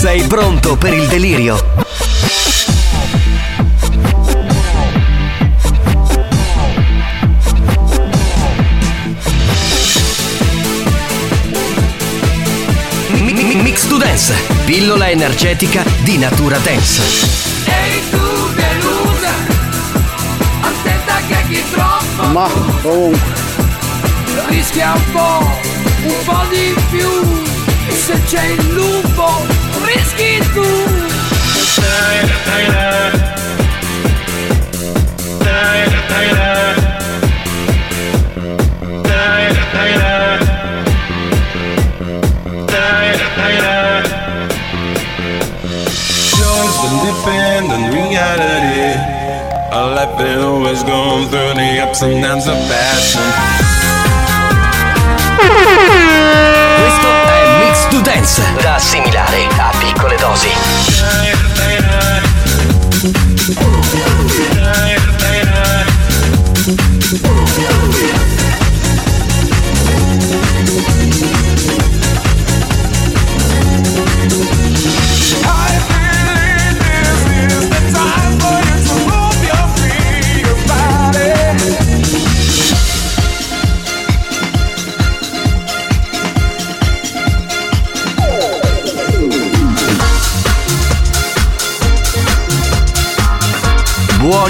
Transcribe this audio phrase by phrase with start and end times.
[0.00, 1.62] Sei pronto per il delirio?
[13.08, 14.34] Mi- mi- Mix to Dance,
[14.64, 17.02] pillola energetica di natura dance.
[17.64, 19.32] Ehi tu delusa,
[20.60, 22.48] attenta che chi troppo Ma
[22.82, 23.32] comunque,
[24.48, 25.50] rischia un po',
[26.04, 27.08] un po' di più.
[27.88, 29.46] E se c'è il lupo,
[30.54, 30.62] tu.
[46.38, 48.94] Just independent reality.
[49.72, 50.14] Life
[50.84, 53.26] going through the ups and downs of passion.
[57.90, 60.48] To Dance, da assimilare a piccole dosi.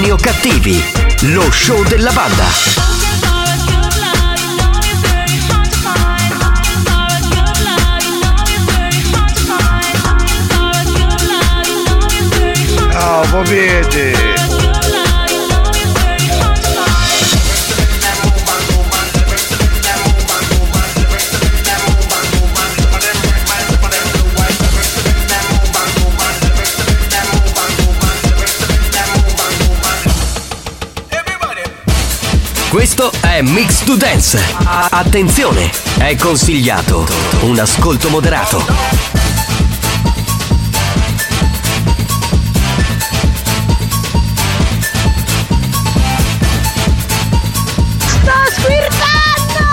[0.00, 0.82] Buoni o cattivi,
[1.32, 2.46] lo show della banda.
[13.30, 14.39] voi vedi.
[32.70, 34.40] Questo è Mix to Dance.
[34.64, 37.04] Attenzione, è consigliato
[37.40, 38.60] un ascolto moderato.
[47.98, 49.66] Sto squirtando!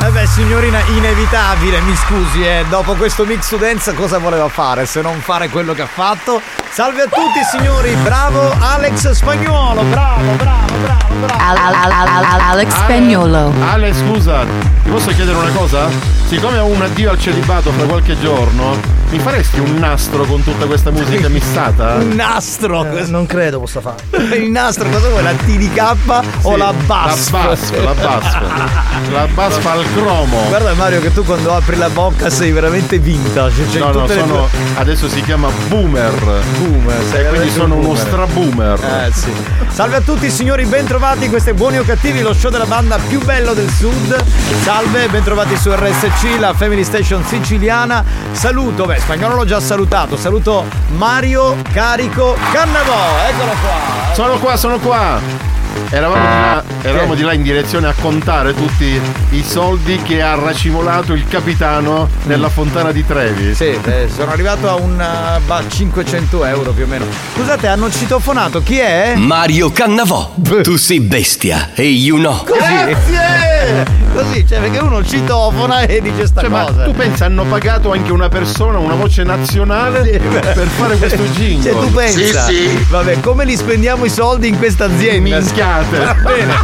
[0.00, 2.64] Eh beh, signorina, inevitabile, mi scusi, eh.
[2.68, 6.61] Dopo questo mix to dance cosa voleva fare se non fare quello che ha fatto?
[6.74, 11.42] Salve a tutti signori, bravo Alex Spagnuolo, bravo, bravo, bravo, bravo.
[11.42, 13.52] Al- al- al- al- al- Alex Spagnolo.
[13.70, 14.44] Ale, scusa,
[14.82, 15.88] ti posso chiedere una cosa?
[16.26, 18.74] Siccome ho un addio al celibato fra qualche giorno,
[19.10, 21.96] mi faresti un nastro con tutta questa musica missata?
[21.96, 22.90] Un nastro!
[22.90, 24.02] Eh, non credo possa fare.
[24.38, 25.22] Il nastro cosa vuoi?
[25.22, 27.32] La TDK o Sì, la BASF?
[27.32, 28.90] La BASF, la BASF.
[29.10, 30.44] La BASF al cromo.
[30.48, 33.68] Guarda Mario che tu quando apri la bocca sei veramente vintage.
[33.70, 36.12] Cioè No, no, sono, tue- adesso si chiama boomer.
[36.58, 38.06] Boomer, sei E quindi sono un uno boomer.
[38.06, 39.04] straboomer.
[39.06, 39.32] Eh sì.
[39.68, 43.20] Salve a tutti signori, bentrovati, questo è Buoni o Cattivi, lo show della banda più
[43.22, 44.22] bello del sud.
[44.62, 48.04] Salve, bentrovati su RSC, la Family Station siciliana.
[48.32, 50.64] Saluto, beh, spagnolo l'ho già salutato, saluto
[50.96, 54.14] Mario Carico Cannavò, eccolo qua.
[54.14, 55.51] Sono qua, sono qua.
[55.90, 60.34] Eravamo, di là, eravamo di là in direzione a contare tutti i soldi che ha
[60.34, 63.54] racimolato il capitano nella fontana di Trevi.
[63.54, 67.04] Sì, eh, sono arrivato a un uh, bah, 500 euro più o meno.
[67.34, 69.14] Scusate, hanno citofonato chi è?
[69.16, 70.34] Mario Cannavò.
[70.62, 72.44] Tu sei bestia e io no.
[72.46, 74.00] Grazie!
[74.12, 76.84] Così, cioè, perché uno citofona e dice sta Cioè, ma cosa.
[76.84, 81.72] tu pensa, hanno pagato anche una persona, una voce nazionale per fare questo jingle.
[81.72, 82.46] Cioè, tu pensa.
[82.90, 85.40] Vabbè, come li spendiamo i soldi in questa azienda?
[85.62, 86.20] Minchiate.
[86.22, 86.54] Bene.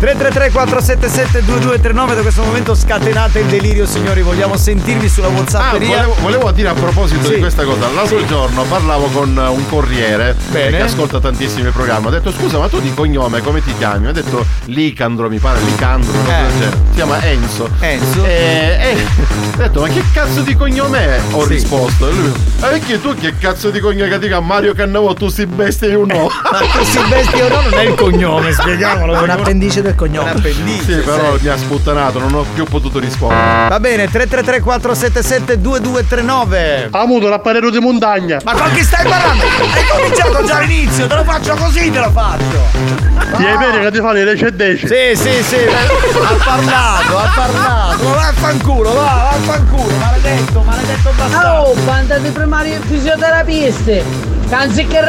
[0.00, 4.22] 333 477 2239 da questo momento scatenate il delirio, signori.
[4.22, 5.88] Vogliamo sentirvi sulla Ah, WhatsApperia.
[5.96, 7.34] volevo, volevo dire a proposito Sì.
[7.34, 10.78] di questa cosa, l'altro giorno parlavo con un corriere Bene.
[10.78, 12.06] che ascolta tantissimi programmi.
[12.06, 14.00] Ho detto scusa, ma tu di cognome come ti chiami?
[14.04, 16.46] Mi ha detto Licandro, mi pare Licandro, Eh.
[16.60, 17.68] Si chiama Enzo.
[17.80, 18.24] Enzo.
[18.24, 18.96] E, e
[19.54, 21.20] ho detto, ma che cazzo di cognome è?
[21.32, 21.48] Ho Sì.
[21.54, 22.08] risposto.
[22.08, 25.28] E lui, "Ah, perché tu che cazzo di cognome che ti chiami Mario Cannavo, tu
[25.28, 26.30] si bestia io no.
[26.50, 29.14] Ma tu si bestia o no non è il cognome, spieghiamolo.
[29.14, 30.30] È un appendice del cognome.
[30.30, 30.94] Un appendice.
[30.94, 31.44] sì, però sì.
[31.44, 33.68] mi ha sputtanato, non ho più potuto rispondere.
[33.68, 38.38] Va bene, 333 477 2239 Ha avuto l'apparecchio di montagna.
[38.44, 39.44] Ma con chi stai parlando?
[39.44, 43.06] Hai cominciato già all'inizio, te lo faccio così, te lo faccio.
[43.36, 44.86] Ti hai bene che ti fanno le cedesce.
[44.86, 48.04] Sì, sì, sì, ha parlato, ha parlato.
[48.04, 51.68] Ma vaffanculo, va, vaffanculo, maledetto, maledetto bastardo.
[51.68, 54.37] Oh, banda di primari fisioterapisti!
[54.50, 55.00] Anziché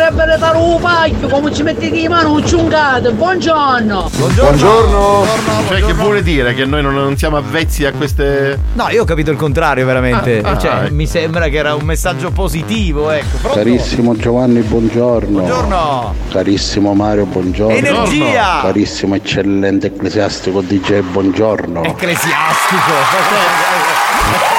[0.55, 4.09] un pacchio, come ci metti di mano un ciungate, buongiorno!
[4.13, 5.25] Buongiorno.
[5.67, 8.59] Cioè, che vuole dire che noi non, non siamo avvezzi a queste.
[8.73, 10.41] No, io ho capito il contrario, veramente.
[10.43, 10.89] Ah, ah, cioè, ah.
[10.91, 13.37] mi sembra che era un messaggio positivo, ecco.
[13.37, 13.57] Pronto?
[13.57, 15.39] Carissimo Giovanni, buongiorno.
[15.39, 16.15] Buongiorno.
[16.29, 17.75] Carissimo Mario, buongiorno.
[17.75, 18.59] Energia.
[18.61, 21.83] Carissimo eccellente ecclesiastico DJ, buongiorno.
[21.83, 22.91] Ecclesiastico.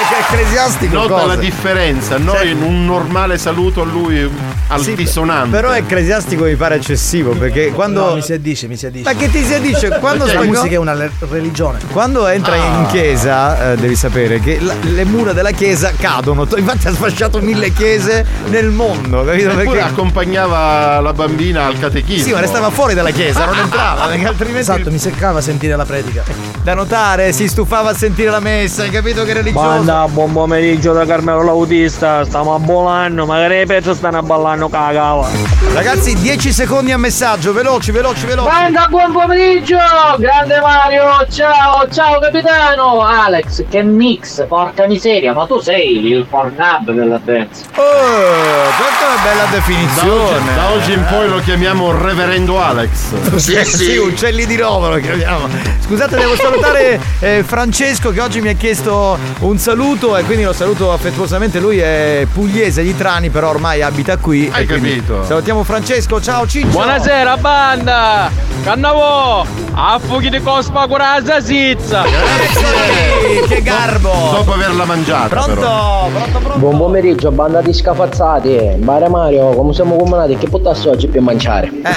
[0.19, 1.25] Ecclesiastico Nota cosa?
[1.27, 4.29] la differenza, noi in un normale saluto a lui Sì,
[4.67, 5.49] altisonante.
[5.55, 8.07] Però ecclesiastico mi pare eccessivo perché quando.
[8.09, 9.03] No, mi si addice, mi si addice.
[9.11, 9.87] Ma che ti si addice?
[9.99, 10.95] Quando La musica è una
[11.29, 11.79] religione.
[11.91, 16.45] Quando entra in chiesa, eh, devi sapere che la- le mura della chiesa cadono.
[16.55, 19.49] Infatti ha sfasciato mille chiese nel mondo, capito?
[19.49, 19.79] Eppure Perché.
[19.81, 22.23] accompagnava la bambina al catechismo.
[22.25, 24.59] Sì, ma restava fuori dalla chiesa, non entrava, perché altrimenti.
[24.59, 26.23] Esatto, mi seccava sentire la predica.
[26.63, 29.99] Da notare, si stufava a sentire la messa, hai capito che religioso?
[30.07, 35.27] Buon pomeriggio da Carmelo l'autista, stiamo a bolando, magari i pezzi stanno ballando cagava.
[35.73, 38.49] Ragazzi, 10 secondi a messaggio, veloci, veloci, veloci.
[38.49, 39.77] Banda, buon pomeriggio!
[40.17, 43.01] Grande Mario, ciao, ciao capitano!
[43.01, 47.65] Alex, che mix, porca miseria, ma tu sei il Pornhub della dance.
[47.75, 50.55] Oh, questa è una bella Da oggi, definizione.
[50.55, 52.89] da oggi in poi lo chiamiamo Reverendo Alex.
[53.41, 55.47] Sì, sì, uccelli di Roma lo chiamiamo.
[55.85, 60.53] Scusate, devo salutare eh, Francesco che oggi mi ha chiesto un saluto e quindi lo
[60.53, 61.59] saluto affettuosamente.
[61.59, 64.49] Lui è pugliese di Trani, però ormai abita qui.
[64.51, 65.25] Hai capito.
[65.25, 66.67] Salutiamo Francesco, ciao Ciccio.
[66.69, 68.31] Buonasera banda!
[68.63, 69.45] Cannavo!
[69.73, 72.03] A fuochi di cospa curasa sizza!
[72.05, 74.09] Eccoli, che garbo.
[74.31, 76.07] Dopo averla mangiata, Pronto, però.
[76.09, 76.59] pronto, pronto.
[76.59, 78.75] Buon pomeriggio, banda di scafazzati!
[78.77, 81.67] Bare Mario, come siamo comunati, che puttasso oggi per mangiare?
[81.67, 81.89] Eh,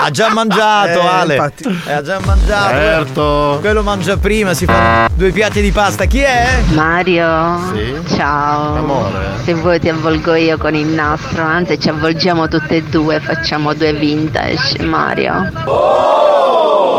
[0.00, 1.34] ha già mangiato, Eh, Ale.
[1.36, 1.80] infatti.
[1.86, 2.74] Eh, ha già mangiato.
[2.74, 3.58] Certo.
[3.60, 6.04] Quello mangia prima, si fa due piatti di pasta.
[6.06, 6.62] Chi è?
[6.72, 7.35] Mario,
[7.72, 8.16] Sì?
[8.16, 8.76] ciao.
[8.76, 9.38] Amore.
[9.44, 13.74] Se vuoi ti avvolgo io con il nastro, anzi ci avvolgiamo tutte e due, facciamo
[13.74, 15.52] due vintage, Mario.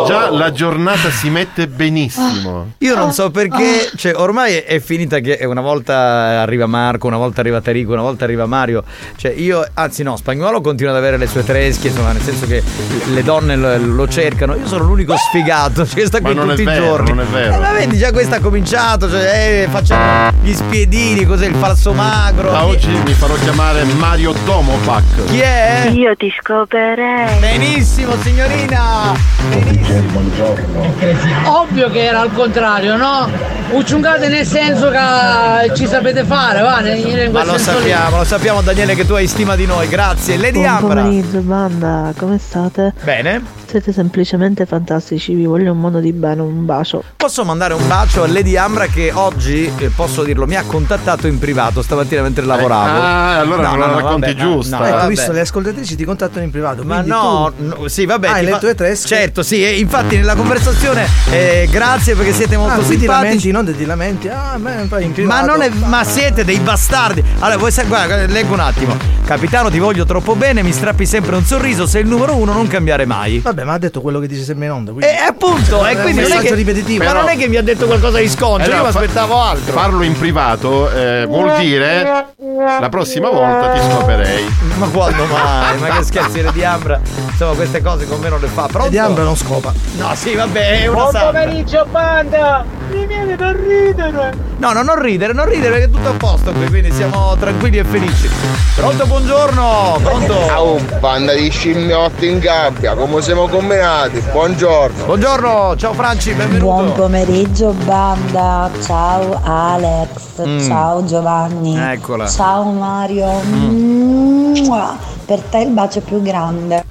[0.08, 2.74] Già la giornata si mette benissimo.
[2.80, 7.42] Io non so perché, cioè ormai è finita che una volta arriva Marco, una volta
[7.42, 8.84] arriva Tarico, una volta arriva Mario.
[9.16, 12.64] Cioè io, anzi no, Spagnolo continua ad avere le sue tresche, insomma, nel senso che
[13.12, 14.56] le donne lo, lo cercano.
[14.56, 17.10] Io sono l'unico sfigato, cioè sta Ma qui tutti i vero, giorni.
[17.10, 17.54] non è vero.
[17.56, 21.94] Eh, ma vedi, già questa ha cominciato, cioè eh, facciamo gli spiedini, cos'è il falso
[21.94, 22.52] magro.
[22.52, 25.26] Da Chi- oggi mi farò chiamare Mario Domopac.
[25.26, 25.90] Chi è?
[25.94, 27.40] Io ti scoperei.
[27.40, 29.97] Benissimo signorina!
[31.46, 33.30] Ovvio che era al contrario, no?
[33.72, 36.82] Ucciungate nel senso che ci sapete fare, va?
[37.32, 37.90] Ma lo senso lì.
[37.90, 40.38] sappiamo, lo sappiamo Daniele che tu hai stima di noi, grazie.
[40.38, 41.04] Lady Ambra.
[41.40, 42.94] banda, come state?
[43.04, 43.42] Bene.
[43.78, 47.04] Siete semplicemente fantastici, vi voglio un mondo di bene, un bacio.
[47.16, 51.28] Posso mandare un bacio a Lady Ambra che oggi, eh, posso dirlo, mi ha contattato
[51.28, 53.00] in privato stamattina mentre lavoravo.
[53.00, 54.80] ah, allora non la racconti vabbè, giusta.
[54.80, 55.08] no, ecco, vabbè.
[55.10, 56.84] visto, le ascoltatrici ti contattano in privato.
[56.86, 58.28] Ma no, tu- no, sì, vabbè.
[58.30, 59.08] Hai ti le fa- tue tresche?
[59.08, 63.52] Certo, sì, e infatti nella conversazione, eh, grazie perché siete molto Ah, qui ti simpatici.
[63.52, 64.28] lamenti, non ti lamenti.
[64.28, 64.72] Ah, Ma
[65.14, 65.46] privato.
[65.46, 65.70] non è.
[65.70, 67.24] Ma siete dei bastardi!
[67.38, 68.98] Allora, vuoi sa- guarda, leggo un attimo.
[69.24, 72.66] Capitano, ti voglio troppo bene, mi strappi sempre un sorriso, sei il numero uno, non
[72.68, 73.40] cambiare mai.
[73.40, 74.92] Vabbè, ma ha detto quello che dice sempre in onda.
[74.92, 77.04] quindi- E appunto, È e un quindi non è che, ripetitivo.
[77.04, 79.00] ma non è che mi ha detto qualcosa di sconcio, Eh no, io mi fa-
[79.00, 79.74] aspettavo altro.
[79.74, 82.26] Farlo in privato eh, vuol dire
[82.80, 84.46] la prossima volta ti scoperei.
[84.78, 85.78] Ma quando mai?
[85.80, 87.00] Ma che scherzi, le di Ambra.
[87.30, 88.68] Insomma, queste cose con me non le fa.
[88.68, 88.90] Pronto?
[88.90, 89.74] Di Ambra non scopa.
[89.98, 91.26] No, sì, vabbè, è una Buon santa.
[91.28, 92.66] pomeriggio banda!
[92.90, 94.34] Mi viene da ridere!
[94.58, 97.78] No, no, non ridere, non ridere, perché è tutto a posto qui, quindi siamo tranquilli
[97.78, 98.30] e felici.
[98.76, 100.00] Pronto, buongiorno!
[100.02, 100.46] Pronto?
[100.46, 104.20] Ciao, banda di scimmiotti in gabbia, come siamo combinati?
[104.32, 105.06] Buongiorno.
[105.06, 106.64] Buongiorno, ciao Franci, benvenuto.
[106.66, 110.60] Buon pomeriggio banda, ciao Alex, Mm.
[110.68, 112.28] ciao Giovanni, Eccola.
[112.28, 114.96] ciao Mario, Mua.
[115.26, 116.86] per te il bacio più grande.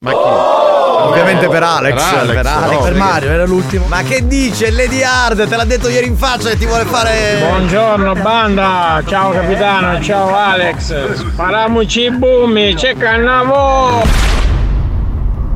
[0.00, 0.60] Ma chi?
[1.04, 3.86] Ovviamente per Alex, Per Alex, per, Alex, no, per Mario, era l'ultimo.
[3.88, 5.48] Ma che dice Lady Hard?
[5.48, 7.38] Te l'ha detto ieri in faccia e ti vuole fare.
[7.40, 11.12] Buongiorno banda, ciao capitano, ciao Alex.
[11.14, 14.31] Sparamoci i bumi, c'è cannavo.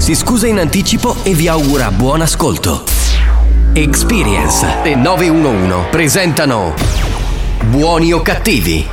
[0.00, 2.84] si scusa in anticipo e vi augura buon ascolto.
[3.74, 6.74] Experience e 911 presentano
[7.66, 8.88] Buoni o cattivi?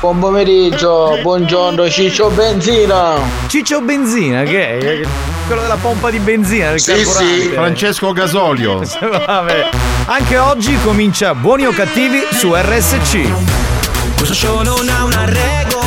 [0.00, 3.14] Buon pomeriggio, buongiorno Ciccio Benzina.
[3.46, 5.06] Ciccio Benzina, che è?
[5.46, 7.54] Quello della pompa di benzina del carburante.
[7.54, 8.82] Francesco Gasolio.
[9.00, 9.70] Vabbè.
[10.06, 14.16] Anche oggi comincia Buoni o cattivi su RSC.
[14.16, 15.85] Questo show non ha una regola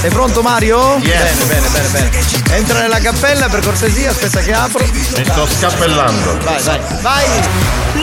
[0.00, 0.96] Sei pronto Mario?
[1.02, 1.44] Yes.
[1.44, 2.10] Bene, bene, bene, bene.
[2.56, 4.82] Entra nella cappella per cortesia, aspetta che apro.
[4.82, 6.38] Mi sto scappellando.
[6.42, 7.24] Vai, vai, vai!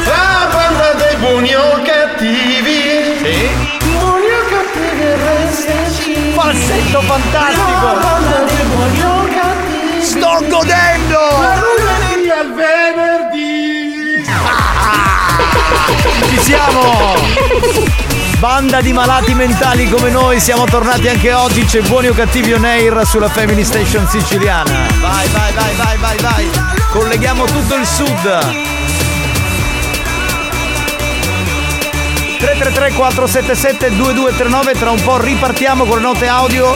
[0.06, 3.18] La banda dei buoni o cattivi.
[3.18, 3.50] Sì.
[3.90, 6.36] Buoni o cattivi RSC.
[6.36, 7.86] Falsetto fantastico!
[7.86, 10.06] La banda dei buoni o cattivi.
[10.06, 11.20] Sto godendo!
[11.40, 14.24] Dal lunedì al venerdì.
[16.30, 18.16] Ci siamo!
[18.40, 22.66] Banda di malati mentali come noi, siamo tornati anche oggi, c'è buoni o cattivi on
[22.66, 24.86] air sulla Family Station siciliana.
[25.00, 26.48] Vai, vai, vai, vai, vai, vai!
[26.92, 28.22] Colleghiamo tutto il sud.
[32.38, 36.76] 333 477 2239 tra un po' ripartiamo con le note audio.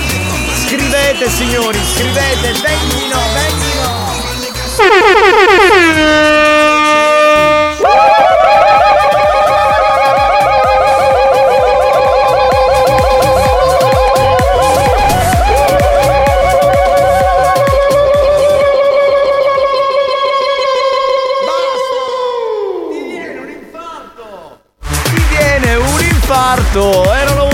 [0.65, 4.09] Scrivete signori, scrivete, vendino, vendino!
[26.31, 27.03] Infarto.
[27.13, 27.50] E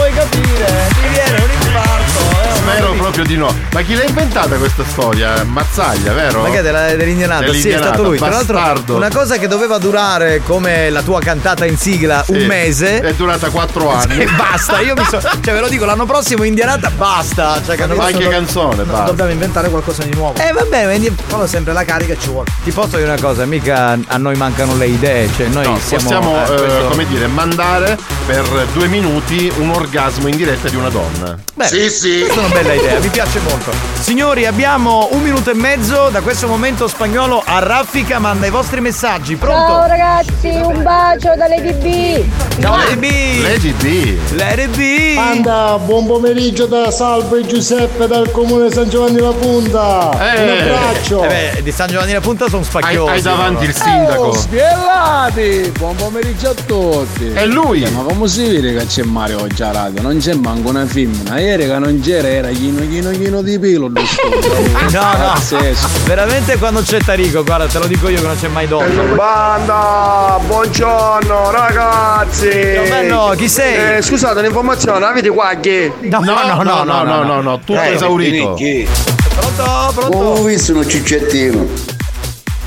[2.77, 3.53] Spero proprio di no.
[3.73, 5.43] Ma chi l'ha inventata questa storia?
[5.43, 6.41] Mazzaglia, vero?
[6.41, 7.51] Ma che è della- dell'indianata?
[7.53, 8.17] Sì, è stato lui.
[8.17, 8.95] Tra l'altro, bastardo.
[8.95, 12.99] una cosa che doveva durare come la tua cantata in sigla Sì, un mese.
[12.99, 14.19] È durata quattro anni.
[14.19, 15.19] E basta, io mi so.
[15.19, 17.61] Cioè, ve lo dico, l'anno prossimo Indianata basta.
[17.65, 17.99] Cioè, capito?
[18.01, 19.05] Anche do- canzone, no, basta.
[19.05, 20.39] dobbiamo inventare qualcosa di nuovo.
[20.39, 22.49] Eh vabbè, quindi Quando sempre la carica ci vuole.
[22.63, 26.03] ti posso dire una cosa, mica a noi mancano le idee, cioè noi No, siamo
[26.03, 28.43] possiamo, eh, eh, questo- come dire, mandare per
[28.73, 31.35] due minuti un orgasmo in diretta di una donna.
[31.55, 32.21] Beh, sì, sì.
[32.21, 33.71] È una bella idea, mi piace molto.
[33.99, 36.09] Signori, abbiamo un minuto e mezzo.
[36.09, 39.35] Da questo momento spagnolo a raffica manda i vostri messaggi.
[39.35, 39.73] Pronto?
[39.73, 42.25] Ciao ragazzi, un bacio da Lady B.
[42.59, 43.41] Ciao Lady B!
[43.43, 44.17] Lady B!
[44.35, 45.15] Lady B!
[45.15, 50.33] Banda, buon pomeriggio da Salvo e Giuseppe dal comune San Giovanni La Punta.
[50.33, 50.43] Eh.
[50.43, 51.23] Un abbraccio.
[51.23, 53.09] Eh beh, di San Giovanni la Punta sono spacchiosi.
[53.09, 53.83] Hai- hai davanti il no?
[53.83, 54.23] sindaco.
[54.23, 55.71] Oh, spiellati!
[55.77, 57.31] Buon pomeriggio a tutti!
[57.31, 57.85] È lui!
[57.91, 60.01] ma come si vede che c'è Mario oggi a radio?
[60.01, 61.39] Non c'è manco una femmina.
[61.39, 64.01] Ieri che non c'era era chino chino chino di pelo lo
[64.91, 65.87] No, no, Pazzesco.
[66.05, 69.01] veramente quando c'è Tarico, guarda, te lo dico io che non c'è mai donna.
[69.13, 72.47] Banda, buongiorno ragazzi!
[72.47, 73.97] Bello, chi Chi sei?
[73.97, 75.93] Eh, scusate, un'informazione, avete qualche?
[76.01, 78.55] No, no, no, no, no, no, no, tutto Eh, esaurito.
[78.55, 79.91] Pronto?
[79.93, 80.17] Pronto?
[80.17, 81.65] Ho visto un ciccettino.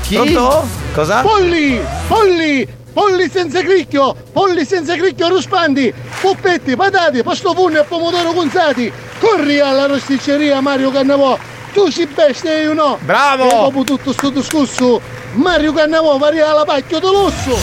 [0.03, 0.15] Chi?
[0.15, 0.67] Pronto?
[0.93, 1.21] Cosa?
[1.21, 1.79] Polli!
[2.07, 2.67] Polli!
[2.93, 4.13] Polli senza cricchio!
[4.33, 5.93] Polli senza cricchio ruspandi!
[6.19, 8.91] Puppetti, patate, pastofurni e pomodoro gonzati!
[9.19, 11.37] Corri alla rosticceria Mario Cannavò!
[11.73, 12.97] Tu si bestia e io no!
[13.01, 13.45] Bravo!
[13.45, 14.99] E dopo tutto sto discorso,
[15.33, 17.57] Mario Cannavò varia alla pacchio d'olusso!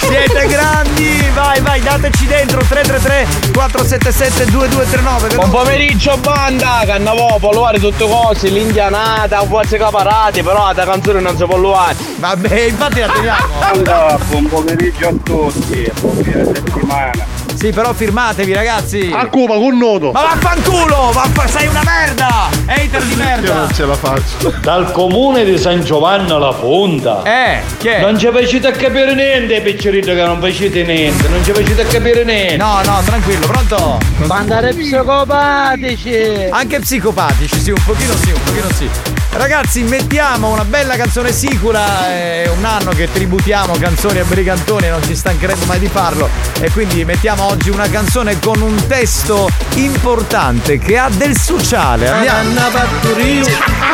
[0.00, 1.30] Siete grandi!
[1.32, 5.34] Vai, vai, dateci dentro 333 477 2239.
[5.34, 11.44] Buon pomeriggio banda, cannavò, polluare tutte cose, l'indianata, forse caparati, però la canzone non si
[11.44, 11.96] può polluare.
[12.18, 13.60] Vabbè, infatti la teniamo.
[13.60, 17.43] Allora, buon pomeriggio a tutti, buon fine settimana.
[17.54, 19.10] Sì, però firmatevi, ragazzi.
[19.12, 20.10] A Cuba con nodo!
[20.12, 21.10] Ma vaffanculo!
[21.12, 22.48] Vaffa, sei una merda!
[22.66, 23.54] Hater di Io merda!
[23.54, 24.52] non ce la faccio.
[24.60, 27.22] Dal comune di San Giovanni alla Ponta.
[27.22, 28.00] Eh, chi è?
[28.00, 31.86] Non ci facete a capire niente, piccerito che non facete niente, non ci facete a
[31.86, 32.56] capire niente.
[32.56, 33.98] No, no, tranquillo, pronto?
[34.26, 36.48] Bandare psicopatici!
[36.50, 38.88] Anche psicopatici, sì, un pochino sì, un pochino sì.
[39.36, 44.90] Ragazzi, mettiamo una bella canzone sicura, è un anno che tributiamo canzoni a brigantoni e
[44.90, 46.28] non ci stancheremo mai di farlo.
[46.60, 52.08] E quindi mettiamo oggi una canzone con un testo importante che ha del sociale.
[52.08, 52.38] Andiamo.
[52.38, 53.46] Ananna Patturio,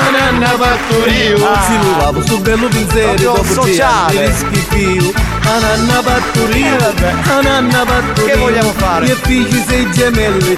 [0.08, 1.62] Ananna Patturio, Ah.
[1.64, 2.68] si luvavo sul bello
[3.16, 4.34] dopo sociale.
[5.42, 6.76] Ananna Patturio,
[7.24, 8.24] Ananna Patturio.
[8.26, 9.06] Che vogliamo fare?
[9.06, 10.54] E figli sei gemelli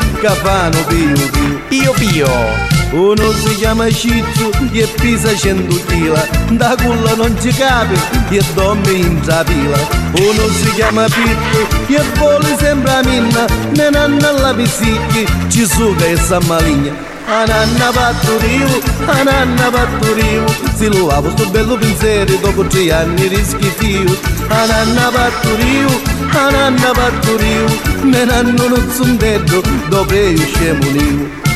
[0.89, 1.31] pio.
[1.69, 2.81] Pio pio.
[2.93, 7.95] Uno si chiama Ciccio e 100 kg, da culla non ci cape
[8.31, 9.77] e dorme in trapila.
[10.13, 16.07] Uno si chiama Pippo e vuole sempre a minna, ne nanna alla pisicchi, ci suga
[16.07, 17.11] e sa maligna.
[17.27, 20.45] Ananna patturio, ananna patturio,
[20.77, 24.17] si luvavo sto bello pensiero dopo tre anni di schifio.
[24.49, 26.01] Ananna patturio,
[26.31, 27.67] ananna patturio,
[28.03, 29.17] ne nanno non son
[29.89, 31.52] dopo è scemo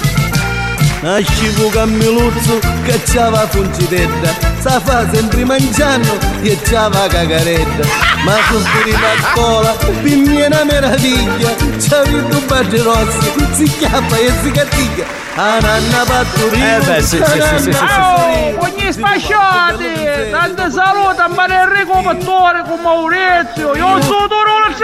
[1.07, 1.17] nio.
[1.17, 7.87] Nascivo cammiluzzo che c'ava funcitedda Sa fa sempre mangiando e c'ava cagaretta
[8.25, 14.33] Ma sono finita a scuola, è una meraviglia C'avevi due baggi rossi, si chiappa e
[14.43, 15.05] si cattiglia
[15.37, 17.79] A nanna patturia Eh beh, sì, sì, sì, sì, sì.
[17.85, 20.31] Oh, ogni spasciati!
[20.31, 23.75] Tante salute a Maria Enrico Pattore con Maurizio!
[23.77, 24.75] Io sono Toro la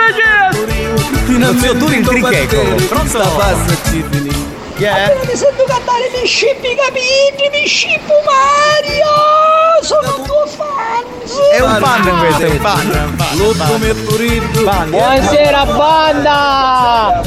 [1.25, 2.63] Finalmente tu il tricheco.
[2.87, 3.09] Pronto?
[3.09, 4.89] Sta passa ci finì È?
[4.89, 9.72] Appena ti sento cantare mi scippi capiti, mi scippo Mario!
[9.83, 11.03] Sono tuo fan!
[11.57, 13.37] È un fan questo, è un fan.
[13.37, 17.21] L'otto Buonasera banda!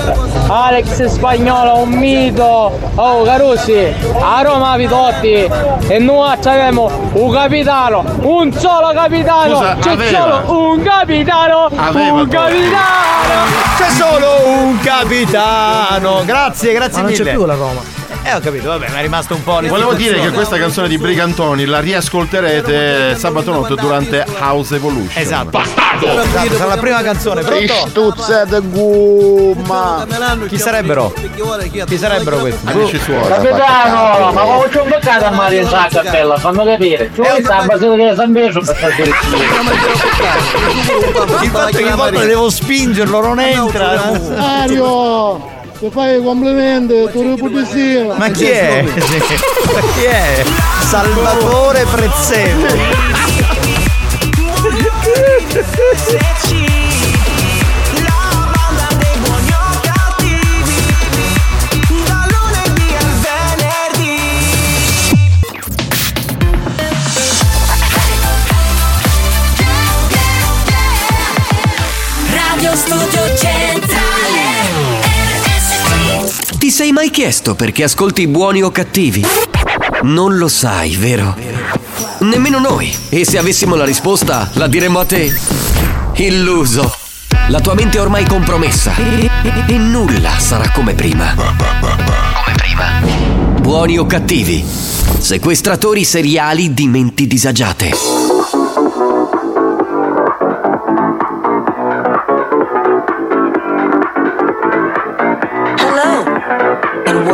[0.48, 2.80] Alex Spagnolo, un mito!
[2.96, 5.52] Oh Carusi, a Roma Vitotti
[5.88, 9.56] e noi abbiamo un capitano, un solo capitano!
[9.56, 10.44] Scusa, C'è aveva.
[10.46, 11.70] solo un capitano!
[11.76, 13.44] Aveva un capitano!
[13.78, 16.24] C'è solo un capitano.
[16.24, 17.24] Grazie, grazie Ma non mille.
[17.26, 18.04] c'è più la Roma.
[18.28, 20.98] Eh, ho capito, vabbè, ma è rimasto un po' Volevo dire che questa canzone di
[20.98, 25.12] Brigantoni la riascolterete sabato notte durante House Evolution.
[25.14, 25.62] Esatto.
[25.62, 27.74] Esatto, sarà la prima canzone, pronto?
[27.88, 30.08] Stuzza di gomma!
[30.48, 31.14] Chi sarebbero?
[31.86, 32.68] Chi sarebbero questi?
[32.68, 33.28] Amici suoi.
[33.28, 37.12] Capitano, ma come c'è un peccato a Mario Sacca bella, fammi capire.
[37.14, 39.04] Tu base di San Beso per stare
[41.44, 44.12] Il fatto che volte devo spingerlo, non entra.
[44.36, 45.55] Mario!
[45.78, 48.16] Ti fai i complimenti, tu riputisia!
[48.16, 48.82] Ma chi è?
[48.88, 50.44] Ma chi è?
[50.84, 52.84] Salvatore Prezzemolo.
[76.86, 79.26] sei mai chiesto perché ascolti buoni o cattivi?
[80.04, 81.36] Non lo sai, vero?
[82.20, 82.96] Nemmeno noi.
[83.10, 85.36] E se avessimo la risposta, la diremmo a te.
[86.14, 86.96] Illuso.
[87.48, 88.96] La tua mente è ormai compromessa.
[88.98, 91.34] E, e- e nulla sarà come prima.
[91.34, 93.02] Come prima.
[93.60, 94.64] Buoni o cattivi?
[94.64, 98.25] Sequestratori seriali di menti disagiate.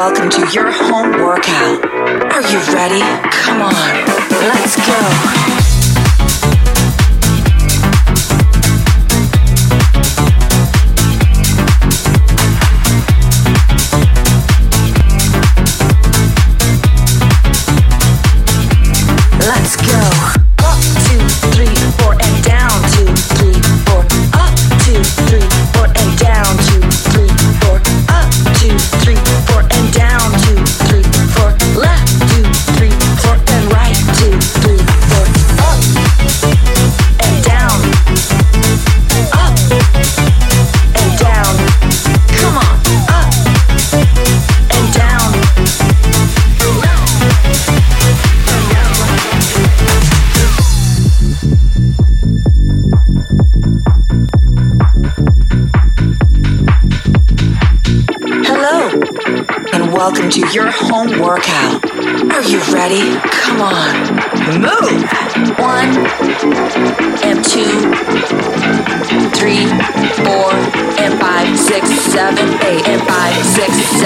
[0.01, 1.85] Welcome to your home workout.
[2.33, 3.01] Are you ready?
[3.29, 4.20] Come on,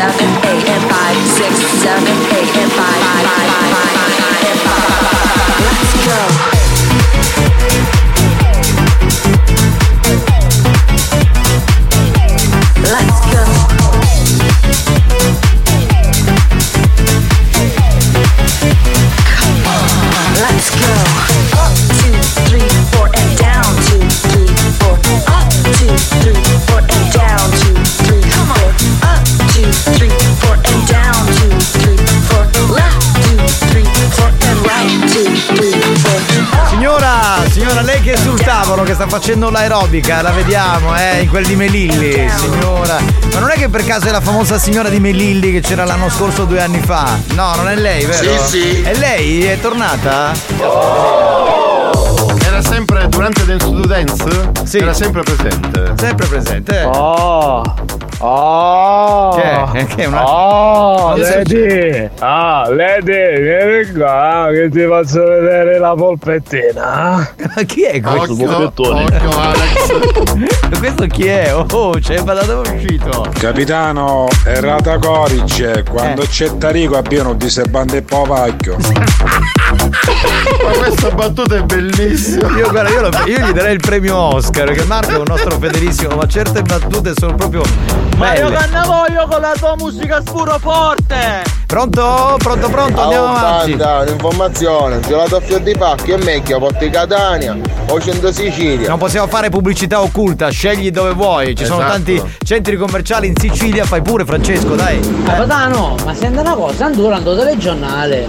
[0.05, 0.44] out
[39.15, 42.97] facendo l'aerobica, la vediamo, eh, in quel di Melilli, signora.
[43.31, 46.09] Ma non è che per caso è la famosa signora di Melilli che c'era l'anno
[46.09, 47.17] scorso due anni fa?
[47.33, 48.43] No, non è lei, vero?
[48.45, 48.81] Sì, sì.
[48.81, 49.45] È lei?
[49.45, 50.33] È tornata?
[52.45, 54.51] Era sempre durante Dance to Dance?
[54.63, 54.77] Sì.
[54.79, 55.93] Era sempre presente.
[55.97, 56.79] Sempre presente.
[56.81, 56.83] eh.
[56.85, 57.63] Oh!
[58.19, 59.35] Oh!
[59.35, 59.85] Che è?
[59.87, 61.15] Che è una- Oh!
[61.15, 62.09] Lady!
[62.19, 67.29] Ah, Lady, vieni qua che ti faccio vedere la polpettina.
[67.55, 68.31] Ma chi è questo?
[68.31, 69.03] Occhio, polpettone.
[69.03, 70.79] occhio, Alex.
[70.79, 71.53] questo chi è?
[71.53, 73.25] Oh, c'è dove è uscito?
[73.37, 76.27] Capitano, errata corice, quando Eh.
[76.27, 78.77] c'è Tarico abbiano di serbante e povacchio.
[78.77, 82.47] Ma questa battuta è bellissima.
[82.57, 85.57] Io, guarda, io, lo- io gli darei il premio Oscar, perché Marco è un nostro
[85.59, 87.61] fedelissimo, ma certe battute sono proprio
[88.17, 88.55] Mario belle.
[88.55, 91.63] Cannavoglio con la tua musica scuro forte!
[91.65, 92.35] Pronto?
[92.37, 93.75] Pronto, pronto, andiamo avanti.
[93.75, 97.57] banda, un'informazione, gelato a fior di pacchi è meglio, Porti Catania
[97.89, 98.87] o Centro Sicilia.
[98.89, 101.55] Non possiamo fare pubblicità occulta, scegli dove vuoi.
[101.55, 101.91] Ci sono Esatto.
[101.93, 104.99] tanti centri commerciali in Sicilia, fai pure Francesco, dai.
[105.25, 108.27] Capitano, ma senta una cosa, il telegiornale,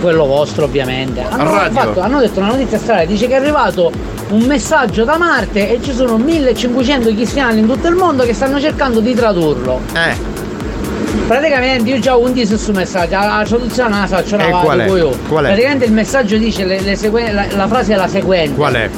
[0.00, 1.72] quello vostro ovviamente, hanno, radio.
[1.80, 3.90] fatto- hanno detto una notizia strana, dice che è arrivato
[4.30, 8.60] un messaggio da Marte e ci sono 1500 cristiani in tutto il mondo che stanno
[8.60, 9.80] cercando di tradurlo.
[9.92, 10.29] Eh.
[11.26, 14.78] Praticamente io già ho un di su messaggio, la traduzione la faccio E una qual
[14.80, 14.86] è?
[15.28, 15.46] Qual è?
[15.48, 18.54] Praticamente il messaggio dice le- le seguen- la, la frase è la seguente.
[18.54, 18.88] Qual è?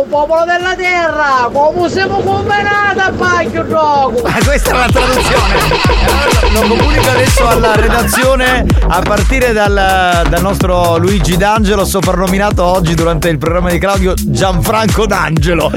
[0.00, 4.22] Oh, popolo della terra, come siamo combinati a pacchio gioco!
[4.24, 6.18] Ah, questa è la traduzione.
[6.52, 13.28] Lo comunico adesso alla redazione a partire dal, dal nostro Luigi D'Angelo, soprannominato oggi durante
[13.28, 15.70] il programma di Claudio Gianfranco D'Angelo.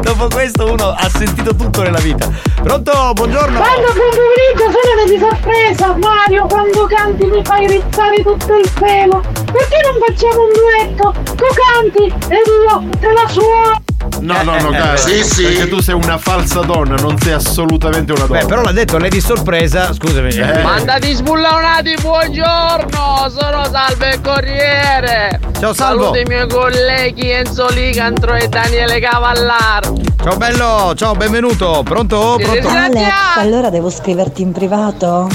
[0.00, 2.28] Dopo questo uno ha sentito tutto nella vita.
[2.62, 3.12] Pronto?
[3.12, 3.58] Buongiorno.
[3.58, 9.20] Quando buon pomeriggio sono di sorpresa, Mario, quando canti mi fai rizzare tutto il pelo.
[9.52, 11.14] Perché non facciamo un duetto?
[11.36, 13.82] Tu canti e io te la suono.
[14.20, 14.96] No, no, no, cara.
[14.96, 15.42] Sì, sì.
[15.44, 18.40] Perché tu sei una falsa donna, non sei assolutamente una donna.
[18.40, 20.30] Beh, però l'ha detto lei di sorpresa, scusami.
[20.30, 20.62] Eh.
[20.62, 23.28] Mandati sbullonati, buongiorno!
[23.28, 25.40] Sono Salve il Corriere!
[25.60, 26.04] Ciao, Salvo.
[26.04, 29.92] Saluto i miei colleghi Enzo Licantro e Daniele Cavallar!
[30.22, 31.82] Ciao bello, ciao, benvenuto.
[31.84, 32.38] Pronto?
[32.40, 32.68] Pronto?
[32.68, 35.28] Alex, allora devo scriverti in privato?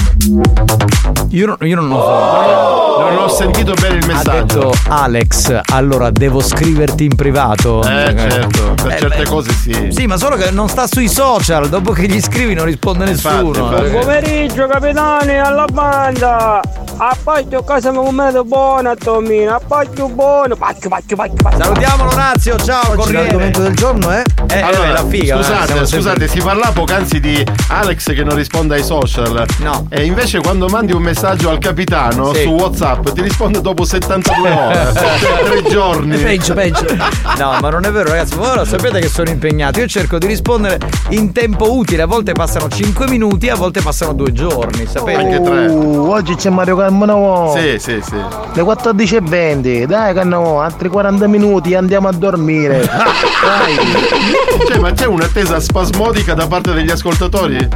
[1.30, 2.93] Io non, io non lo so.
[3.14, 4.44] Non ho sentito bene il Ha messaggio.
[4.44, 7.82] detto Alex, allora devo scriverti in privato.
[7.82, 9.88] Eh, certo, per Eh, certe beh, cose sì.
[9.90, 13.46] Sì, ma solo che non sta sui social, dopo che gli scrivi non risponde nessuno.
[13.48, 13.88] infatti.
[13.90, 16.60] Buon pomeriggio capitani alla banda!
[16.96, 21.64] A pacchio casa mi comendo buona Tomino, a pacchio buono, pacchio pacchio pacchio pacchio.
[21.64, 23.22] Salutiamo Orazio, ciao Oggi Corriere.
[23.24, 25.34] l'argomento del giorno è Eh, Allora, eh, la figa.
[25.34, 29.44] eh, scusate, sempre- scusate, si parlava poc'anzi di Alex che non risponde ai social.
[29.58, 29.86] No.
[29.88, 32.42] E invece quando mandi un messaggio al capitano Sì.
[32.42, 34.92] su WhatsApp ti risponde dopo 72 ore,
[35.44, 36.16] tre giorni.
[36.16, 36.86] peggio, peggio.
[37.38, 38.34] No, ma non è vero, ragazzi.
[38.36, 39.80] Voi lo sapete che sono impegnato.
[39.80, 40.78] Io cerco di rispondere
[41.10, 42.02] in tempo utile.
[42.02, 44.86] A volte passano 5 minuti, a volte passano 2 giorni.
[44.86, 45.20] Sapete?
[45.20, 45.66] Anche tre.
[45.66, 47.50] Uh, oggi c'è Mario Carmona.
[47.58, 48.14] Sì, sì, sì.
[48.14, 52.80] Le 14.20, dai Cannavo, altri 40 minuti e andiamo a dormire.
[52.88, 53.76] dai.
[54.66, 57.68] Cioè, ma c'è un'attesa spasmodica da parte degli ascoltatori?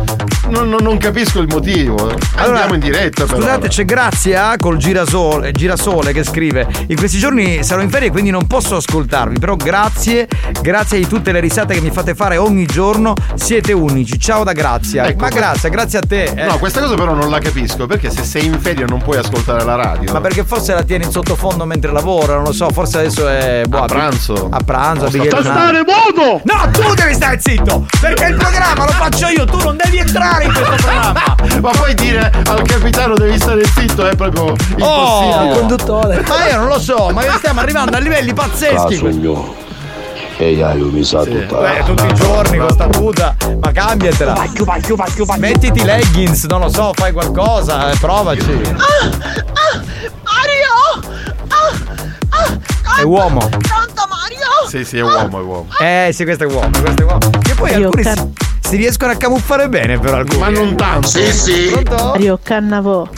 [0.48, 2.12] Non, non- capisco il motivo.
[2.36, 3.36] Andiamo in diretta però.
[3.38, 8.30] Scusate, c'è Grazia col girasole, girasole che scrive: In questi giorni sarò in ferie, quindi
[8.30, 9.38] non posso ascoltarvi.
[9.38, 10.26] Però grazie,
[10.60, 13.14] grazie di tutte le risate che mi fate fare ogni giorno.
[13.34, 14.18] Siete unici.
[14.18, 15.06] Ciao da Grazia.
[15.06, 16.22] Ecco, ma grazie, grazie a te.
[16.24, 16.44] eh.
[16.44, 19.62] No, questa cosa però non la capisco, perché se sei in ferie non puoi ascoltare
[19.64, 20.12] la radio.
[20.12, 23.62] Ma perché forse la tieni in sottofondo mentre lavora, non lo so, forse adesso è.
[23.68, 24.48] boh, A pranzo.
[24.50, 25.78] A pranzo, Oh, Abigail sta- Nani.
[25.84, 26.40] moto!
[26.44, 27.86] No, tu devi stare zitto!
[28.00, 31.34] Perché il programma lo faccio io, tu non devi entrare in questo programma!
[31.60, 34.84] Ma poi dire al capitano devi stare zitto è proprio impossibile.
[34.84, 36.24] Oh, conduttore!
[36.26, 38.94] Ma io non lo so, ma stiamo arrivando a livelli pazzeschi!
[38.94, 39.54] Caso mio,
[40.36, 41.78] E hai mi sa tutta.
[41.78, 44.44] Eh, tutti i giorni con sta tuta, ma cambiatela.
[45.38, 48.52] Mettiti i leggings, non lo so, fai qualcosa, eh, provaci.
[50.22, 50.66] Mario!
[52.98, 53.38] È uomo.
[53.38, 54.68] Pronto Mario?
[54.68, 55.66] Sì, sì, è uomo, è uomo.
[55.78, 57.30] Eh, sì, questo è uomo, questo è uomo.
[57.40, 58.02] Che poi Io alcuni
[58.68, 60.40] si, riescono a camuffare bene, però alcuni.
[60.40, 61.08] Ma non tanto.
[61.08, 61.68] Sì, sì.
[61.70, 62.04] Pronto?
[62.08, 63.08] Mario Cannavò,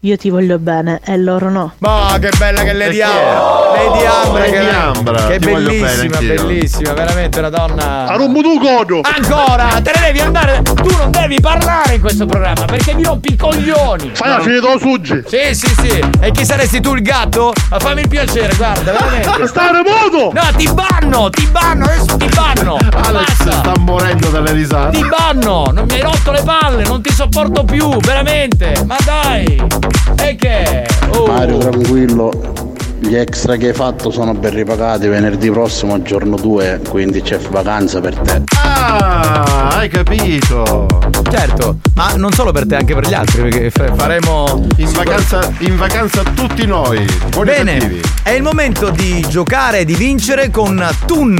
[0.00, 1.72] io ti voglio bene e loro no.
[1.78, 3.00] Ma che bella che Lady?
[3.00, 3.68] Ambra!
[3.74, 8.06] Lady Ambra, Lady che, Ambra, che ti voglio bene bellissima, bellissima, veramente una donna.
[8.06, 9.00] A rompo tu godo!
[9.02, 9.80] Ancora!
[9.82, 10.62] Te ne devi andare!
[10.62, 14.12] Tu non devi parlare in questo programma perché mi rompi i coglioni!
[14.14, 15.22] Fai la fine dello suggi!
[15.26, 16.00] Sì, sì, sì!
[16.20, 17.52] E chi saresti tu il gatto?
[17.68, 19.46] Ma fammi il piacere, guarda, veramente!
[19.48, 20.32] Sta remoto!
[20.32, 21.28] No, ti banno!
[21.30, 21.84] Ti banno!
[21.86, 22.76] Adesso ti banno!
[23.02, 23.52] Alex Basta!
[23.52, 24.96] sta morendo dalle risate.
[24.96, 25.70] Ti banno!
[25.72, 26.84] Non mi hai rotto le palle!
[26.84, 27.96] Non ti sopporto più!
[27.98, 28.84] Veramente!
[28.86, 29.86] Ma dai!
[30.20, 30.86] E che?
[31.10, 31.26] Oh.
[31.26, 32.66] Mario tranquillo.
[33.00, 35.06] Gli extra che hai fatto sono ben ripagati.
[35.06, 38.42] Venerdì prossimo, giorno 2, quindi c'è vacanza per te.
[38.64, 40.86] Ah, hai capito.
[41.30, 44.66] Certo, ma non solo per te, anche per gli altri, perché fa- faremo.
[44.76, 47.06] In vacanza, in vacanza tutti noi.
[47.30, 48.00] Buoni Bene, cattivi.
[48.24, 51.36] è il momento di giocare e di vincere con Tun.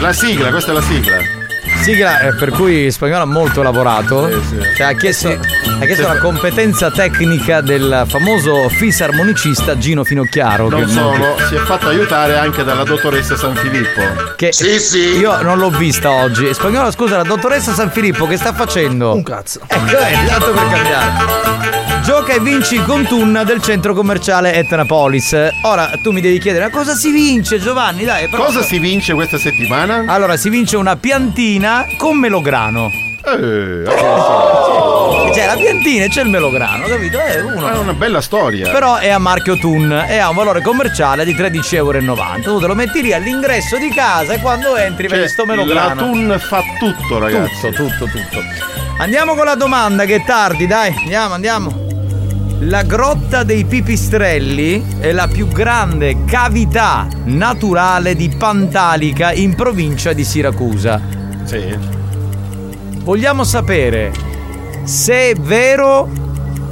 [0.00, 1.43] La sigla, questa è la sigla.
[1.84, 4.26] Sigla eh, per cui Spagnolo ha molto lavorato.
[4.74, 10.70] Cioè, ha chiesto, ha chiesto la competenza tecnica del famoso fisarmonicista Gino Finocchiaro.
[10.70, 14.00] Non che solo, si è fatto aiutare anche dalla dottoressa San Filippo.
[14.34, 15.18] Che sì, sì.
[15.18, 16.54] Io non l'ho vista oggi.
[16.54, 19.12] Spagnolo, scusa, la dottoressa San Filippo che sta facendo?
[19.12, 19.60] Un cazzo.
[19.66, 21.82] Ecco, è tanto per cambiare.
[22.04, 25.34] Gioca e vinci con Tun del centro commerciale Etnapolis.
[25.62, 28.04] Ora tu mi devi chiedere, ma cosa si vince, Giovanni?
[28.04, 30.04] Dai, però- Cosa si vince questa settimana?
[30.06, 32.90] Allora, si vince una piantina con melograno.
[33.26, 33.84] Eh,
[35.34, 37.18] Cioè, la piantina e c'è il melograno, capito?
[37.18, 37.68] È uno.
[37.68, 38.70] È una bella storia.
[38.70, 41.98] Però è a marchio Tun e ha un valore commerciale di 13,90 euro.
[42.42, 46.02] Tu te lo metti lì all'ingresso di casa e quando entri vedi sto la melograno.
[46.02, 47.70] Tun fa tutto, ragazzi.
[47.70, 48.42] Tutto, tutto, tutto.
[48.98, 50.94] Andiamo con la domanda che è tardi, dai.
[50.96, 51.82] Andiamo, andiamo.
[52.60, 60.24] La grotta dei pipistrelli è la più grande cavità naturale di Pantalica in provincia di
[60.24, 61.00] Siracusa.
[61.44, 61.76] Sì.
[63.02, 64.12] Vogliamo sapere
[64.84, 66.08] se è vero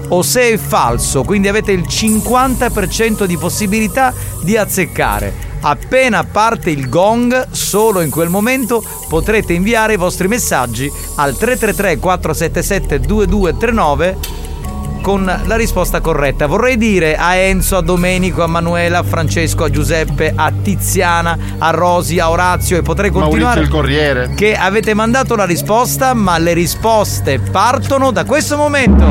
[0.09, 5.51] o se è falso, quindi avete il 50% di possibilità di azzeccare.
[5.61, 11.99] Appena parte il gong, solo in quel momento potrete inviare i vostri messaggi al 333
[11.99, 14.17] 477 2239
[15.03, 16.47] con la risposta corretta.
[16.47, 21.71] Vorrei dire a Enzo, a Domenico, a Manuela, a Francesco, a Giuseppe, a Tiziana, a
[21.71, 23.61] Rosi, a Orazio e potrei continuare.
[23.61, 24.33] Maurizio il Corriere.
[24.35, 29.05] Che avete mandato la risposta, ma le risposte partono da questo momento.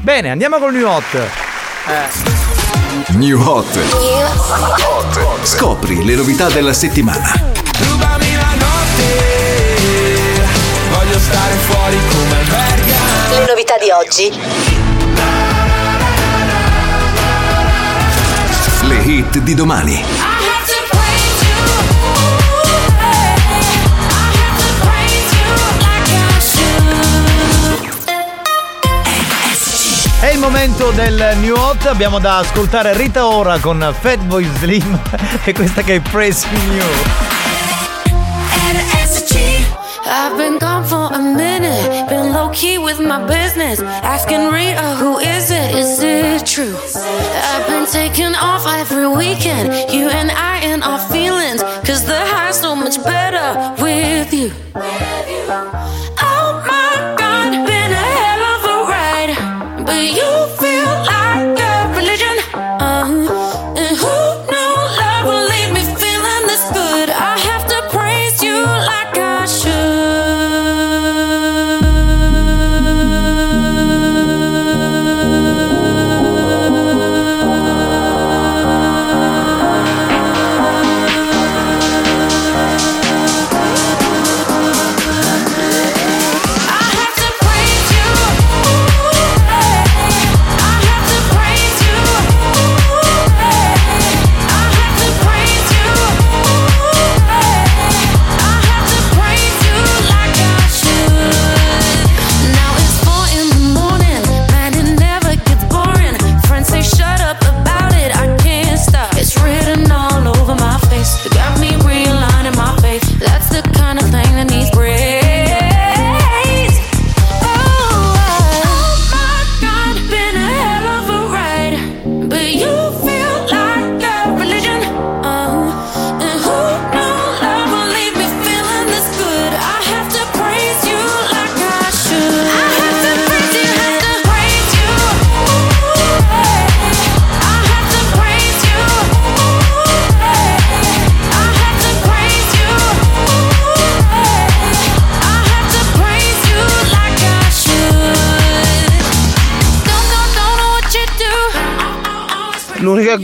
[0.00, 1.14] Bene, andiamo col new hot.
[1.14, 2.46] Eh.
[3.16, 3.78] New Hot.
[5.42, 7.32] Scopri le novità della settimana.
[7.78, 9.04] Rubami la notte,
[10.90, 12.37] voglio stare fuori come.
[13.30, 14.30] Le novità di oggi.
[18.82, 20.04] Le hit di domani.
[30.20, 35.00] È il momento del new hot, abbiamo da ascoltare Rita Ora con Fatboy Slim
[35.44, 37.36] e questa che è Pressing You.
[40.10, 41.87] I've been gone for a minute,
[42.38, 43.80] low key with my business.
[43.80, 45.74] Asking Rita, who is it?
[45.74, 46.76] Is it true?
[47.50, 51.60] I've been taking off every weekend, you and I and our feelings.
[51.88, 53.46] Cause the high's so much better
[53.82, 54.50] with you.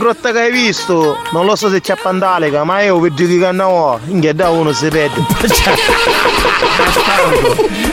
[0.05, 3.99] Grotta che hai visto, non lo so se c'è Pandalica, ma io vedo che cannavo,
[4.05, 5.25] inghia da uno si perde.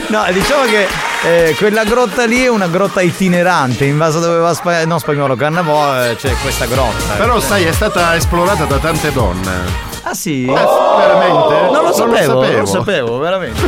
[0.07, 0.87] No, diciamo che
[1.23, 4.99] eh, quella grotta lì è una grotta itinerante, in base a dove va Spa- no,
[4.99, 7.15] spagnolo Cannavò eh, c'è questa grotta.
[7.17, 9.91] Però sai, è stata esplorata da tante donne.
[10.13, 10.45] Ah sì?
[10.45, 11.71] veramente?
[11.71, 12.59] Non lo sapevo, non sapevo.
[12.59, 13.61] lo sapevo, veramente.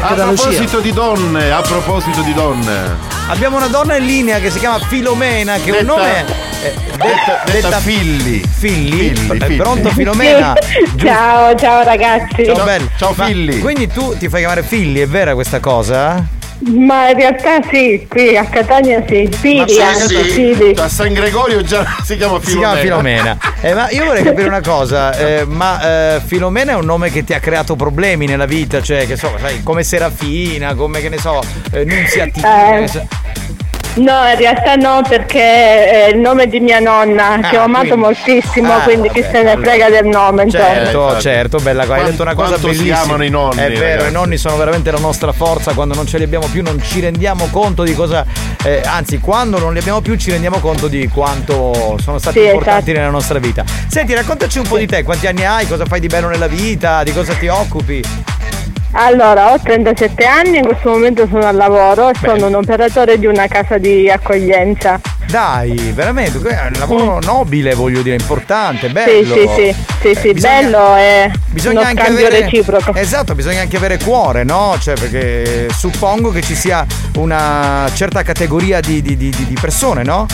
[0.00, 2.96] A proposito di donne, a proposito di donne.
[3.28, 6.24] Abbiamo una donna in linea che si chiama Filomena, che è un Detta- nome.
[6.62, 8.42] eh, detta- detta Filli.
[8.50, 9.14] Filli?
[9.14, 9.56] Filli, Eh, Filli.
[9.56, 10.54] Pronto Filomena?
[10.96, 12.46] Ciao, ciao ragazzi.
[12.46, 12.66] Ciao.
[12.96, 13.58] Ciao, Ma Filli.
[13.58, 16.24] Quindi tu ti fai chiamare Filli, è vera questa cosa?
[16.62, 20.74] Ma in realtà sì, qui a Catania sì, Fili anche, Fili.
[20.76, 22.80] A San Gregorio già si chiama Si Filomena.
[22.80, 23.38] chiama Filomena.
[23.62, 27.24] Eh, ma io vorrei capire una cosa, eh, ma eh, Filomena è un nome che
[27.24, 31.18] ti ha creato problemi nella vita, cioè che so, sai, come Serafina, come che ne
[31.18, 31.40] so,
[31.72, 32.76] eh, Nunziatina.
[32.78, 33.08] Eh.
[33.92, 38.00] No, in realtà no, perché è il nome di mia nonna, che ho amato quindi-
[38.02, 39.68] moltissimo, Ah, quindi chi vabbè, se ne allora.
[39.70, 40.64] frega del nome, insomma.
[40.64, 41.94] Certo, certo, bella cosa.
[41.98, 43.00] Hai detto una cosa quanto si bellissima.
[43.00, 44.08] amano i nonni, È vero, ragazzi.
[44.08, 45.74] i nonni sono veramente la nostra forza.
[45.74, 48.24] Quando non ce li abbiamo più, non ci rendiamo conto di cosa.
[48.62, 52.44] eh, anzi, quando non li abbiamo più, ci rendiamo conto di quanto sono stati Sì,
[52.46, 52.98] importanti esatto.
[52.98, 53.64] nella nostra vita.
[53.88, 57.02] Senti, raccontaci un po' di te, quanti anni hai, cosa fai di bello nella vita,
[57.02, 58.02] di cosa ti occupi.
[58.92, 63.26] Allora, ho 37 anni, in questo momento sono al lavoro e sono un operatore di
[63.26, 65.00] una casa di accoglienza.
[65.30, 69.34] Dai, veramente, è un lavoro nobile, voglio dire, importante, Sì, bello.
[69.34, 72.92] sì, sì, sì, sì, bisogna- bello e Bisogna anche avere reciproco.
[72.94, 74.76] Esatto, bisogna anche avere cuore, no?
[74.80, 76.84] Cioè, perché suppongo che ci sia
[77.16, 80.26] una certa categoria di, di- di- di persone, no?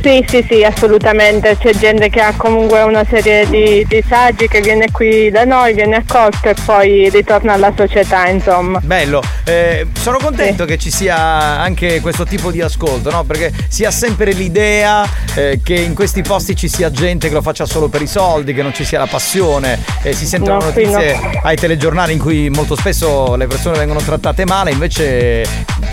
[0.00, 1.56] Sì, sì, sì, assolutamente.
[1.58, 5.96] C'è gente che ha comunque una serie di disagi che viene qui da noi, viene
[5.96, 8.80] accolto e poi ritorna alla società, insomma.
[8.82, 13.24] Bello, Eh, sono contento che ci sia anche questo tipo di ascolto, no?
[13.24, 17.42] Perché si ha sempre l'idea eh, che in questi posti ci sia gente che lo
[17.42, 20.60] faccia solo per i soldi, che non ci sia la passione, e si sentono No,
[20.72, 21.40] sì, notizie no.
[21.42, 25.44] ai telegiornali in cui molto spesso le persone vengono trattate male, invece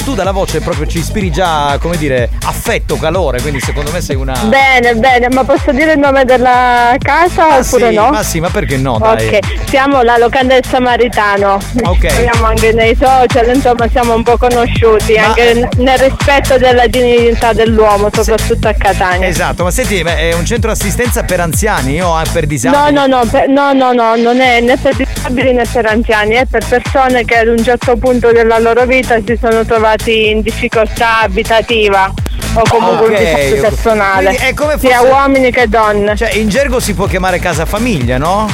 [0.03, 4.15] tu dalla voce proprio ci ispiri già, come dire, affetto, calore, quindi secondo me sei
[4.15, 4.33] una...
[4.45, 8.09] Bene, bene, ma posso dire il nome della casa Ma oppure sì, no?
[8.09, 9.27] Ma sì, ma perché no, dai?
[9.27, 11.57] Ok, siamo la locanda del Samaritano.
[11.83, 12.09] Ok.
[12.11, 17.53] Siamo anche nei social, insomma siamo un po' conosciuti, anche n- nel rispetto della dignità
[17.53, 19.27] dell'uomo, soprattutto a Catania.
[19.27, 22.93] Esatto, ma senti, ma è un centro assistenza per anziani o per No, disabili?
[22.93, 26.45] no, no, per- no, no, no, non è né per disabili né per anziani, è
[26.45, 31.21] per persone che ad un certo punto della loro vita si sono trovati in difficoltà
[31.21, 32.11] abitativa
[32.53, 33.15] o comunque Ok, un
[33.51, 33.78] disagio ok.
[33.81, 36.15] Personale, Quindi è come sia fosse- uomini che donne.
[36.15, 38.47] Cioè, in gergo si può chiamare casa famiglia, no?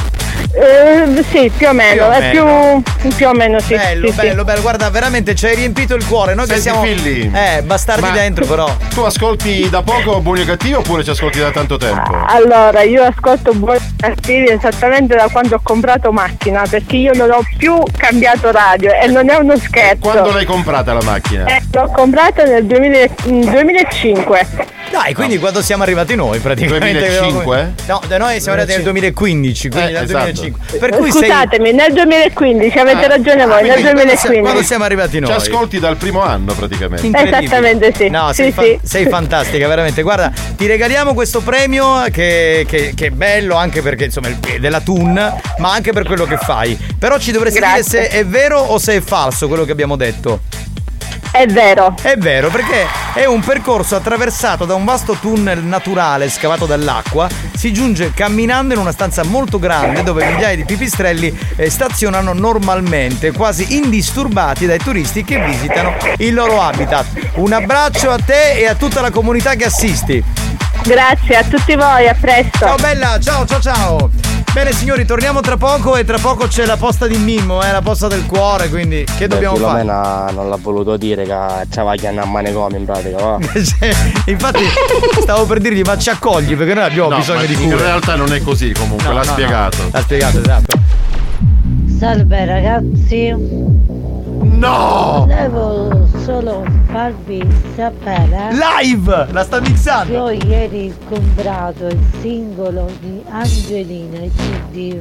[0.52, 3.74] Eh, sì, più o meno, Più o è più, più o meno sì.
[3.74, 4.20] Bello, sì, sì.
[4.20, 4.60] bello, bello.
[4.62, 6.34] Guarda, veramente ci hai riempito il cuore.
[6.34, 6.82] Noi che Senti, siamo.
[6.82, 7.30] Filli.
[7.34, 8.74] Eh, bastardi Ma dentro, però.
[8.94, 12.16] Tu ascolti da poco Buoni o Cattivi oppure ci ascolti da tanto tempo?
[12.26, 17.40] Allora, io ascolto buoni cattivi esattamente da quando ho comprato macchina, perché io non ho
[17.56, 19.98] più cambiato radio e non è uno scherzo.
[20.00, 21.44] Quando l'hai comprata la macchina?
[21.44, 24.46] Eh, l'ho comprata nel 2000 mm, 2005.
[24.90, 26.98] Dai, quindi quando siamo arrivati noi, praticamente.
[27.00, 27.74] 2005?
[27.86, 30.24] No, da noi siamo arrivati nel 2015, quindi Eh, dal esatto.
[30.24, 30.35] 2005.
[30.78, 31.22] Per cui sei.
[31.22, 34.40] Scusatemi, nel 2015, avete Ah, ragione ah, voi, nel quindi quando 2015.
[34.40, 35.30] Quando siamo arrivati noi.
[35.30, 37.06] Ci ascolti dal primo anno praticamente.
[37.18, 38.08] Esattamente sì.
[38.08, 38.78] No, Sì, sei, fa- sì.
[38.82, 40.02] sei fantastica, veramente.
[40.02, 44.80] Guarda, ti regaliamo questo premio che, che- che è bello anche perché insomma è della
[44.80, 45.12] Tun,
[45.58, 46.78] ma anche per quello che fai.
[46.98, 48.00] Però ci dovresti Grazie.
[48.00, 50.40] dire se è vero o se è falso quello che abbiamo detto.
[51.36, 51.94] È vero.
[52.00, 57.28] È vero, perché è un percorso attraversato da un vasto tunnel naturale scavato dall'acqua.
[57.54, 63.32] Si giunge camminando in una stanza molto grande dove migliaia di pipistrelli eh, stazionano normalmente,
[63.32, 67.32] quasi indisturbati dai turisti che visitano il loro habitat.
[67.34, 70.24] Un abbraccio a te e a tutta la comunità che assisti.
[70.84, 72.60] Grazie a tutti voi, a presto.
[72.60, 74.35] Ciao bella, ciao ciao ciao.
[74.56, 77.82] Bene signori, torniamo tra poco e tra poco c'è la posta di Mimmo, eh, la
[77.82, 79.80] posta del cuore, quindi che dobbiamo fare?
[79.82, 81.36] Filomena non l'ha voluto dire che
[81.70, 83.38] ci va a manicomio in pratica, va?
[83.52, 83.94] Cioè,
[84.24, 84.62] Infatti
[85.20, 87.82] stavo per dirgli ma ci accogli perché noi abbiamo No, bisogno di in cura.
[87.82, 89.32] realtà non è così comunque, No, l'ha no, no.
[89.32, 89.76] spiegato.
[89.92, 90.76] L'ha spiegato, esatto.
[91.98, 93.34] Salve ragazzi.
[94.40, 95.26] No!
[95.28, 97.40] Volevo solo farvi
[97.76, 98.50] sapere.
[98.50, 99.28] Live!
[99.30, 100.28] La sta mixando!
[100.28, 105.00] Io ieri ho comprato il singolo di Angelina CD.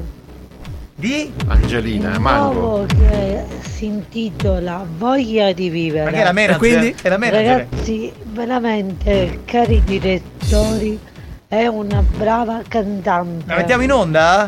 [0.94, 1.34] Di?
[1.48, 2.54] Angelina, mango.
[2.54, 6.06] Nuovo che si intitola Voglia di vivere.
[6.06, 6.58] Ma che è la manager?
[6.58, 7.58] Quindi, È la manager?
[7.58, 11.00] Ragazzi, veramente, cari direttori,
[11.48, 13.46] è una brava cantante.
[13.48, 14.48] La mettiamo in onda?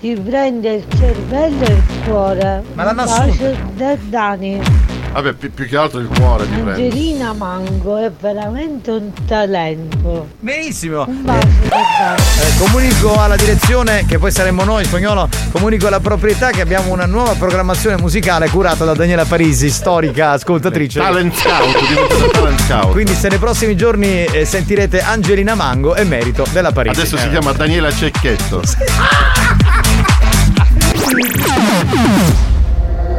[0.00, 2.62] Ti prende il cervello e il cuore.
[2.72, 4.85] Ma l'hanno Un bacio da Dani.
[5.16, 6.72] Vabbè, pi- più che altro il cuore ti prende.
[6.72, 10.28] Angelina Mango è veramente un talento.
[10.40, 11.06] Benissimo.
[11.08, 11.46] Un bacio.
[11.46, 17.06] Eh, comunico alla direzione, che poi saremmo noi, spagnolo, comunico alla proprietà che abbiamo una
[17.06, 21.00] nuova programmazione musicale curata da Daniela Parisi, storica ascoltatrice.
[21.00, 22.90] Talent scout, diventata talent scout.
[22.90, 27.00] Quindi se nei prossimi giorni eh, sentirete Angelina Mango è merito della Parisi.
[27.00, 27.30] Adesso si Eh.
[27.30, 28.60] chiama Daniela Cecchetto.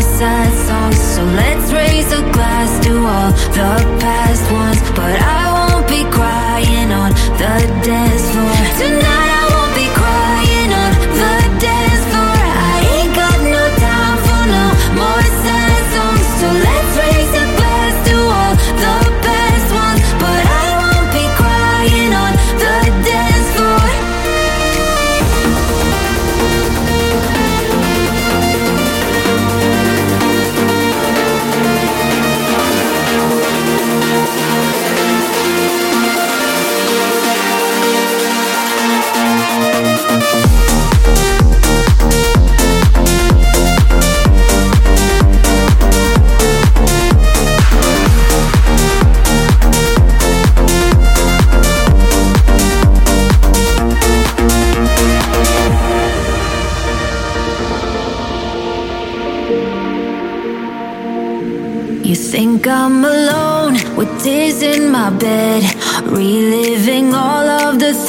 [0.00, 0.98] Sad songs.
[1.14, 4.80] So let's raise a glass to all the past ones.
[4.96, 5.39] But I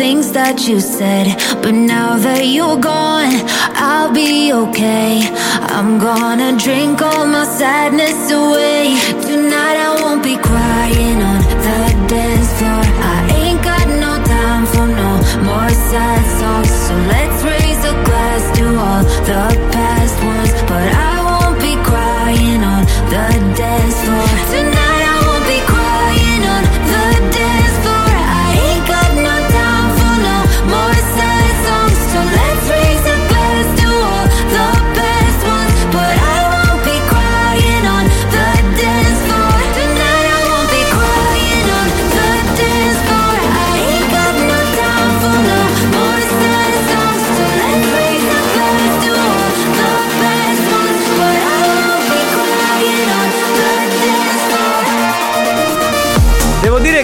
[0.01, 1.25] things that you said.
[1.61, 3.35] But now that you're gone,
[3.87, 5.29] I'll be okay.
[5.75, 8.97] I'm gonna drink all my sadness away.
[9.29, 11.79] Tonight I won't be crying on the
[12.13, 12.83] dance floor.
[13.13, 15.11] I ain't got no time for no
[15.49, 16.73] more sad songs.
[16.85, 19.70] So let's raise a glass to all the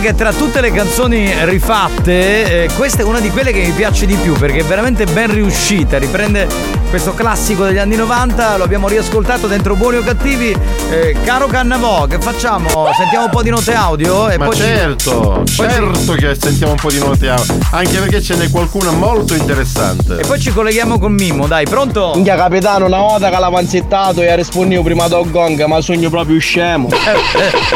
[0.08, 4.06] che tra tutte le canzoni rifatte, eh, questa è una di quelle che mi piace
[4.06, 5.98] di più perché è veramente ben riuscita.
[5.98, 6.48] Riprende
[6.90, 10.56] questo classico degli anni 90, lo abbiamo riascoltato dentro Buoni o Cattivi.
[10.90, 12.68] Eh, caro Cannavò, che facciamo?
[12.96, 14.30] Sentiamo un po' di note audio?
[14.30, 17.98] E Ma poi ci- certo, ci- certo che sentiamo un po' di note audio, anche
[17.98, 20.20] perché ce n'è qualcuna molto interessante.
[20.20, 22.12] E poi ci colleghiamo con Mimmo, dai, pronto?
[22.16, 26.40] Minchia capitano, una volta che l'ha panzettato e rispondevo prima del gong, ma sogno proprio
[26.40, 26.88] scemo.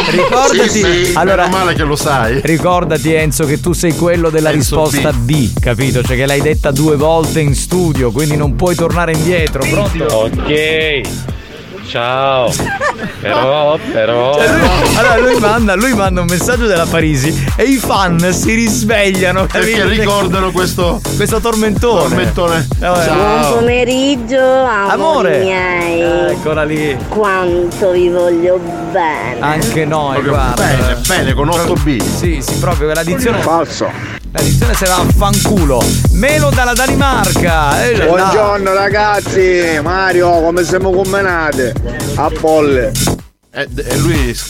[0.09, 2.39] Ricordati, Sì, sì, allora, meno male che lo sai.
[2.43, 6.01] Ricordati Enzo che tu sei quello della Enzo risposta D, capito?
[6.01, 10.03] Cioè che l'hai detta due volte in studio, quindi non puoi tornare indietro, pronto?
[10.05, 11.01] Ok.
[11.87, 12.49] Ciao.
[13.19, 14.35] Però, però.
[14.35, 18.53] Cioè, lui- allora lui manda, lui manda un messaggio della Parisi e i fan si
[18.53, 19.87] risvegliano Perché capito?
[19.89, 22.01] ricordano questo questo tormentone.
[22.07, 22.67] tormentone.
[22.75, 22.79] Eh.
[22.79, 23.15] Ciao.
[23.15, 25.39] Buon pomeriggio, Amore.
[25.39, 26.01] miei.
[26.31, 26.95] Eccola lì.
[27.09, 28.57] Quanto vi voglio
[28.91, 29.39] bene.
[29.41, 30.63] Anche noi, Proprio guarda.
[30.63, 32.01] bene, bene, con 8B.
[32.01, 33.39] Sì, sì, proprio quella dizione.
[33.41, 34.20] Falso.
[34.33, 35.81] La dizione se va a fanculo.
[36.11, 37.83] Melo dalla Danimarca.
[37.83, 38.05] Eh.
[38.05, 41.73] Buongiorno ragazzi, Mario, come siamo combinate?
[42.15, 42.91] A bolle.
[43.53, 44.49] E, e lui s-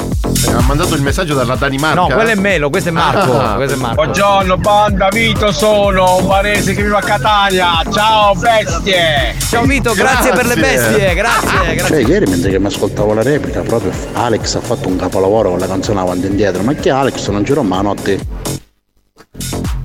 [0.54, 2.00] Ha mandato il messaggio dalla Danimarca.
[2.00, 3.40] No, quello è Melo, questo è Marco.
[3.40, 3.56] Ah.
[3.56, 3.96] questo è Marco.
[4.04, 7.82] Buongiorno banda, Vito sono, un barese che vive a Catania.
[7.92, 9.34] Ciao bestie!
[9.50, 11.88] Ciao Vito, grazie, per le bestie, grazie, grazie.
[12.04, 15.58] Cioè, ieri mentre che mi ascoltavo la replica, proprio Alex ha fatto un capolavoro con
[15.60, 16.62] la canzone avanti e indietro.
[16.62, 18.20] Ma che Alex non girò ma a notte?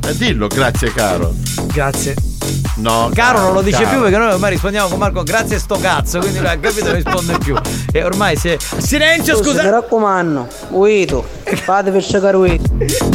[0.07, 1.35] Eh, dillo, grazie caro.
[1.73, 2.15] Grazie.
[2.77, 3.91] No, Caro non lo dice caro.
[3.91, 6.95] più perché noi ormai rispondiamo con Marco grazie sto cazzo, quindi lui ha capito non
[6.95, 7.57] risponde più.
[7.91, 8.57] E ormai si è.
[8.79, 9.69] Silenzio, Mi scusa!
[9.71, 12.65] raccomando, Uito, fate per Uito.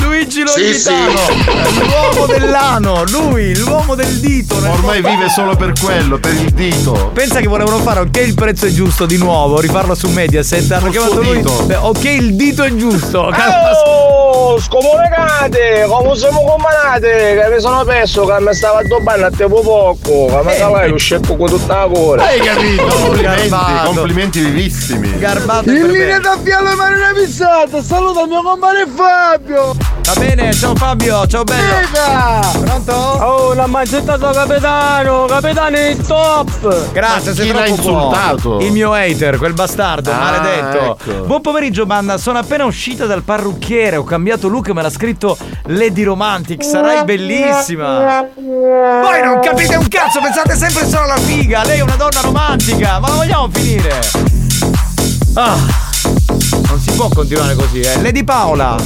[0.01, 0.89] Luigi Sì, sì.
[0.89, 4.55] Longitano, l'uomo dell'ano, lui, l'uomo del dito.
[4.55, 7.11] Ormai vive solo per quello, per il dito.
[7.13, 10.89] Pensa che volevano fare ok il prezzo è giusto di nuovo, rifarlo su Mediaset, hanno
[10.89, 11.37] chiamato lui.
[11.37, 11.63] dito.
[11.65, 13.33] Beh, Ok il dito è giusto.
[14.33, 19.59] Oh, scomunicate, come siamo combinati, che mi sono perso, che mi stava addobbando a tempo
[19.61, 22.23] poco, che mi cavai lo scecco con tutta la cuore.
[22.23, 22.83] Hai capito?
[22.83, 23.55] Complimenti,
[23.85, 25.17] complimenti vivissimi.
[25.19, 29.73] Garbato In linea da Fiallo Marina Pissata, saluta il mio compare Fabio!
[30.03, 32.59] Va bene, ciao Fabio, ciao bello.
[32.65, 32.91] Pronto?
[32.93, 36.91] Oh, la mancetta tua capitano, capitano è top!
[36.91, 37.97] Grazie, sei l'ha troppo buono.
[38.05, 38.59] insultato?
[38.59, 40.97] Il mio hater, quel bastardo, Ah, maledetto.
[41.05, 41.23] ecco.
[41.25, 42.17] Buon pomeriggio, banda.
[42.17, 43.95] Sono appena uscita dal parrucchiere.
[43.95, 46.63] Ho cambiato look e me l'ha scritto Lady Romantic.
[46.63, 48.25] Sarai bellissima.
[48.35, 51.63] Voi non capite un cazzo, pensate sempre solo alla figa.
[51.63, 52.99] Lei è una donna romantica.
[52.99, 53.99] Ma la vogliamo finire?
[55.35, 55.80] Ah.
[56.71, 58.01] Non si può continuare così, eh.
[58.01, 58.77] Lady Paola.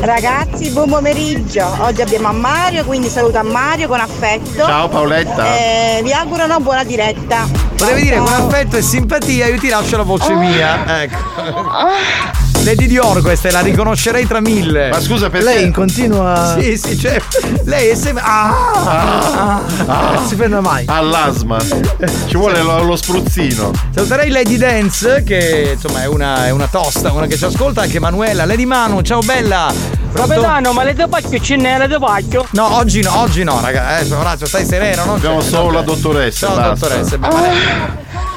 [0.00, 1.64] Ragazzi, buon pomeriggio.
[1.78, 4.64] Oggi abbiamo a Mario, quindi saluto a Mario con affetto.
[4.64, 5.46] Ciao Paoletta.
[5.56, 7.46] Eh, vi auguro una buona diretta.
[7.76, 10.38] Potevi dire con affetto e simpatia, io ti lascio la voce Oh.
[10.38, 11.02] mia.
[11.02, 12.53] Ecco.
[12.64, 14.88] Lady Dior questa, la riconoscerei tra mille.
[14.88, 16.56] Ma scusa perché Lei in continua.
[16.58, 17.20] Sì, sì, cioè.
[17.64, 18.22] Lei è sempre.
[18.24, 19.60] Ah!
[19.86, 20.12] Ah.
[20.14, 20.84] Non si ferma mai.
[20.88, 21.58] all'asma.
[21.60, 23.70] Ci vuole lo, lo spruzzino.
[23.92, 28.00] Saluterei Lady Dance, che insomma è una, è una tosta, una che ci ascolta, anche
[28.00, 28.46] Manuela.
[28.46, 29.70] Lady Manu, ciao bella!
[30.10, 30.32] Pronto?
[30.32, 32.46] Capitano, ma le pacchio ce n'è le pacchio?
[32.52, 33.98] No, oggi no, oggi no, raga.
[33.98, 35.14] Eh, Orazio, stai sereno, no?
[35.14, 36.46] Abbiamo solo la dottoressa.
[36.46, 37.18] Ciao, dottoressa.
[37.20, 38.33] lei-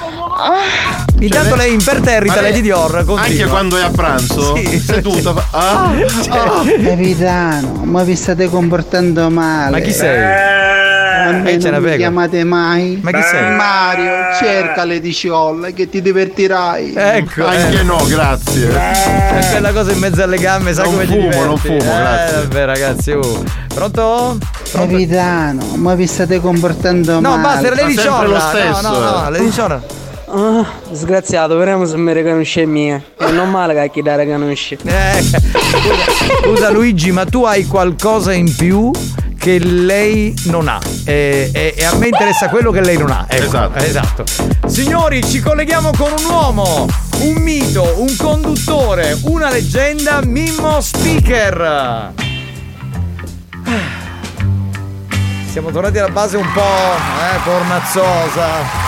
[1.19, 3.21] Intanto lei imperterrita lei- Lady Dior, continua.
[3.21, 4.79] Anche quando è a pranzo, Sì.
[4.79, 5.33] seduta.
[5.33, 5.91] fa- Ah,
[6.29, 6.63] ah.
[6.83, 9.71] Capitano, ma vi state comportando male.
[9.71, 10.55] Ma chi sei?
[11.27, 11.97] A me Eh, ce non la mi prego.
[11.97, 12.99] chiamate mai.
[13.01, 13.55] Ma chi sei?
[13.55, 16.93] Mario, cercale di ciolla che ti divertirai.
[16.95, 17.45] Ecco.
[17.45, 17.83] Anche eh.
[17.83, 18.69] no, grazie.
[18.69, 21.45] Eh, quella cosa in mezzo alle gambe, sai Non come ti fumo, diverti?
[21.47, 22.35] non fumo, eh, grazie.
[22.37, 23.43] vabbè, ragazzi, oh.
[23.73, 24.37] Pronto?
[24.37, 24.37] Pronto?
[24.71, 27.41] Capitano, ma vi state comportando No, male.
[27.41, 29.31] basta, era lo stesso, No, no, no, eh.
[29.31, 29.81] Lady Ciolla.
[30.29, 33.01] Ah, disgraziato, vediamo se mi riconosce mia.
[33.17, 34.77] È normale che chi la riconosce.
[34.83, 38.91] Eh, scusa, scusa, Luigi, ma tu hai qualcosa in più
[39.37, 40.79] che lei non ha.
[41.05, 43.25] E, e- e a me interessa quello che lei non ha.
[43.29, 43.77] Ecco, Esatto.
[43.79, 44.23] esatto.
[44.67, 46.85] Signori, ci colleghiamo con un uomo,
[47.21, 52.11] un mito, un conduttore, una leggenda, Mimmo Speaker.
[55.51, 58.85] Siamo tornati alla base un po' eh, fornazzosa.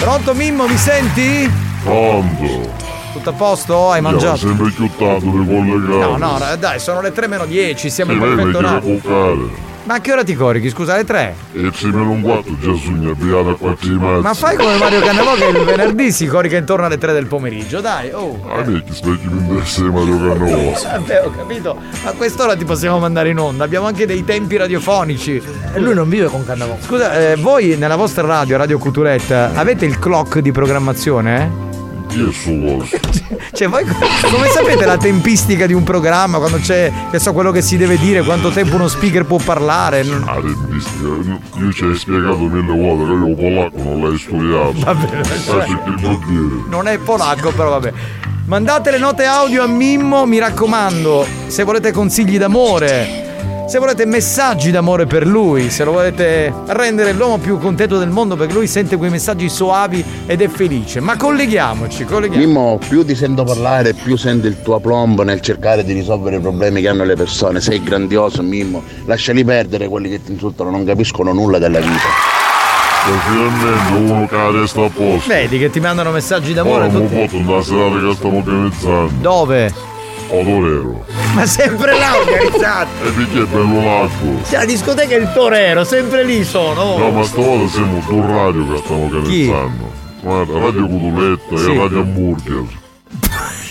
[0.00, 1.50] Pronto Mimmo, mi senti?
[1.84, 2.72] Pronto?
[3.12, 3.90] Tutto a posto?
[3.90, 4.38] Hai mangiato?
[4.38, 6.16] sempre chiuttato di collegare.
[6.16, 9.68] No, no, dai, sono le 3 meno 10, siamo in perfetto orario.
[9.82, 10.68] Ma a che ora ti corichi?
[10.68, 11.34] Scusa, alle 3?
[11.54, 14.20] E se meno un quarto già sogna avviata a quattro di mezzo.
[14.20, 17.80] Ma fai come Mario Cannavò che il venerdì si corica intorno alle 3 del pomeriggio,
[17.80, 18.40] dai, oh.
[18.48, 20.72] A me chi specchi mi interessa Mario Cannavò.
[20.92, 21.76] Vabbè, ho capito.
[22.04, 23.64] Ma a quest'ora ti possiamo mandare in onda.
[23.64, 25.42] Abbiamo anche dei tempi radiofonici.
[25.74, 26.76] E lui non vive con Cannavò.
[26.80, 31.42] Scusa, eh, voi nella vostra radio, Radio Culturetta, avete il clock di programmazione?
[31.42, 31.69] eh?
[32.10, 32.84] Chi è suo?
[33.52, 37.62] Cioè, voi come sapete la tempistica di un programma, quando c'è, che so, quello che
[37.62, 40.02] si deve dire, quanto tempo uno speaker può parlare?
[40.02, 41.06] La tempistica.
[41.58, 44.72] Io ci hai spiegato mille volte che io polacco non l'hai studiato.
[44.84, 46.64] Vabbè, che vuol dire?
[46.68, 47.92] Non è polacco, però vabbè.
[48.46, 53.29] Mandate le note audio a Mimmo, mi raccomando, se volete consigli d'amore,
[53.70, 58.34] se volete messaggi d'amore per lui, se lo volete rendere l'uomo più contento del mondo
[58.34, 60.98] perché lui sente quei messaggi soavi ed è felice.
[60.98, 62.48] Ma colleghiamoci, colleghiamoci.
[62.48, 66.40] Mimmo, più ti sento parlare, più sento il tuo aplombo nel cercare di risolvere i
[66.40, 67.60] problemi che hanno le persone.
[67.60, 68.82] Sei grandioso, Mimmo.
[69.04, 72.08] Lasciali perdere quelli che ti insultano, non capiscono nulla della vita.
[73.28, 75.28] Finalmente uno che ha la testa a posto.
[75.28, 77.28] Vedi che ti mandano messaggi d'amore Ora mi tutti.
[77.28, 79.12] foto una serata che stiamo organizzando.
[79.20, 79.72] Dove?
[80.30, 81.04] Odorero.
[81.34, 82.88] Ma sempre là organizzato.
[83.04, 84.44] E perché è bello l'acqua?
[84.48, 86.96] Cioè, la discoteca è il Torero, sempre lì sono.
[86.96, 89.90] No, ma stavolta siamo su radio che stiamo organizzando.
[90.22, 91.70] Guarda, Radio Cutuletta Sì.
[91.70, 92.64] e Radio Hamburger.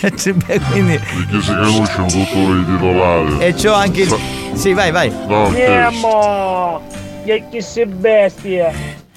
[0.16, 0.98] Cioè, beh, Quindi.
[0.98, 3.36] Perché si conoscono tutti i titolari.
[3.38, 4.16] E c'ho anche il.
[4.54, 5.12] Sì, vai, vai.
[5.26, 5.66] No, che...
[5.66, 6.80] Andiamo!
[7.24, 8.72] Che che sei bestia!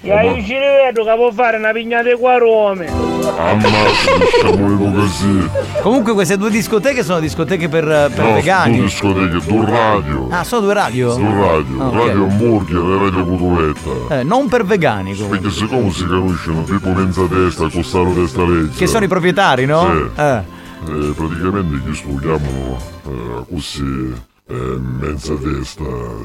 [0.06, 2.88] E io ci rivedo che può fare una pignata qua a Rome!
[2.88, 5.50] Ammazza, diciamo così.
[5.82, 8.76] Comunque queste due discoteche sono discoteche per, per No, vegani.
[8.76, 10.28] due discoteche, due radio.
[10.30, 11.16] Ah, sono due radio?
[11.16, 11.94] Due radio, Ah, ok.
[11.96, 14.20] Radio Hamburger e Radio Cotoletta.
[14.20, 15.38] Eh, non per vegani comunque.
[15.40, 18.78] Perché siccome si conoscono Pippo Menza Testa, Costaro Testa Legge.
[18.78, 19.90] Che sono i proprietari, no?
[19.90, 20.22] Sì.
[20.22, 20.42] Eh.
[20.86, 22.78] Eh, praticamente chi si chiamano
[23.08, 24.14] eh, così
[24.50, 24.54] eh,
[25.00, 25.84] Menza Testa,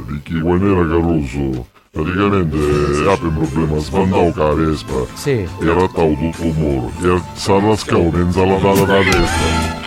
[0.08, 1.66] di chi quando era Caruso.
[2.02, 2.56] Praticamente
[3.10, 5.30] apre un problema, sbandavo con la Vespa Sì.
[5.30, 9.86] e rattavo tutto il muro e si arrascavo mezza la data da testa.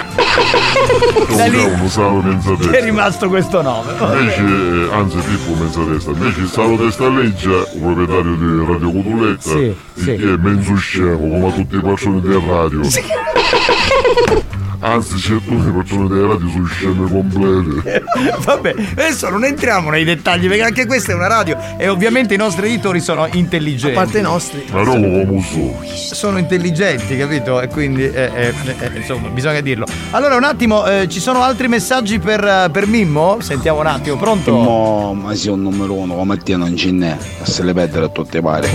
[1.38, 2.80] Da lì- Non mezza È testa.
[2.84, 3.92] rimasto questo nome.
[3.98, 9.50] Invece, eh, anzi Pippo mezza testa, invece Salo Testa Leggia, il proprietario di Radio Cotuletta,
[9.50, 10.04] Sì, sì.
[10.18, 12.82] che è mezzo scemo come tutti i patroni del radio.
[14.84, 18.04] Anzi, alcune persone della radio sono sceme complete.
[18.44, 22.38] Vabbè, adesso non entriamo nei dettagli perché anche questa è una radio e ovviamente i
[22.38, 23.96] nostri editori sono intelligenti.
[23.96, 24.66] A parte i nostri.
[24.72, 26.16] Ma no, come so.
[26.16, 27.62] Sono intelligenti, capito?
[27.62, 29.86] E quindi, eh, eh, eh, insomma, bisogna dirlo.
[30.12, 33.38] Allora, un attimo, eh, ci sono altri messaggi per, eh, per Mimmo?
[33.40, 34.52] Sentiamo un attimo, pronto?
[34.52, 38.10] Mo, ma sì, un numero uno, come te non ce n'è, se le perdere a
[38.10, 38.68] tutti pare.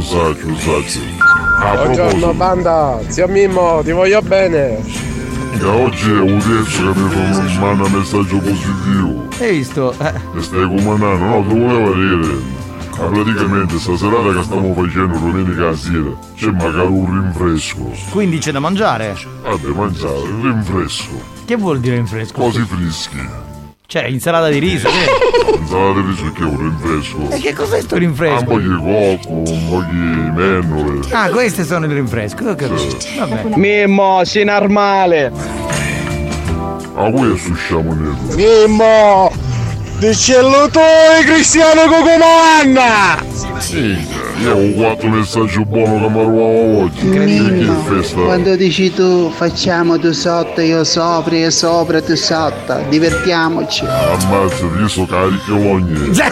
[0.00, 1.00] Saggio.
[1.60, 5.13] A Buongiorno banda, zio Mimmo, ti voglio bene.
[5.58, 9.28] Che oggi è un detto che mi manda un messaggio positivo.
[9.38, 9.94] Hai visto?
[9.98, 12.62] Eh, E stai comandando, no, ti volevo dire.
[12.96, 17.90] Ma praticamente sta serata che stiamo facendo domenica sera c'è magari un rinfresco.
[18.10, 19.16] quindi c'è da mangiare.
[19.42, 21.32] Vabbè, mangiare, un rinfresco.
[21.44, 22.40] Che vuol dire rinfresco?
[22.40, 23.28] Cose freschi.
[23.94, 25.56] Cioè, insalata di riso, sì.
[25.56, 27.30] Insalata di riso che è un rinfresco.
[27.30, 28.44] E che cos'è sto Un rinfresco?
[28.44, 29.96] po' di cocco, un po' di
[30.34, 31.06] mennole.
[31.12, 32.96] Ah, queste sono il rinfresco, ho capito.
[33.20, 33.42] Vabbè.
[33.54, 35.30] Mimmo, sei normale.
[36.96, 38.16] A voi è su sciamo nero.
[38.34, 39.30] Mimmo,
[40.00, 40.80] dicello tu
[41.24, 43.22] Cristiano Cocomanna!
[43.58, 43.96] Sì,
[44.38, 47.70] io ho quattro messaggi buoni che mi arrivavo oggi.
[47.88, 48.20] Festa?
[48.20, 53.84] Quando dici tu facciamo tu sotto, io sopra, io sopra, tu sotto, divertiamoci.
[53.86, 56.10] Ammazza, io sono carico ogni.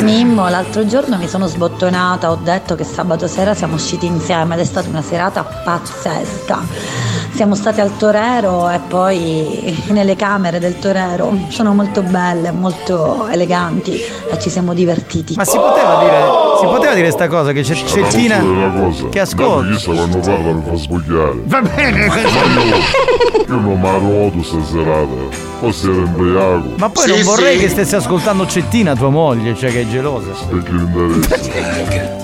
[0.00, 4.60] Mimmo, l'altro giorno mi sono sbottonata, ho detto che sabato sera siamo usciti insieme ed
[4.60, 7.11] è stata una serata pazzesca.
[7.34, 11.34] Siamo stati al Torero e poi nelle camere del Torero.
[11.48, 15.34] Sono molto belle, molto eleganti e ci siamo divertiti.
[15.36, 16.20] Ma si poteva dire,
[16.60, 19.08] si poteva dire sta cosa che c'è Cettina una cosa.
[19.08, 19.72] che ascolta.
[19.74, 21.42] Chissà quando parla mi fa sbogliare.
[21.44, 25.50] Va bene, Ma io, io non mi arrodo sta serata.
[25.58, 26.68] Forse ero embriaco.
[26.76, 30.30] Ma poi non vorrei che stessi ascoltando Cettina, tua moglie, cioè che è gelosa.
[30.50, 32.20] E che interessa?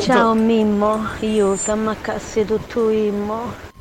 [0.00, 1.96] Ciao Mimmo, io siamo a
[2.46, 3.71] tutto Immo.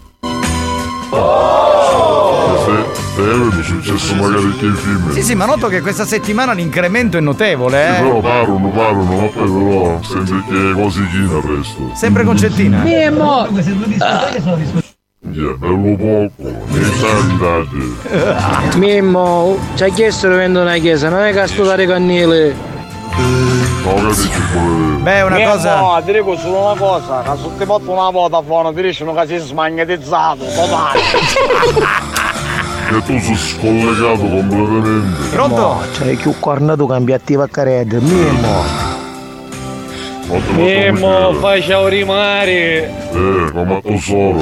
[2.64, 2.86] Se,
[3.16, 5.12] se è successo magari che i film.
[5.12, 8.03] Sì, sì, ma noto che questa settimana l'incremento è notevole, Sì, eh.
[8.03, 11.91] però parlano, parlano, ma poi però sembra che cosichina presto.
[11.95, 12.82] Sempre con Cettina.
[12.84, 13.47] Mimmo!
[15.34, 16.32] Yeah, bello poco,
[16.70, 18.78] niente andate.
[18.78, 22.55] Mimmo, ci ha chiesto di vendere una chiesa, non è che sto dare cannile.
[23.84, 25.00] No.
[25.00, 25.80] Beh, una cosa.
[25.80, 29.28] No, ti dico solo una cosa, che se ti porto una Vodafone ti dicono che
[29.28, 31.00] sei smagnetizzato, totale.
[32.92, 35.30] Che tu sei scollegato completamente.
[35.30, 35.82] Pronto?
[35.94, 38.00] Cioè, più cornato cambia attiva caretta.
[38.00, 38.90] Mimmo.
[40.56, 42.54] Mimmo, fai ciao rimari.
[42.54, 44.40] Eh, come tesoro.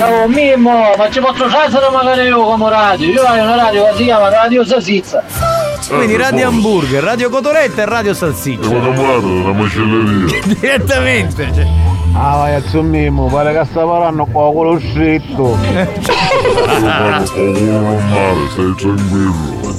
[0.00, 3.08] Oh Mimmo, ma ci posso fare magari io come radio?
[3.10, 5.49] Io ho una radio che si chiama Radio Sasizza.
[5.88, 8.68] Quindi Radio Hamburger, Radio Cotoletta e Radio Salsiccia.
[8.68, 10.40] Devo cambiare una macelleria.
[10.46, 11.50] Direttamente.
[11.54, 11.66] cioè.
[12.12, 15.56] Ah, vai a zio Mimmo, pare che sta parlando qua con lo scritto.
[15.62, 15.88] Stai
[16.80, 17.98] tranquillo.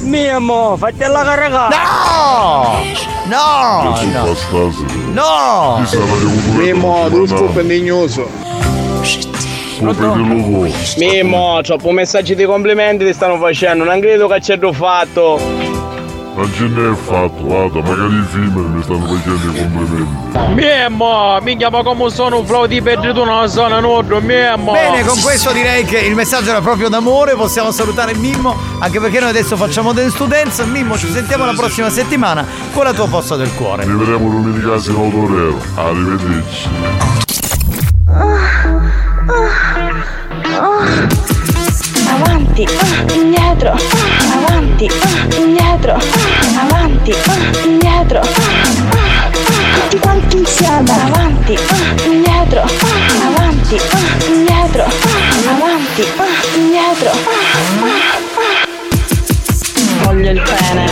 [0.04, 1.76] Mimmo, fatti la carregata.
[1.76, 2.80] No!
[3.28, 3.94] No!
[3.94, 4.34] Che no.
[4.34, 4.94] stasera.
[5.12, 5.86] No!
[6.56, 8.28] Mimmo, tu scoop indignoso.
[10.98, 15.61] Mimmo, troppo messaggi di complimenti ti stanno facendo, non credo che c'è fatto.
[16.34, 20.20] Non ce n'è fatto, guarda, magari i film mi stanno facendo i complimenti.
[20.54, 24.72] Mimmo, mi chiamo come sono un flow di perduto nella zona nord, Mimmo.
[24.72, 29.20] Bene, con questo direi che il messaggio era proprio d'amore, possiamo salutare Mimmo, anche perché
[29.20, 30.64] noi adesso facciamo to Dance.
[30.66, 33.84] Mimmo, ci sentiamo la prossima settimana con la tua posta del cuore.
[33.84, 35.58] Ci vedremo domenica in autorero.
[35.76, 36.70] Arrivederci.
[42.24, 42.68] Avanti,
[43.14, 43.76] indietro,
[44.34, 44.88] avanti,
[45.38, 46.00] indietro,
[46.60, 47.14] avanti,
[47.66, 48.22] indietro,
[49.74, 51.58] tutti quanti insieme, avanti,
[52.06, 52.62] indietro,
[53.26, 53.78] avanti,
[54.28, 54.86] indietro,
[55.50, 56.04] avanti,
[56.56, 57.12] indietro.
[60.04, 60.86] Voglio il pene,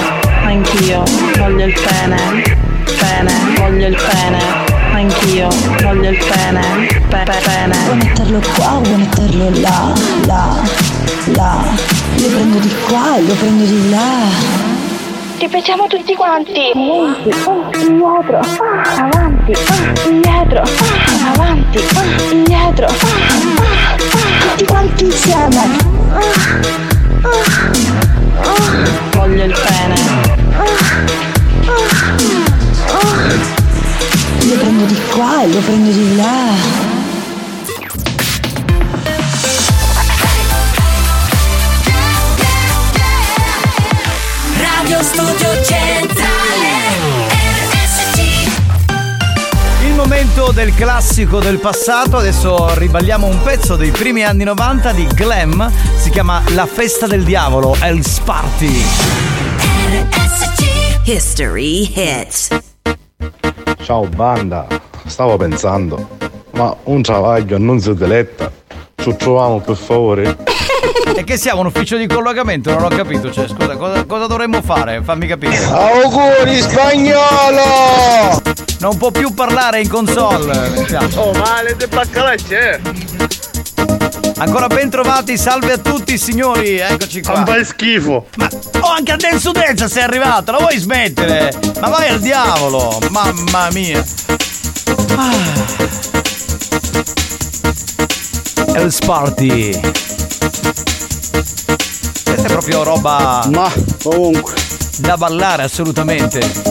[0.45, 1.03] anch'io,
[1.37, 2.57] voglio il pene,
[2.97, 4.68] pene, voglio il pene,
[4.99, 5.47] Anch'io
[5.81, 6.61] voglio il pene.
[7.07, 7.77] Pe- pe- pene.
[7.85, 9.93] Vuoi metterlo qua o vuoi metterlo là?
[10.25, 10.61] Là,
[11.35, 11.63] là.
[12.17, 14.27] Lo prendo di qua e lo prendo di là.
[15.37, 16.51] Ripetiamo tutti quanti.
[16.73, 17.31] Avanti,
[17.79, 18.41] indietro,
[18.99, 19.53] avanti,
[20.09, 20.63] indietro,
[21.31, 21.79] avanti,
[22.31, 22.87] indietro.
[24.41, 25.77] Tutti quanti insieme.
[29.11, 30.27] Voglio il pene.
[34.79, 36.53] Prendo di qua e lo prendo di là.
[44.55, 46.15] Radio Studio Centrale
[47.27, 48.19] RSC
[49.83, 55.05] Il momento del classico del passato, adesso riballiamo un pezzo dei primi anni 90 di
[55.07, 58.81] Glam, si chiama La festa del diavolo, Hell's Party.
[61.03, 62.68] History Hits
[63.89, 64.67] Ciao banda,
[65.07, 66.09] stavo pensando,
[66.51, 68.51] ma un travaglio non si diletta,
[68.95, 70.37] ci troviamo per favore?
[71.15, 72.69] E che siamo un ufficio di collocamento?
[72.69, 75.01] Non ho capito, cioè scusa, cosa, cosa dovremmo fare?
[75.01, 75.57] Fammi capire.
[75.57, 78.39] Auguri spagnolo!
[78.79, 80.85] Non può più parlare in console.
[81.15, 82.81] Oh male de baccalacce!
[84.39, 87.33] Ancora ben trovati, salve a tutti signori, eccoci qua.
[87.33, 88.27] Non fai schifo!
[88.37, 91.53] Ma oh, anche a Denso Densa sei arrivato, la vuoi smettere?
[91.81, 94.01] Ma vai al diavolo, mamma mia.
[95.15, 95.59] Ah.
[98.75, 99.77] Hell's Party.
[102.23, 103.45] Questa è proprio roba.
[103.51, 103.69] Ma
[104.01, 104.53] comunque.
[104.99, 106.68] Da ballare assolutamente.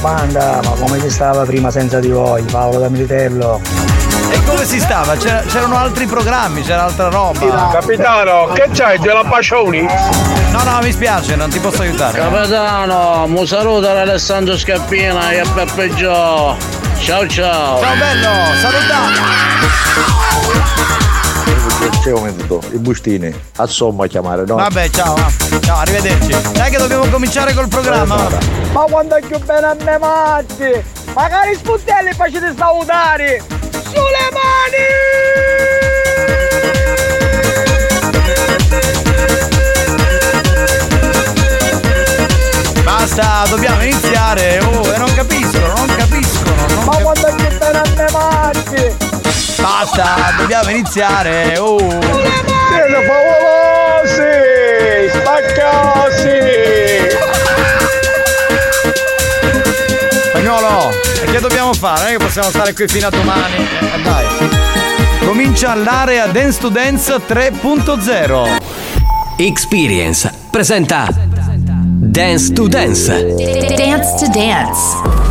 [0.00, 2.42] Banda, ma come si stava prima senza di voi?
[2.42, 3.60] Paolo da Militello.
[4.30, 5.16] E come si stava?
[5.16, 7.68] C'era- c'erano altri programmi, c'era altra roba.
[7.72, 9.82] Capitano, che c'hai della Pacioni?
[10.50, 12.18] No, no, mi spiace, non ti posso aiutare.
[12.18, 16.56] Capitano, mu saluta Alessandro Scappina e a Peppe Gio.
[16.98, 17.80] Ciao ciao.
[17.80, 19.34] Ciao bello, salutato.
[22.02, 24.56] C'è un minuto, i bustini, a somma chiamare, no?
[24.56, 25.30] Vabbè, ciao, va.
[25.66, 26.52] Ciao, arrivederci.
[26.52, 28.28] Dai che dobbiamo cominciare col programma.
[28.72, 30.84] Ma quando è più bene a me matti!
[31.12, 33.42] Magari spuntelli facete salutare!
[33.82, 34.24] Sulle
[42.84, 44.60] Basta, dobbiamo iniziare.
[44.60, 46.66] Oh, e non capiscono, non capiscono.
[46.68, 48.96] Non Ma quando è più bene a me matti!
[49.60, 51.58] Basta, dobbiamo iniziare.
[51.58, 51.78] Oh.
[51.78, 54.55] Siete favolosi!
[55.66, 57.08] Spaccosi!
[60.28, 60.90] Spagnolo,
[61.22, 62.00] e che dobbiamo fare?
[62.02, 63.54] Non è che possiamo stare qui fino a domani.
[63.56, 64.26] Eh, dai.
[65.24, 68.62] Comincia l'area Dance to Dance 3.0.
[69.38, 73.34] Experience presenta Dance to Dance.
[73.76, 75.24] Dance to Dance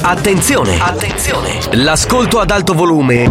[0.00, 0.78] Attenzione!
[0.80, 1.58] Attenzione!
[1.72, 3.30] L'ascolto ad alto volume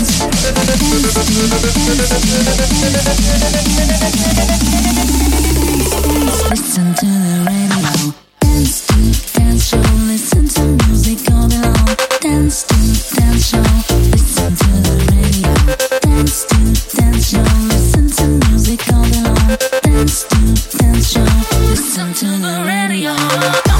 [21.71, 23.70] Listen to the radio.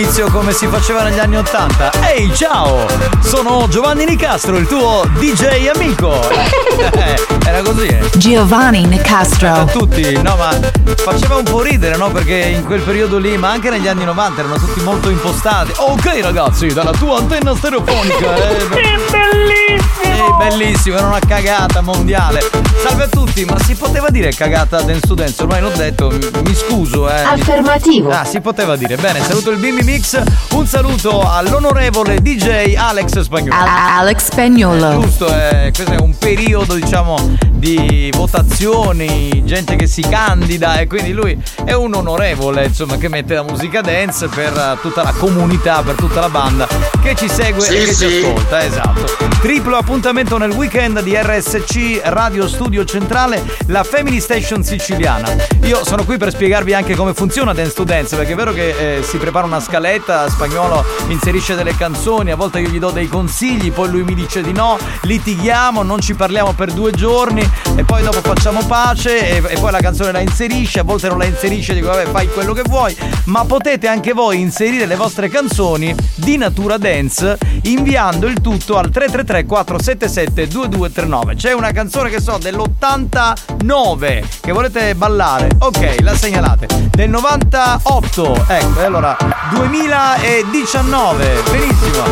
[0.00, 1.90] All'inizio come si faceva negli anni Ottanta?
[2.08, 2.86] Ehi, ciao!
[3.22, 6.18] Sono Giovanni Nicastro, il tuo DJ amico.
[6.80, 8.10] Eh, Era così, eh.
[8.16, 9.52] Giovanni Nicastro.
[9.52, 10.48] a tutti, no ma
[10.96, 12.10] faceva un po' ridere, no?
[12.10, 15.72] Perché in quel periodo lì, ma anche negli anni 90 erano tutti molto impostati.
[15.76, 18.34] Ok ragazzi, dalla tua antenna stereofonica.
[18.34, 18.66] Eh,
[19.10, 19.89] bellissimo!
[20.02, 22.40] Sì, bellissimo, era una cagata mondiale.
[22.82, 25.40] Salve a tutti, ma si poteva dire cagata dance to dance?
[25.42, 27.20] Ormai l'ho detto, mi, mi scuso, eh.
[27.20, 28.10] Affermativo.
[28.10, 28.96] Ah, si poteva dire.
[28.96, 30.20] Bene, saluto il Bimbi Mix.
[30.52, 33.62] Un saluto all'onorevole DJ Alex Spagnolo.
[33.64, 35.00] Alex Spagnolo.
[35.02, 41.12] Giusto, eh, questo è un periodo, diciamo, di votazioni, gente che si candida e quindi
[41.12, 45.82] lui è un onorevole, insomma, che mette la musica dance per eh, tutta la comunità,
[45.82, 46.66] per tutta la banda
[47.02, 48.08] che ci segue Sì, e che sì.
[48.08, 49.16] ci ascolta, esatto.
[49.40, 55.34] Triplo appuntamento nel weekend di RSC Radio Studio Centrale, la Family Station siciliana.
[55.64, 58.98] Io sono qui per spiegarvi anche come funziona Dance to Dance, perché è vero che
[58.98, 63.08] eh, si prepara una scaletta, spagnolo inserisce delle canzoni, a volte io gli do dei
[63.08, 67.42] consigli, poi lui mi dice di no, litighiamo, non ci parliamo per due giorni
[67.74, 71.18] e poi dopo facciamo pace e, e poi la canzone la inserisce, a volte non
[71.18, 75.28] la inserisce, dico vabbè fai quello che vuoi, ma potete anche voi inserire le vostre
[75.28, 79.44] canzoni di natura dance inviando il tutto al 333
[79.80, 81.34] 477 2239.
[81.36, 86.66] C'è una canzone che so dell'89 che volete ballare, ok, la segnalate.
[86.90, 89.16] Del 98, ecco, e allora
[89.52, 92.04] 2019, benissimo.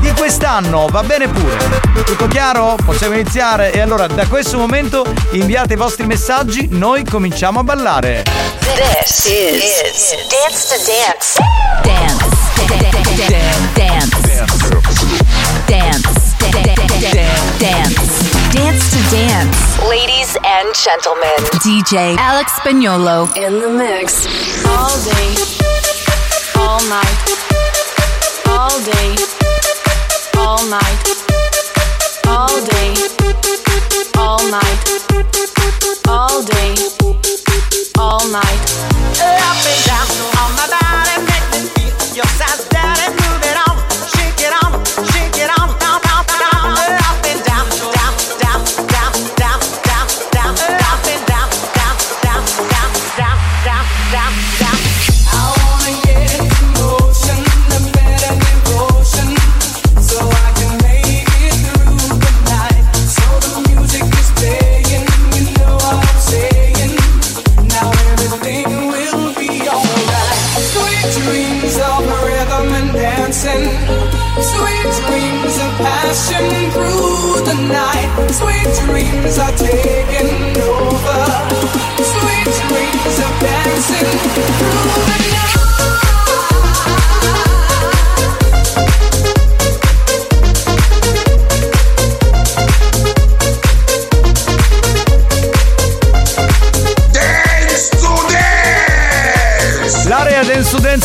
[0.00, 1.80] Di quest'anno va bene pure.
[2.04, 2.76] Tutto chiaro?
[2.84, 3.72] Possiamo iniziare?
[3.72, 8.24] E allora da questo momento inviate i vostri messaggi, noi cominciamo a ballare.
[8.60, 11.40] This is, Dance to Dance.
[11.82, 12.36] Dance.
[12.66, 13.16] Dance.
[13.74, 14.46] Dance.
[15.66, 16.17] Dance.
[16.50, 16.64] Dance
[18.90, 19.78] to Dance.
[19.86, 24.26] Ladies and gentlemen, DJ Alex Spagnolo in the mix.
[24.66, 25.34] All day,
[26.56, 27.28] all night,
[28.48, 29.14] all day,
[30.38, 31.06] all night,
[32.26, 32.94] all day,
[34.16, 34.88] all night,
[36.08, 36.74] all day,
[37.98, 38.74] all night.
[39.20, 40.08] Up and down
[40.40, 40.87] on my body,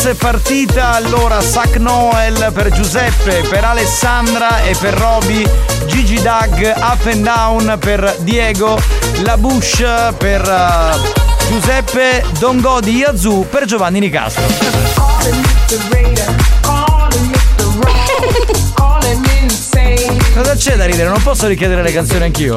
[0.04, 5.48] Dance è partita, allora Sac Noel per Giuseppe, per Alessandra e per Roby,
[5.86, 8.78] Gigi Dag, Up and Down per Diego,
[9.22, 9.82] La Bush
[10.18, 14.42] per eh, Giuseppe, Don Go di Yazoo per Giovanni Nicastro.
[20.34, 21.08] Cosa c'è da ridere?
[21.08, 22.56] Non posso richiedere le canzoni anch'io?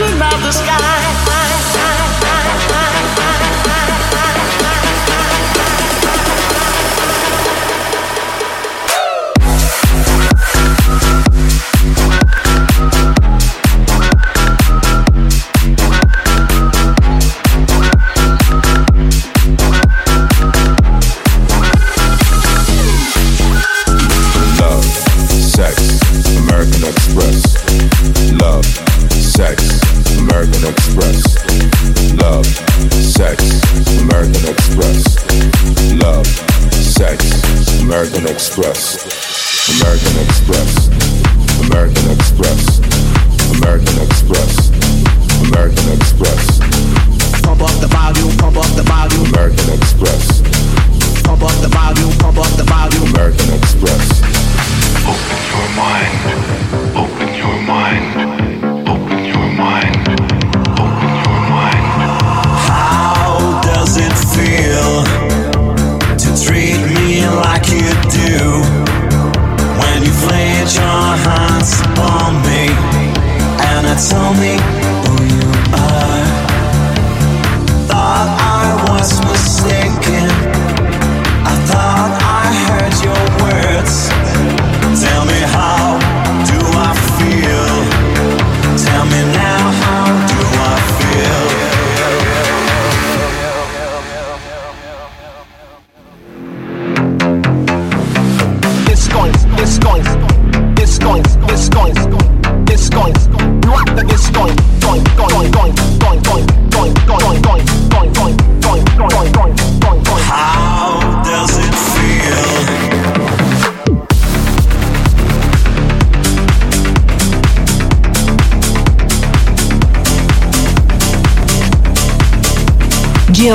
[0.00, 1.29] reflection of the sky.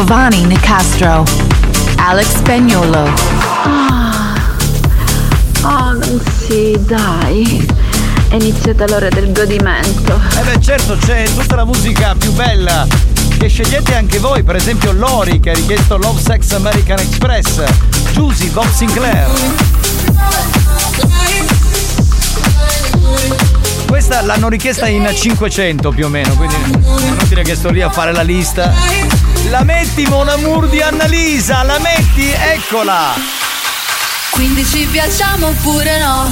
[0.07, 1.23] Giovanni Nicastro,
[1.95, 3.11] Alex Spagnolo.
[3.63, 4.35] Ah,
[5.63, 7.67] oh, non si, dai.
[8.27, 10.21] È iniziata l'ora del godimento.
[10.37, 12.85] Eh beh certo, c'è tutta la musica più bella
[13.39, 17.63] che scegliete anche voi, per esempio Lori che ha richiesto Love Sex American Express,
[18.11, 19.27] Giusy, Bob Sinclair.
[23.87, 27.89] Questa l'hanno richiesta in 500 più o meno, quindi è inutile che sto lì a
[27.89, 28.71] fare la lista.
[29.49, 33.13] La metti Mon Amour di Annalisa, la metti, eccola!
[34.31, 36.29] Quindi ci piacciamo oppure no?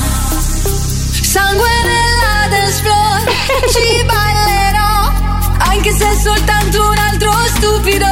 [1.22, 3.24] Sangue nella dance floor,
[3.72, 5.11] ci ballerò,
[5.59, 8.07] anche se è soltanto un altro stupido.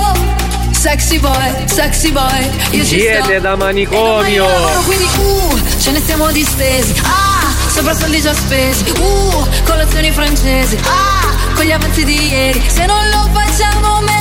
[0.72, 3.40] Sexy boy, sexy boy, io Siete ci sto.
[3.40, 4.46] da manicomio!
[4.48, 6.94] Lavoro, quindi uh, ce ne stiamo distesi.
[7.04, 8.90] Ah, sopra soldi già spesi.
[8.98, 10.78] Uh, colazioni francesi.
[10.86, 12.64] Ah, con gli avanzi di ieri.
[12.68, 14.21] Se non lo facciamo meglio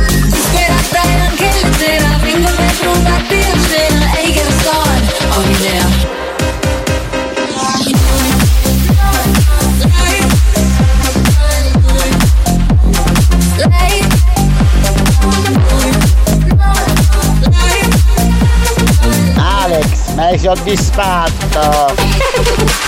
[20.41, 21.93] soddisfatto.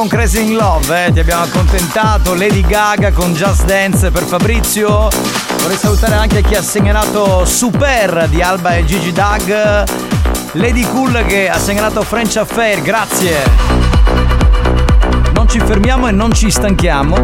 [0.00, 1.12] con Crazy in Love, eh?
[1.12, 5.10] ti abbiamo accontentato, Lady Gaga con Just Dance per Fabrizio.
[5.58, 9.84] Vorrei salutare anche chi ha segnalato Super di Alba e Gigi Dag,
[10.52, 13.42] Lady Cool che ha segnalato French Affair, grazie.
[15.34, 17.22] Non ci fermiamo e non ci stanchiamo.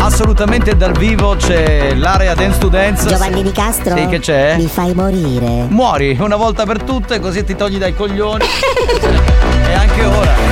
[0.00, 3.06] Assolutamente dal vivo c'è l'area Dance to Dance.
[3.06, 3.96] Giovanni Di Castro?
[3.96, 4.56] Sì, che c'è?
[4.56, 5.66] Mi fai morire.
[5.68, 8.42] Muori una volta per tutte così ti togli dai coglioni.
[9.70, 10.51] e anche ora.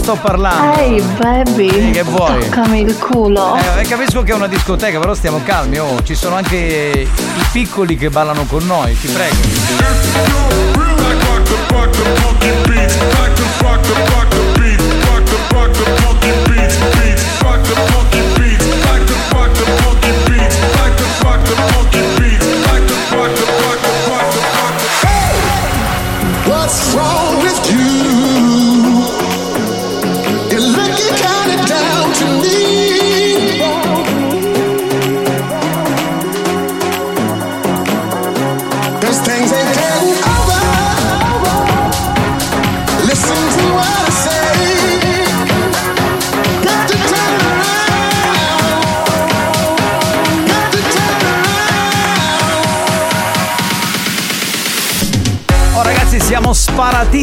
[0.00, 0.78] Sto parlando.
[0.80, 2.40] Ehi baby, Sì, che vuoi?
[2.40, 3.56] toccami il culo.
[3.76, 7.96] Eh, capisco che è una discoteca, però stiamo calmi, oh, ci sono anche i piccoli
[7.96, 10.79] che ballano con noi, ti prego.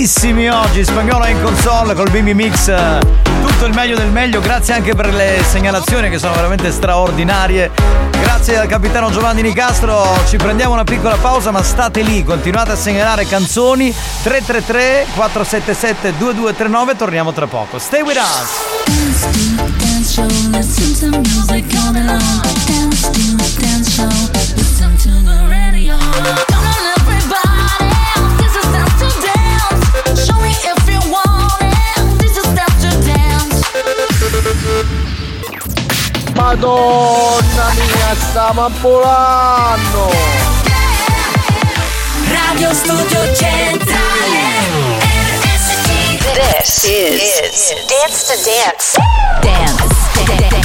[0.08, 3.00] Sparatissimi oggi, spagnolo in console col Bimbi Mix, eh,
[3.42, 7.72] tutto il meglio del meglio, grazie anche per le segnalazioni che sono veramente straordinarie.
[8.22, 12.76] Grazie al capitano Giovanni Nicastro, ci prendiamo una piccola pausa ma state lì, continuate a
[12.78, 13.94] segnalare canzoni.
[14.24, 17.78] 333 477 2239, torniamo tra poco.
[17.78, 18.66] Stay with us!
[36.60, 40.12] Madonna mia, stiamo volando!
[42.32, 43.86] Radio Studio Centrale
[45.54, 48.98] RSC This is, Dance to Dance.
[49.42, 49.86] Dance.
[50.26, 50.58] Dance.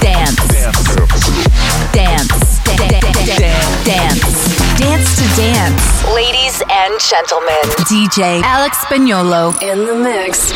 [0.00, 0.42] Dance.
[3.82, 4.76] Dance.
[4.76, 5.82] Dance to Dance.
[6.12, 10.52] Ladies and gentlemen, DJ Alex Spagnolo in the mix.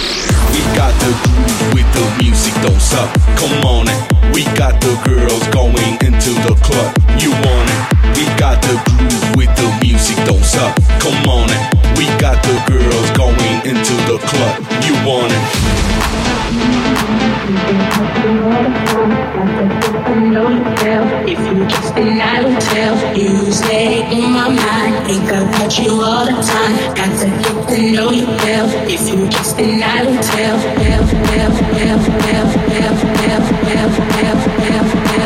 [0.53, 3.13] We got the groove with the music, don't suck.
[3.37, 3.99] Come on it.
[4.35, 6.97] We got the girls going into the club.
[7.19, 7.79] You want it?
[8.17, 10.77] We got the groove with the music, don't suck.
[11.01, 11.75] Come on it.
[11.99, 14.63] We got the girls going into the club.
[14.87, 15.43] You want it?
[20.21, 25.93] If you just and I don't tell you stay in my mind Think about you
[25.93, 30.03] all the time Got to get to know you well If you just and I
[30.03, 35.18] don't tell well, well, well, well, well, well, well, well, well, well,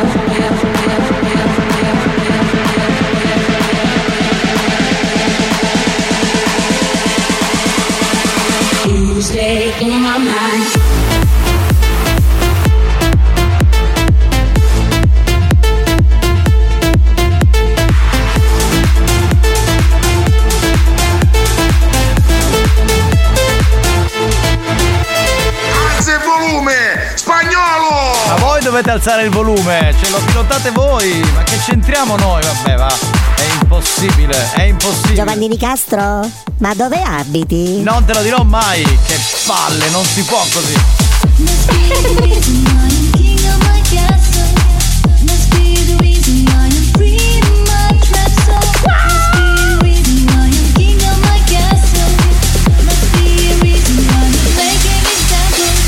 [28.72, 32.40] dovete alzare il volume, ce lo pilotate voi, ma che c'entriamo noi?
[32.42, 32.88] Vabbè va,
[33.36, 35.14] è impossibile, è impossibile.
[35.14, 36.26] Giovanni di Castro,
[36.56, 37.82] ma dove abiti?
[37.82, 40.74] Non te lo dirò mai, che palle, non si può così.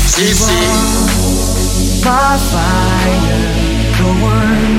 [0.05, 0.84] Sì, sì.
[2.05, 3.41] my fire,
[3.97, 4.77] the one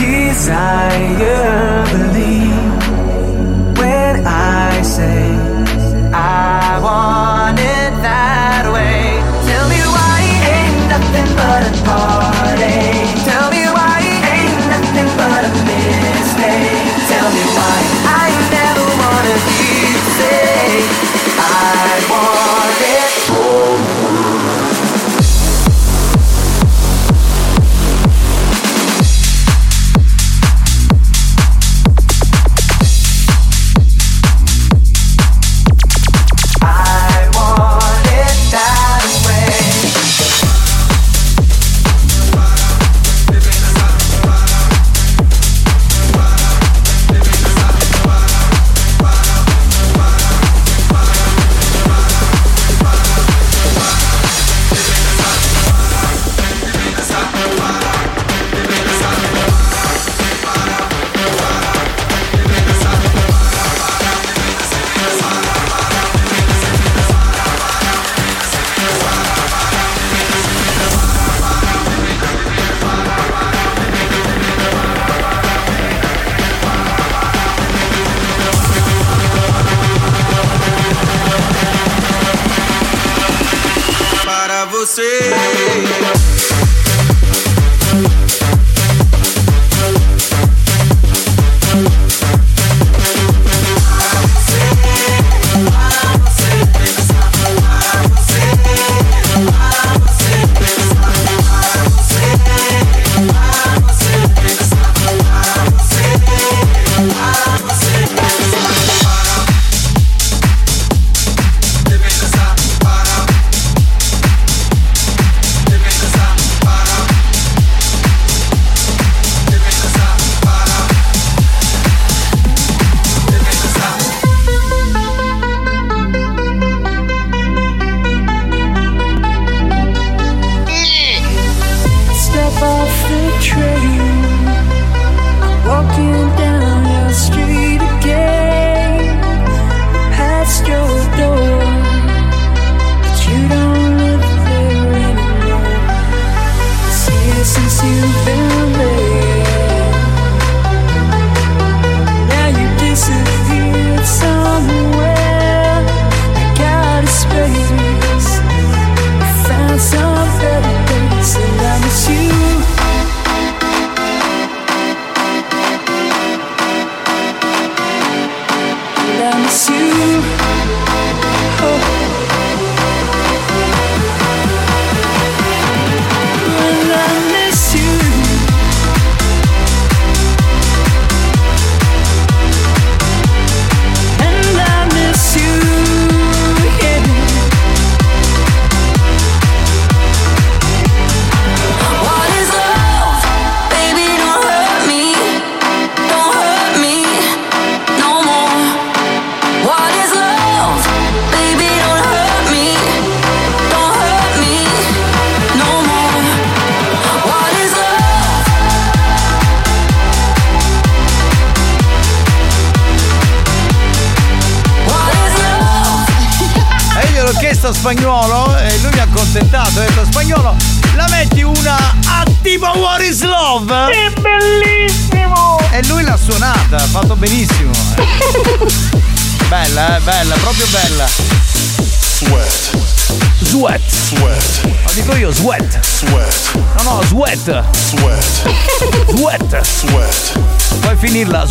[0.00, 1.84] desire.
[1.92, 5.28] Believe when I say
[6.14, 7.35] I want.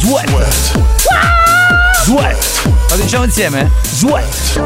[0.06, 0.30] Sweat.
[2.04, 2.70] Sweat.
[2.92, 3.72] Lo diciamo insieme?
[3.82, 4.60] Sweat.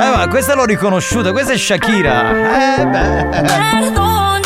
[0.00, 2.78] Eh ma questa l'ho riconosciuta, questa è Shakira.
[2.78, 3.42] Eh beh.
[3.42, 4.40] Perdón,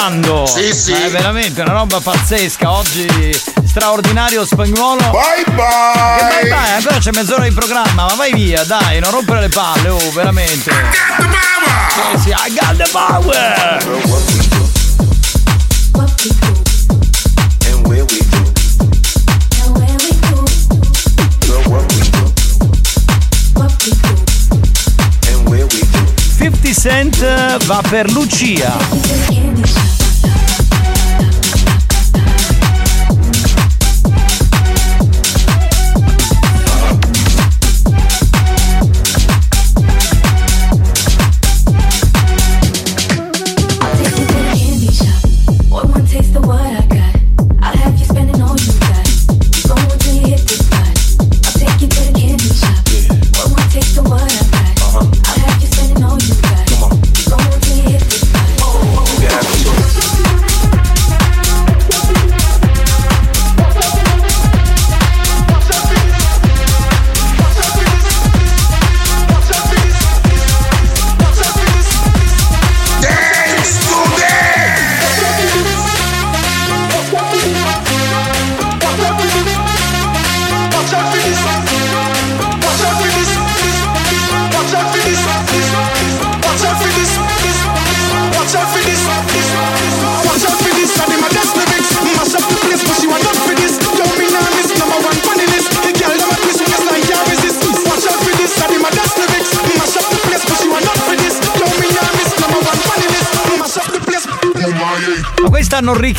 [0.00, 0.46] volando.
[0.46, 0.92] Sì, sì.
[0.92, 2.70] È veramente una roba pazzesca.
[2.70, 3.06] Oggi
[3.64, 5.10] straordinario spagnolo.
[5.10, 6.16] Bye bye.
[6.18, 9.48] Che bye bye, ancora c'è mezz'ora di programma, ma vai via, dai, non rompere le
[9.48, 10.70] palle, oh, veramente.
[10.70, 11.82] I got the power!
[11.92, 13.78] Sì, sì, I got the power!
[17.66, 18.44] And where we go.
[21.46, 22.24] Girl, what we do.
[25.28, 25.98] And where we go.
[26.38, 29.39] 50 Cent eh, va per Lucia.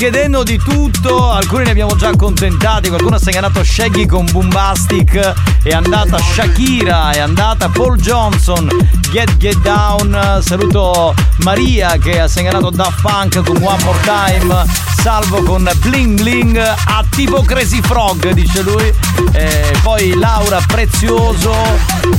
[0.01, 5.33] Stanno richiedendo di tutto, alcuni ne abbiamo già accontentati, qualcuno ha segnalato Shaggy con Boombastic,
[5.61, 8.67] è andata Shakira, è andata Paul Johnson,
[9.11, 11.13] Get Get Down, saluto
[11.43, 14.65] Maria che ha segnalato Daft Punk con One More Time,
[15.01, 18.91] Salvo con Bling Bling, a tipo Crazy Frog dice lui,
[19.33, 21.53] Eh, poi Laura Prezioso,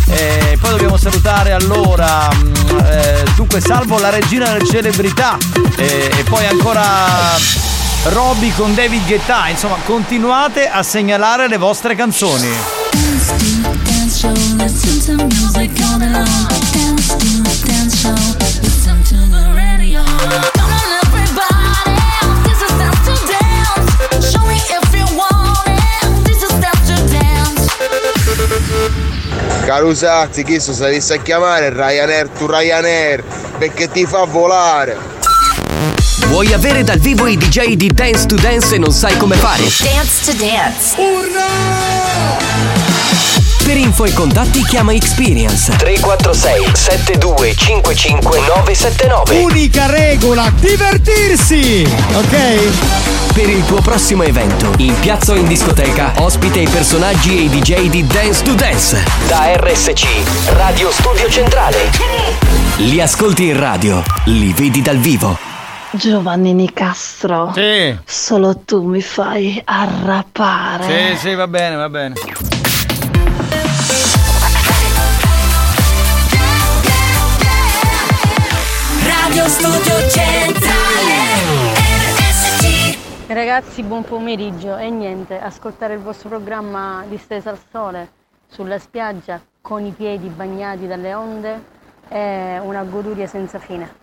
[0.08, 2.54] Eh, poi dobbiamo salutare allora, mm,
[2.84, 5.36] eh, dunque Salvo la regina delle celebrità,
[5.76, 7.61] e poi ancora
[8.04, 12.50] Robby con David Guetta, insomma continuate a segnalare le vostre canzoni.
[29.64, 33.22] Carusazzi, chi so salisse a chiamare Ryanair to Ryanair
[33.58, 35.21] perché ti fa volare.
[36.32, 39.64] Vuoi avere dal vivo i DJ di Dance to Dance e non sai come fare?
[39.64, 40.96] Dance to Dance.
[43.62, 49.42] Per info e contatti chiama Experience 346 7255 979.
[49.42, 51.86] Unica regola, divertirsi!
[52.14, 53.34] Ok?
[53.34, 57.48] Per il tuo prossimo evento, in piazza o in discoteca, ospite i personaggi e i
[57.50, 59.04] DJ di Dance to Dance.
[59.26, 60.06] Da RSC,
[60.54, 61.90] Radio Studio Centrale.
[62.76, 65.51] Li ascolti in radio, li vedi dal vivo.
[66.02, 67.52] Giovanni Nicastro.
[67.54, 67.96] Sì.
[68.04, 71.14] Solo tu mi fai arrapare.
[71.14, 72.14] Sì, sì, va bene, va bene.
[79.04, 81.20] Radio Studio Centrale
[83.28, 88.10] Ragazzi, buon pomeriggio e niente, ascoltare il vostro programma Distesa al sole
[88.48, 91.62] sulla spiaggia con i piedi bagnati dalle onde
[92.08, 94.01] è una goduria senza fine.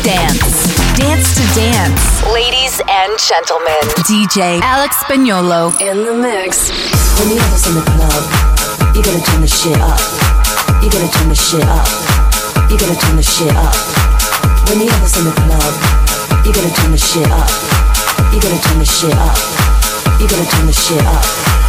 [0.03, 0.51] Dance.
[0.99, 2.03] Dance to Dance.
[2.33, 6.67] Ladies and gentlemen, DJ Alex Spagnolo in the mix.
[7.19, 8.23] When you have us in the club,
[8.93, 9.99] you gotta turn the shit up.
[10.83, 11.87] You gotta turn the shit up.
[12.69, 13.73] You gotta turn the shit up.
[14.67, 15.73] When you have us in the club,
[16.43, 17.47] you gotta turn the shit up.
[18.33, 19.74] You gotta turn the shit up.
[20.19, 21.64] You gotta turn the shit up.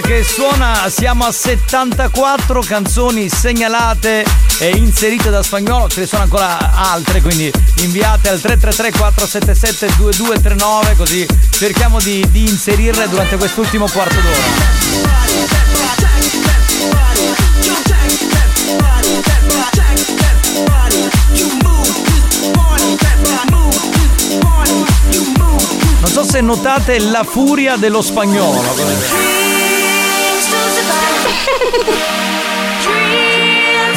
[0.00, 4.24] Che suona siamo a 74 canzoni segnalate
[4.58, 10.96] e inserite da spagnolo, ce ne sono ancora altre, quindi inviate al 333 477 2239
[10.96, 14.36] così cerchiamo di, di inserirle durante quest'ultimo quarto d'ora.
[26.00, 29.81] Non so se notate la furia dello spagnolo.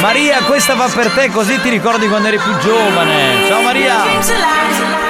[0.02, 3.46] Maria, questa va per te così ti ricordi quando eri più giovane.
[3.48, 5.05] Ciao Maria.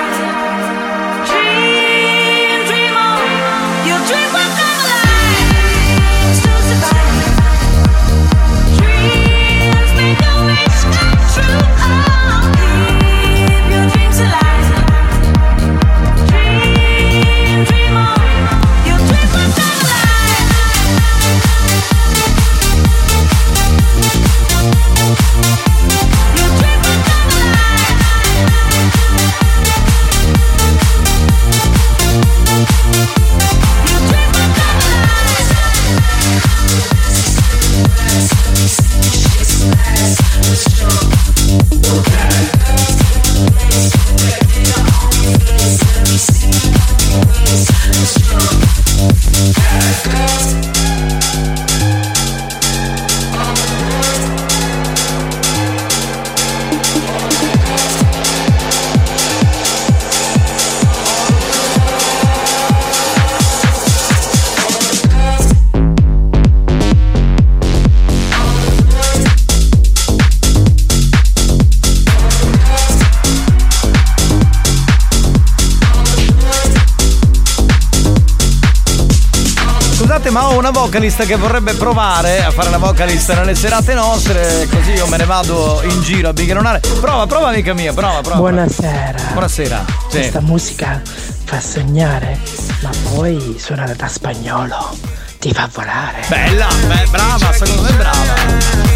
[80.36, 84.92] Ma ho una vocalista che vorrebbe provare a fare la vocalista nelle serate nostre, così
[84.92, 86.82] io me ne vado in giro a bighellonare.
[87.00, 88.40] Prova, prova amica mia, prova, prova.
[88.40, 89.18] Buonasera.
[89.32, 89.86] Buonasera.
[90.10, 90.18] Sì.
[90.18, 91.02] Questa musica
[91.46, 92.38] fa sognare,
[92.82, 94.98] ma poi suonare da spagnolo
[95.40, 96.26] ti fa volare.
[96.28, 98.95] Bella, beh, brava, secondo me brava.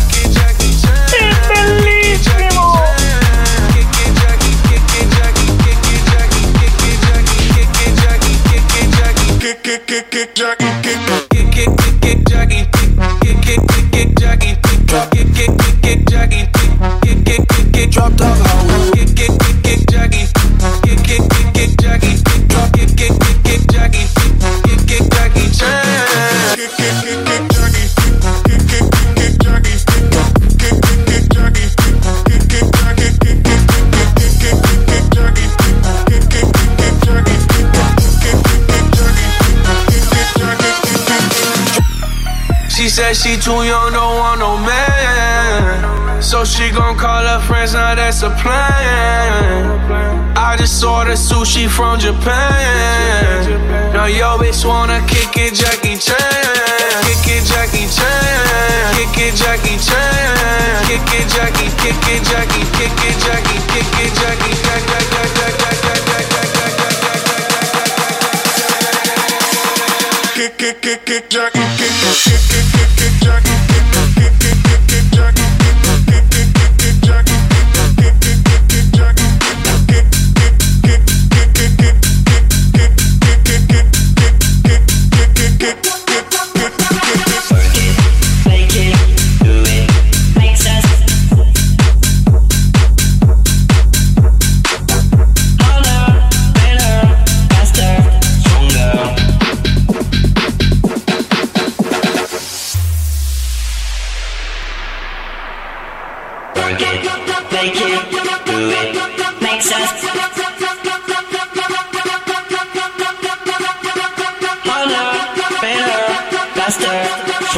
[9.90, 11.00] kick, kick, jockey, kick,
[11.32, 16.46] kick, kick, kick, kick, jockey, kick, kick, kick, kick, jockey, kick, kick, kick, kick, jockey,
[16.54, 18.29] kick, kick, kick, kick, drop the
[43.20, 46.22] She too young, don't want no man.
[46.22, 49.76] So she gon' call her friends, now that's a plan.
[50.38, 53.44] I just ordered sushi from Japan.
[53.92, 56.16] Now yo bitch wanna kick it, Jackie Chan.
[57.04, 58.96] Kick it, Jackie Chan.
[58.96, 60.88] Kick it, Jackie Chan.
[60.88, 61.68] Kick it, Jackie.
[61.76, 62.64] Kick it, Jackie.
[62.72, 63.60] Kick it, Jackie.
[63.68, 64.56] Kick it, Jackie.
[64.64, 66.30] Jack, Jack, Jack, Jack, Jack, Jack,
[70.40, 73.09] Kick, kick, kick, kick, Jackie, kick, kick, kick, kick,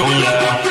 [0.03, 0.70] Yeah.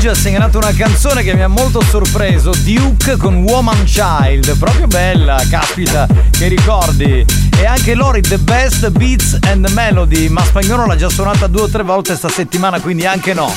[0.00, 4.86] Luigi ha segnalato una canzone che mi ha molto sorpreso, Duke con Woman Child, proprio
[4.86, 7.22] bella, caspita, che ricordi.
[7.58, 11.68] E anche Lori The Best Beats and Melody, ma spagnolo l'ha già suonata due o
[11.68, 13.52] tre volte sta settimana, quindi anche no.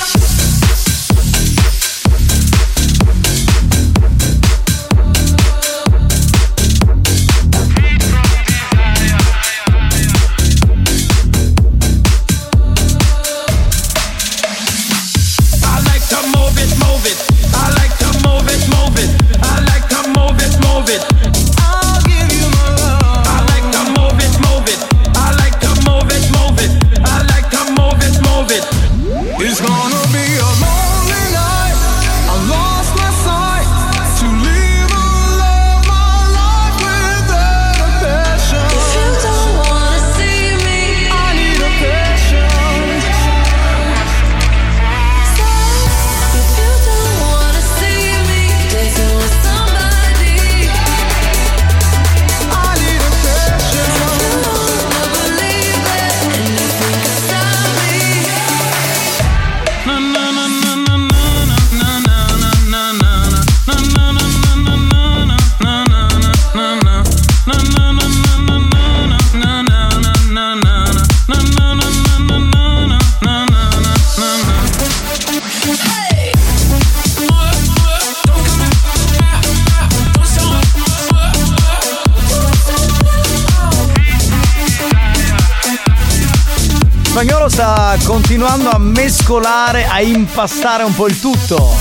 [88.43, 91.77] Continuando a mescolare, a impastare un po' il tutto.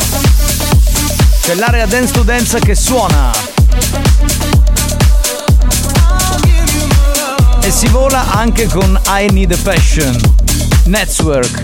[1.40, 3.32] C'è l'area dance to dance che suona.
[7.62, 10.16] E si vola anche con I Need a Passion.
[10.84, 11.62] Network.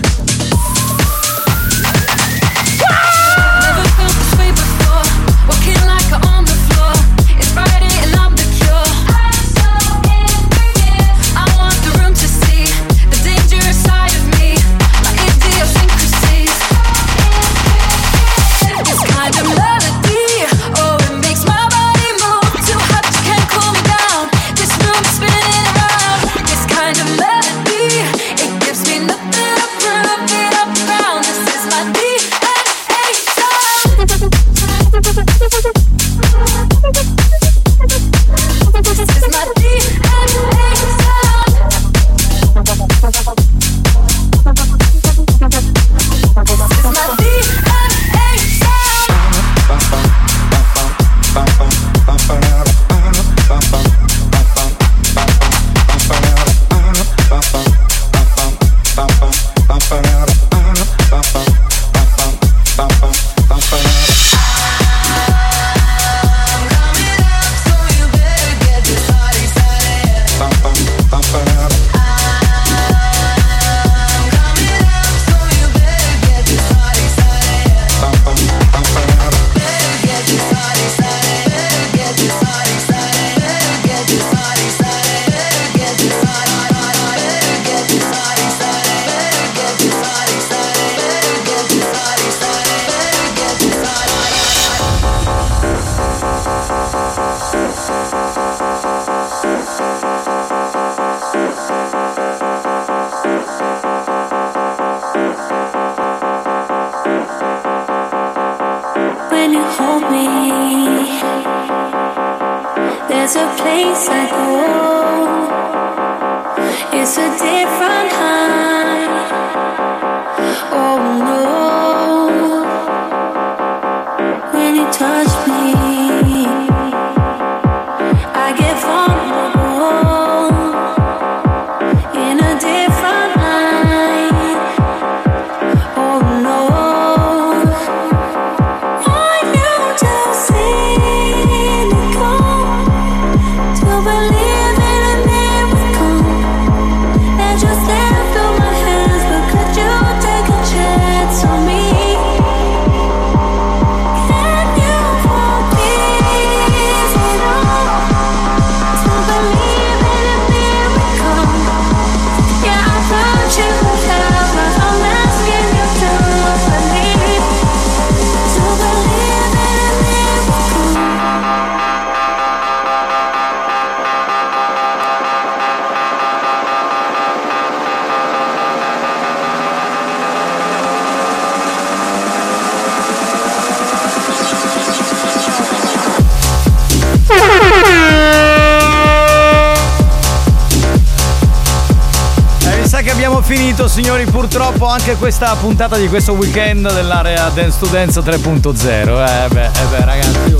[194.89, 198.85] Anche questa puntata di questo weekend dell'area Dance to Dance 3.0.
[198.85, 200.57] Eh beh, eh beh, ragazzi.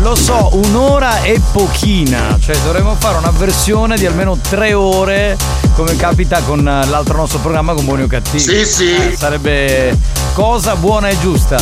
[0.00, 5.38] Lo so, un'ora è pochina, cioè dovremmo fare una versione di almeno tre ore,
[5.74, 8.40] come capita con eh, l'altro nostro programma con Buoni o Cattivi.
[8.40, 8.94] Sì, sì.
[8.94, 9.96] Eh, sarebbe
[10.34, 11.56] cosa buona e giusta.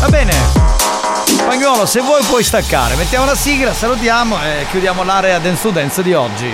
[0.00, 0.32] Va bene.
[1.24, 2.96] Spagnolo, se vuoi puoi staccare.
[2.96, 6.52] Mettiamo la sigla, salutiamo e chiudiamo l'area Dance to Dance di oggi.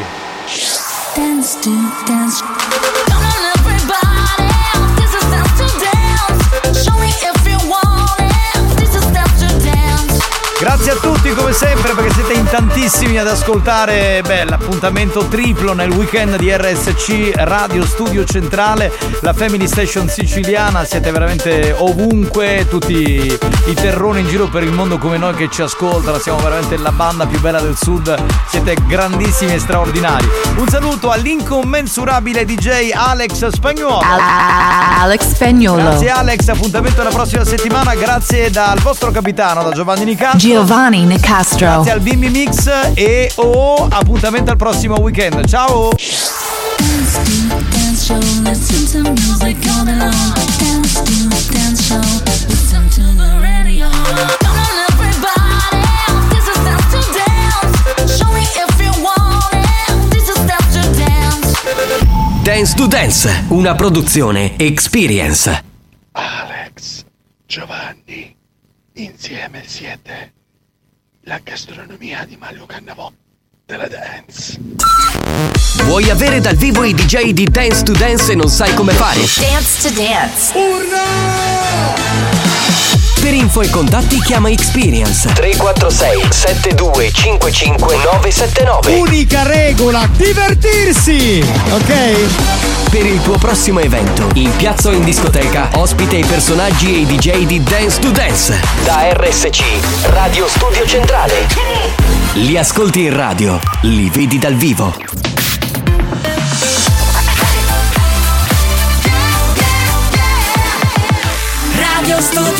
[1.14, 1.70] Dance to
[2.06, 2.45] dance.
[11.26, 16.54] Tutti come sempre perché siete in tantissimi ad ascoltare beh, l'appuntamento triplo nel weekend di
[16.54, 24.28] RSC Radio Studio Centrale, la Family Station siciliana, siete veramente ovunque, tutti i terroni in
[24.28, 27.60] giro per il mondo come noi che ci ascoltano, siamo veramente la banda più bella
[27.60, 28.14] del sud,
[28.48, 30.28] siete grandissimi e straordinari.
[30.58, 34.00] Un saluto all'incommensurabile DJ Alex Spagnuolo.
[34.00, 35.82] Alex Spagnolo.
[35.82, 40.38] Grazie Alex, appuntamento la prossima settimana, grazie dal vostro capitano, da Giovanni Nicastro.
[40.38, 41.66] Giovanni Nicastro.
[41.66, 45.46] Grazie al Bimbi Mix e o appuntamento al prossimo weekend.
[45.46, 45.90] Ciao!
[62.42, 65.64] Dance to Dance, una produzione Experience.
[66.12, 67.04] Alex,
[67.46, 68.34] Giovanni,
[68.94, 70.34] insieme siete
[71.26, 73.10] la gastronomia di Mario Cannavò
[73.64, 74.60] della dance.
[75.82, 79.18] Vuoi avere dal vivo i DJ di Dance to Dance e non sai come fare?
[79.18, 80.52] Dance to dance.
[83.20, 91.44] Per info e contatti chiama Experience 346 7255 979 Unica regola, divertirsi!
[91.70, 92.75] Ok?
[92.90, 97.06] Per il tuo prossimo evento, in piazza o in discoteca, ospite i personaggi e i
[97.06, 98.58] DJ di Dance to Dance.
[98.84, 99.62] Da RSC,
[100.10, 101.46] Radio Studio Centrale.
[102.34, 104.94] Li ascolti in radio, li vedi dal vivo.
[111.74, 112.55] Radio Studio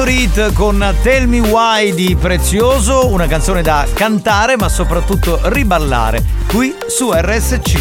[0.00, 6.24] L'History Hit con Tell Me Why di Prezioso, una canzone da cantare ma soprattutto riballare,
[6.48, 7.76] qui su RSC.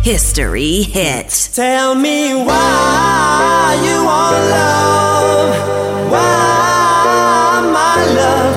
[0.00, 1.50] History hits.
[1.50, 5.58] Tell me why you want love.
[6.08, 8.55] Why, my love?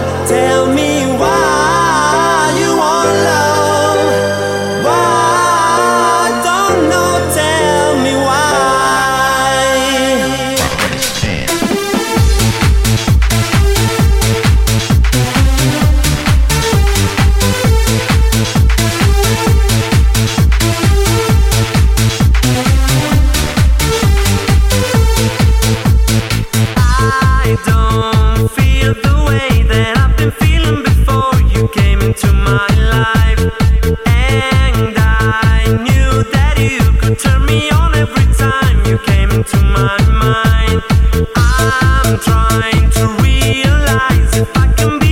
[44.56, 45.09] I can be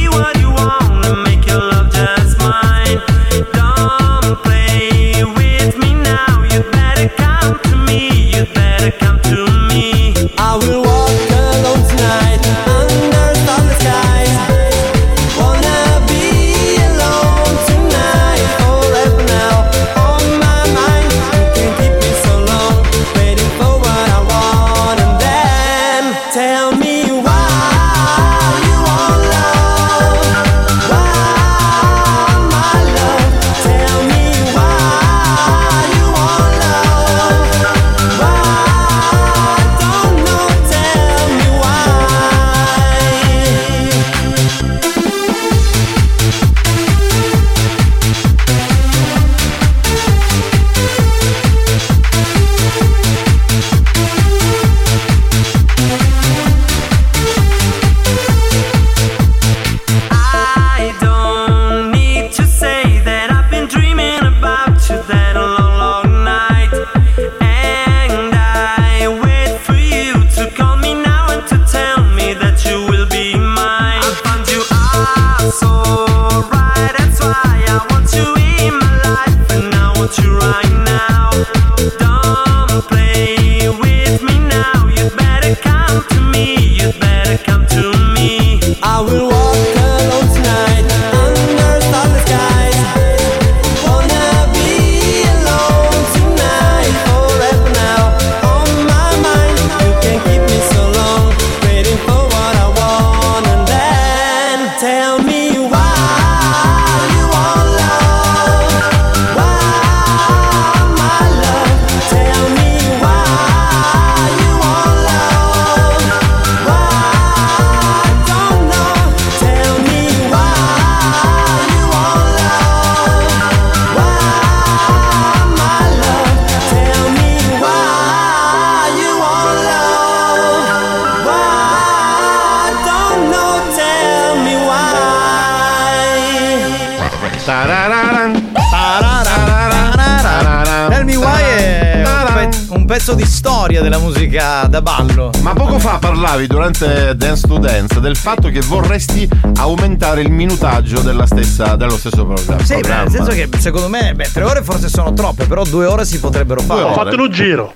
[143.07, 145.31] pezzo di storia della musica da ballo.
[145.41, 150.99] Ma poco fa parlavi durante Dance to Dance del fatto che vorresti aumentare il minutaggio
[150.99, 152.63] della stessa, dello stesso programma.
[152.63, 155.85] Sì, beh, nel senso che secondo me, beh, tre ore forse sono troppe, però due
[155.85, 156.81] ore si potrebbero fare.
[156.81, 157.03] Due ore.
[157.11, 157.73] Fate un giro.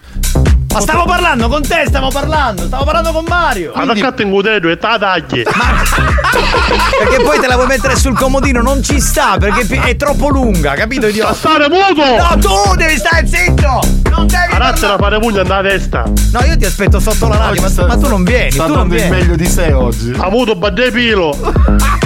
[0.74, 3.72] Ma stavo parlando con te, stavo parlando, stavo parlando con Mario.
[3.74, 5.44] Attaccate in cutello e te la tagli.
[6.32, 10.74] Perché poi te la vuoi mettere sul comodino, non ci sta, perché è troppo lunga,
[10.74, 11.08] capito?
[11.08, 11.34] Idiota?
[11.34, 12.04] Sta stare muto!
[12.04, 13.80] No, tu devi stare zitto!
[14.10, 16.04] Non devi Arazzela fare pugna nella testa.
[16.32, 18.88] No, io ti aspetto sotto la radio, ma, ma tu non vieni, sta tu non
[18.90, 19.10] vieni.
[19.10, 20.14] meglio di sé oggi.
[20.18, 21.36] Ha avuto badde pilo.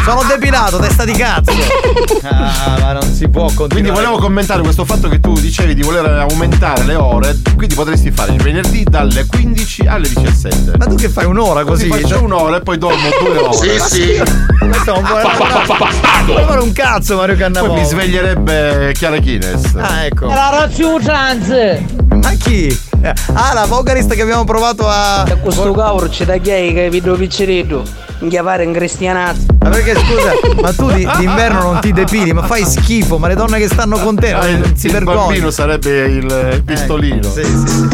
[0.03, 1.51] Sono depilato, testa di cazzo.
[2.27, 3.69] Ah, ma non si può continuare.
[3.73, 8.09] Quindi volevo commentare questo fatto che tu dicevi di voler aumentare le ore, quindi potresti
[8.11, 10.77] fare il venerdì dalle 15 alle 17.
[10.77, 11.87] Ma tu che fai un'ora così?
[11.87, 13.79] Così faccio un'ora e poi dormo due ore.
[13.79, 14.14] Sì, sì.
[14.17, 17.67] Questo non può Non fare un cazzo Mario Cannavò.
[17.67, 19.75] Poi mi sveglierebbe Chiara Kines.
[19.75, 20.27] Ah, ecco.
[20.27, 20.69] La
[21.03, 21.79] trans!
[22.21, 22.93] Ma chi?
[23.33, 25.25] Ah, la vocalist che abbiamo provato a.
[25.41, 27.83] Questo cavolo c'è da gay che vedo piccerino.
[28.29, 29.45] Chiavare in cristianazzo.
[29.59, 33.35] Ma perché scusa, ma tu di- d'inverno non ti depili, ma fai schifo, ma le
[33.35, 35.25] donne che stanno con te Ah, non il, si il vergognano.
[35.25, 37.29] bambino sarebbe il pistolino.
[37.29, 37.87] Sì, sì, sì.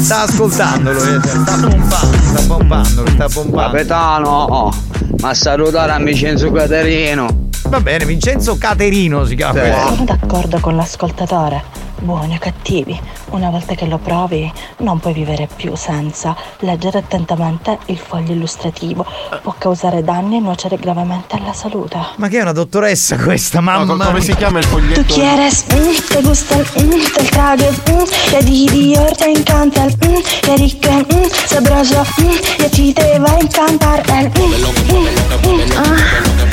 [0.00, 3.70] Sta ascoltando lui, eh, sta pompando, sta pompando, sta pompando.
[3.72, 4.72] Capitano,
[5.20, 7.48] ma salutare a Vincenzo Caterino.
[7.68, 9.60] Va bene, Vincenzo Caterino si chiama.
[9.88, 11.82] Sono d'accordo con l'ascoltatore.
[12.00, 12.93] Buoni o cattivi,
[13.30, 16.36] una volta che lo provi non puoi vivere più senza.
[16.60, 19.04] Leggere attentamente il foglio illustrativo
[19.42, 21.98] può causare danni e nuocere gravemente alla salute.
[22.16, 24.04] Ma che è una dottoressa questa, mamma?
[24.06, 25.02] come si chiama il foglietto?
[25.12, 30.56] quieres, mm, te gusta mm, del trago, mm, te di Dior, te encanta mm, que
[30.56, 34.42] rico, mm, sabroso, mm, a ti te va a encantar el, mm,
[34.90, 35.06] mm,
[35.44, 35.84] mm, ah,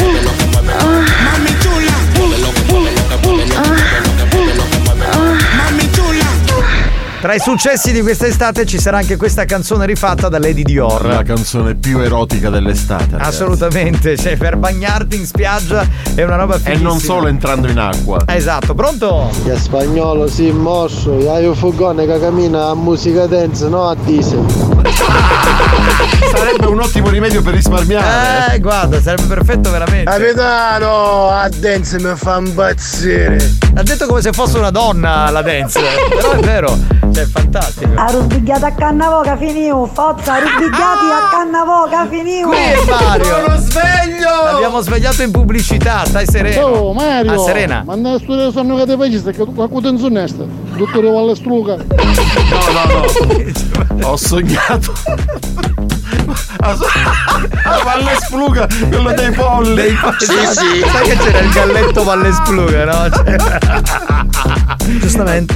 [0.01, 0.27] mm,
[0.79, 1.01] ah.
[1.23, 1.95] Mami chula,
[3.21, 4.00] mami
[7.21, 11.05] Tra i successi di quest'estate ci sarà anche questa canzone rifatta da Lady Dior.
[11.05, 13.11] La canzone più erotica dell'estate.
[13.11, 13.29] ragazzi.
[13.29, 15.85] Assolutamente, cioè per bagnarti in spiaggia
[16.15, 16.89] è una roba E fighissima.
[16.89, 18.23] non solo entrando in acqua.
[18.25, 19.29] Esatto, pronto?
[19.43, 24.43] Che spagnolo si mosso, hai un furgone che cammina a musica dance, no a diesel.
[26.35, 28.55] Sarebbe un ottimo rimedio per risparmiare.
[28.55, 30.09] Eh, guarda, sarebbe perfetto veramente.
[30.09, 33.37] Capitano, a dance mi fa impazzire.
[33.75, 35.79] Ha detto come se fosse una donna la dance,
[36.09, 36.77] però è vero,
[37.13, 37.91] cioè è fantastico.
[37.95, 42.47] A rubigliata a cannavoca finiu, forza, rubigliati a cannavoca finiu.
[42.47, 43.57] Qui è Mario.
[43.57, 44.43] sveglio!
[44.51, 46.65] L'abbiamo svegliato in pubblicità, stai sereno.
[46.65, 47.33] Oh Mario!
[47.33, 47.83] Ah, serena.
[47.85, 50.43] Ma andare a studiare sonno che te fai che tu qualcuno in sonnesta.
[50.75, 51.75] Dottore Vallestruga.
[51.75, 51.85] No,
[52.73, 54.07] no, no.
[54.07, 54.93] Ho sognato.
[56.63, 59.73] A Valle Spluga, quello dei polli.
[59.75, 60.25] Dei polli.
[60.25, 63.09] Sai che c'era il galletto Valle Spluga, no?
[63.09, 63.59] Cioè-
[64.99, 65.53] Giustamente.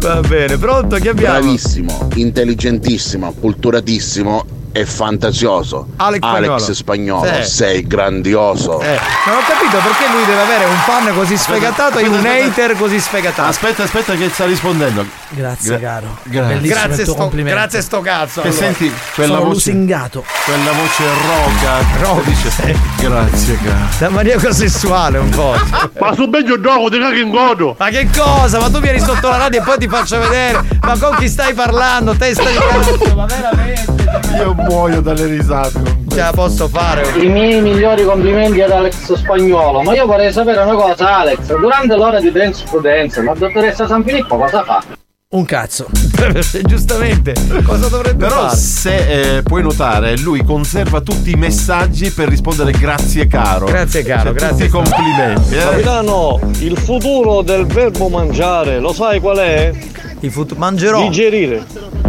[0.00, 0.96] Va bene, pronto?
[0.96, 1.38] Chi abbiamo?
[1.40, 5.86] Bravissimo, intelligentissimo, culturatissimo e fantasioso.
[5.96, 6.58] Alex Spagnolo.
[6.74, 7.50] Spagnolo, Sì.
[7.50, 8.80] sei grandioso.
[8.80, 12.76] Eh, non ho capito perché lui deve avere un fan così sfegatato e un hater
[12.76, 13.48] così sfegatato.
[13.48, 15.04] Aspetta, aspetta che sta rispondendo.
[15.30, 16.18] Grazie, caro.
[16.24, 16.60] Grazie.
[16.60, 18.40] Grazie sto, grazie sto cazzo.
[18.42, 18.62] Che allora.
[18.64, 19.54] senti quella Sono voce.
[19.54, 20.24] lusingato.
[20.44, 22.00] Quella voce roca.
[22.00, 22.78] Roca, Dice, sì.
[22.96, 23.86] Grazie, cara.
[23.98, 25.54] Da maniaco sessuale un po'.
[26.00, 27.74] Ma su meglio gioco di che in godo.
[27.78, 28.58] Ma che cosa?
[28.58, 30.62] Ma tu vieni sotto la radio e poi ti faccio vedere.
[30.82, 32.14] Ma con chi stai parlando?
[32.14, 34.10] Testa di cazzo, ma veramente.
[34.36, 35.80] Io muoio dalle risate.
[36.08, 37.06] Ce la posso fare.
[37.20, 41.96] I miei migliori complimenti ad Alex Spagnolo, ma io vorrei sapere una cosa Alex, durante
[41.96, 44.82] l'ora di Dance Prudenza la dottoressa San Filippo cosa fa?
[45.30, 45.86] Un cazzo.
[46.64, 47.32] Giustamente.
[47.64, 48.56] Cosa dovrebbe Però fare?
[48.56, 53.64] se eh, puoi notare, lui conserva tutti i messaggi per rispondere grazie caro.
[53.64, 54.56] Grazie caro, Cioè, grazie.
[54.56, 55.54] Tutti i complimenti.
[55.54, 55.58] eh.
[55.58, 59.72] Capitano, il futuro del verbo mangiare, lo sai qual è?
[60.20, 61.00] Il futuro mangerò.
[61.00, 61.64] Digerire.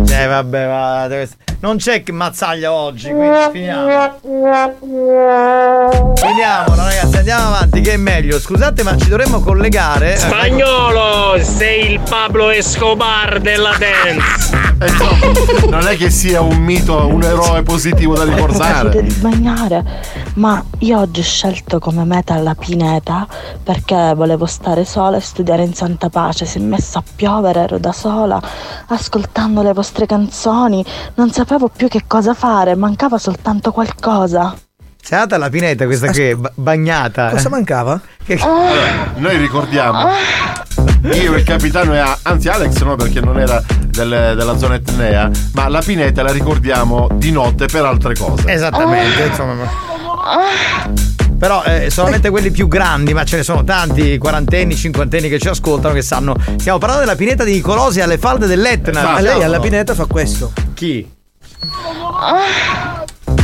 [0.10, 1.30] Eh vabbè, va, deve-
[1.64, 4.20] non c'è che mazzaglia oggi, quindi finiamo.
[6.16, 8.38] Finiamo ragazzi, andiamo avanti che è meglio.
[8.38, 10.16] Scusate, ma ci dovremmo collegare.
[10.16, 14.54] eh, Spagnolo, sei il Pablo Escobar della dance.
[14.82, 19.02] Eh, insomma, non è che sia un mito, un eroe positivo da ricordare.
[19.02, 19.86] di sbagliare,
[20.34, 23.26] ma io oggi ho scelto come meta la pineta
[23.64, 26.44] perché volevo stare sola e studiare in santa pace.
[26.46, 28.42] Si è messo a piovere, ero da sola,
[28.88, 30.84] ascoltando le vostre canzoni,
[31.16, 34.56] non sapevo più che cosa fare, mancava soltanto qualcosa.
[35.02, 37.30] Sei andata alla pineta questa qui, ba- bagnata.
[37.32, 38.00] Cosa mancava?
[38.24, 40.08] Che- Allora, noi ricordiamo.
[41.12, 45.30] Io, il capitano e a- anzi Alex no perché non era del- della zona etnea,
[45.54, 48.50] ma la pineta la ricordiamo di notte per altre cose.
[48.50, 49.92] Esattamente, insomma.
[51.38, 55.50] Però eh, solamente quelli più grandi, ma ce ne sono tanti, quarantenni, cinquantenni che ci
[55.50, 56.36] ascoltano, che sanno.
[56.56, 59.02] Stiamo parlando della pineta di Nicolosi alle falde dell'Etna.
[59.04, 60.54] Ma lei alla pineta fa questo.
[60.74, 61.12] Chi?
[61.72, 63.03] Ah,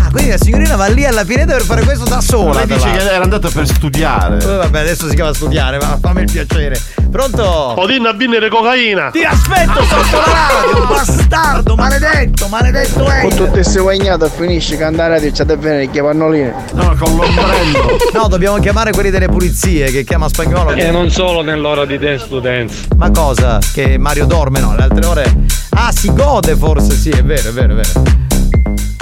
[0.10, 2.64] quindi la signorina va lì alla pineta per fare questo da sola.
[2.64, 4.38] Lei dice che era andata per studiare.
[4.38, 6.80] Eh, vabbè, adesso si chiama studiare, ma fammi il piacere.
[7.10, 7.74] Pronto?
[7.80, 9.10] Odinna a vinnere cocaina.
[9.12, 13.22] Ti aspetto sotto la radio, bastardo, maledetto, maledetto è.
[13.22, 16.54] Con tutte queste guagnate finisce che andare a dirci a venire che pannoline.
[16.74, 17.98] No, con l'ombrello.
[18.14, 20.72] No, dobbiamo chiamare quelli delle pulizie che chiama spagnolo.
[20.72, 22.88] E non solo nell'ora di dance to dance.
[22.96, 23.60] Ma cosa?
[23.74, 24.60] Che Mario dorme?
[24.60, 25.36] No, le altre ore.
[25.72, 28.28] Ah, si gode forse, sì, è vero, è vero, è vero.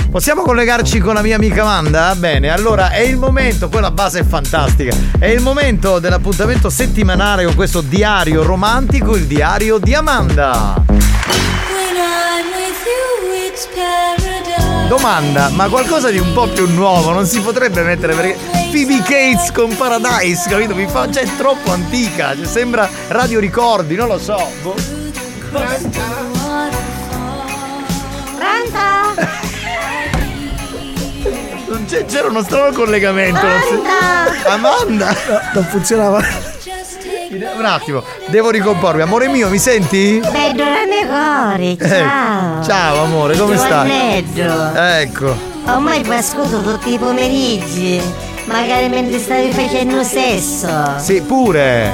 [0.10, 2.16] Possiamo collegarci con la mia amica Amanda?
[2.16, 4.96] Bene, allora è il momento, poi la base è fantastica.
[5.20, 10.82] È il momento dell'appuntamento settimanale con questo diario romantico, il diario di Amanda.
[14.88, 18.38] Domanda, ma qualcosa di un po' più nuovo non si potrebbe mettere perché
[18.72, 20.74] Phoebe Cates con Paradise, capito?
[20.74, 24.50] Mi fa, cioè, è troppo antica, cioè, sembra radio ricordi, non lo so.
[24.62, 26.37] boh.
[31.88, 33.40] C'era uno strano collegamento.
[33.40, 35.16] si- Amanda!
[35.54, 36.22] non funzionava.
[37.30, 39.02] Un attimo, devo ricompormi.
[39.02, 40.20] Amore mio, mi senti?
[40.32, 42.64] Pedro Ranegori, Eh, ciao.
[42.64, 44.26] ciao amore, come stai?
[44.34, 44.80] Giovannetto.
[44.80, 45.36] Ecco.
[45.66, 48.02] Ormai ti ascolto tutti i pomeriggi.
[48.46, 50.94] Magari mentre stavi facendo sesso.
[50.98, 51.92] Sì, pure.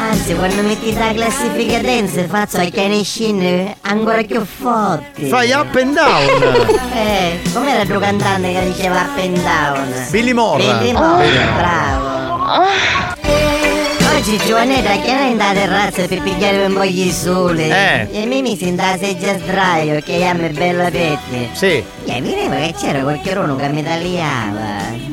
[0.00, 5.28] Anzi, quando metti la classifica dance faccio ai cani scene ancora più forti.
[5.28, 6.78] Fai up and down.
[6.92, 10.06] Eh, com'era il tuo cantante che diceva up and down?
[10.10, 10.56] Billy Morra.
[10.58, 11.52] Billy Billy Morra.
[11.56, 12.10] bravo.
[14.16, 18.08] Oggi Giovanetta che era in da terrazza per pigliare un po' di sole.
[18.10, 18.22] Eh.
[18.22, 21.48] E mi misi in da seggia sdraio che mi bella pette.
[21.52, 21.82] Sì.
[22.04, 25.09] E vedevo che c'era qualche che mi tagliava.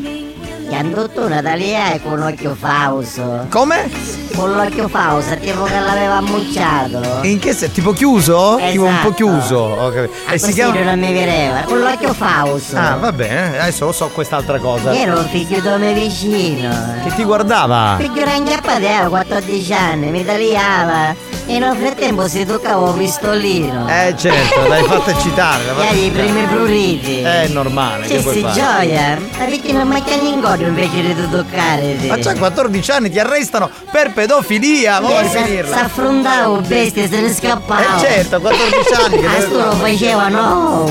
[0.69, 3.45] Che andotto una tagliare con l'occhio fauso.
[3.49, 3.89] Come?
[4.35, 7.19] Con l'occhio fauso, tipo che l'aveva ammucciato.
[7.23, 7.73] In che senso?
[7.73, 8.57] Tipo chiuso?
[8.69, 9.13] Tipo un po' Esatto.
[9.13, 9.55] chiuso.
[9.57, 10.13] ho capito.
[10.27, 10.81] A E si chiama.
[10.81, 11.61] non mi vedeva.
[11.61, 12.75] Con l'occhio fauso.
[12.77, 14.93] Ah, va bene, adesso lo so quest'altra cosa.
[14.93, 16.69] Ero un figlio di me vicino.
[17.03, 17.95] Che ti guardava.
[17.97, 21.15] Figlio era ingappato, aveva 14 anni, mi tagliava.
[21.49, 23.87] E nel frattempo si toccava un pistolino.
[23.87, 25.63] Eh certo, l'hai fatta eccitare.
[25.63, 27.21] l'hai fatta i primi pruriti.
[27.21, 28.53] È normale, che C'è vuoi si fare?
[28.53, 29.17] gioia.
[29.37, 31.95] Ma perché non mi chiami in godo invece di tu toccare?
[32.05, 35.77] Ma c'ha 14 anni, ti arrestano per pedofilia, vuoi Eh, sa- finirla?
[35.77, 37.95] S'affrontavo bestia, se ne scappava.
[37.95, 40.89] Eh certo, 14 anni che A deve sto lo faceva no.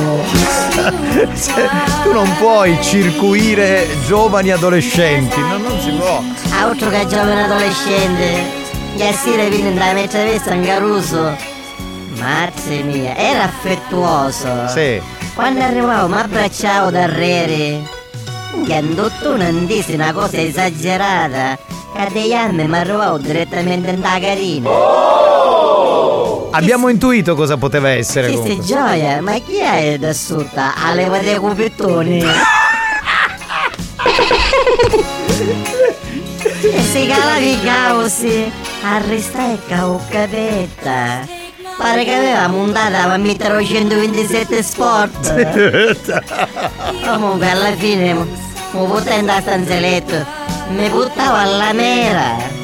[1.34, 1.52] Se-
[2.02, 6.22] tu non puoi circuire giovani adolescenti, no, non si può.
[6.58, 8.64] Altro che giovane adolescente.
[8.96, 9.12] Da
[9.92, 11.36] mettere vesta in caruso.
[12.18, 14.68] Mazza mia, era affettuoso.
[14.68, 14.98] Sì.
[15.34, 17.82] Quando arrivavo mi abbracciavo da rere.
[18.64, 21.58] Che andotto un disse una cosa esagerata.
[21.92, 24.70] Che a degli anni mi arrivavo direttamente in carina.
[26.52, 30.58] Abbiamo intuito cosa poteva essere Che se gioia, ma chi è da sotto?
[30.58, 32.24] A leva dei cupettoni.
[36.62, 38.52] e si calavi causi.
[38.82, 41.26] Arresta e cavo capetta.
[41.76, 46.22] Pare che aveva montata a mettere 127 sport.
[47.04, 50.24] Comunque alla fine mi buttavo a stanzeletto.
[50.68, 52.55] Mi buttavo alla mera.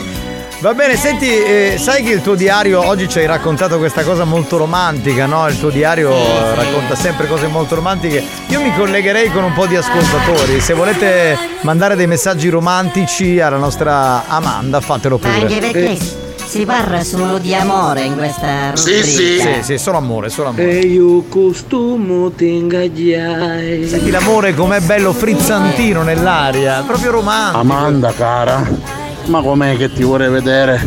[0.62, 4.22] Va bene, senti, eh, sai che il tuo diario oggi ci hai raccontato questa cosa
[4.22, 5.48] molto romantica, no?
[5.48, 8.22] Il tuo diario eh, racconta sempre cose molto romantiche.
[8.46, 10.60] Io mi collegherei con un po' di ascoltatori.
[10.60, 15.58] Se volete mandare dei messaggi romantici alla nostra Amanda, fatelo Ma anche pure.
[15.72, 15.98] perché
[16.46, 18.76] si parla solo di amore in questa rubrica.
[18.76, 20.78] Sì, sì, solo amore, solo amore.
[20.78, 23.88] E io costumo ti ingaggiai.
[23.88, 27.58] Senti l'amore com'è bello frizzantino nell'aria, proprio romantico.
[27.58, 30.80] Amanda, cara, ma com'è che ti vorrei vedere?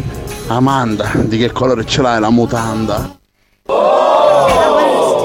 [0.48, 3.10] Amanda, di che colore ce l'hai la mutanda?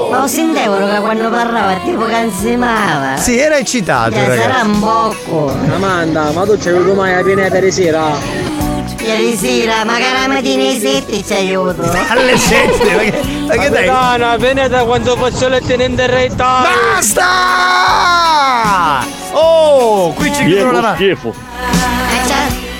[0.09, 3.17] Ma lo sentivo che quando parlava tipo canzimava.
[3.17, 4.65] Sì, era eccitato, Che sarà ragazzi.
[4.65, 5.53] un bocco.
[5.73, 8.49] Amanda, ma tu ci hai avuto mai la pineta di sera?
[8.99, 11.81] Ieri sera, magari la mattina alle 7 ci aiuto.
[12.09, 12.93] Alle 7?
[12.95, 13.13] Ma che,
[13.47, 13.85] ma che dai?
[13.85, 16.63] Capitana, venite quando posso lettere in derretta.
[16.93, 17.23] Basta!
[19.33, 21.33] Oh, qui ci chiudono la schifo.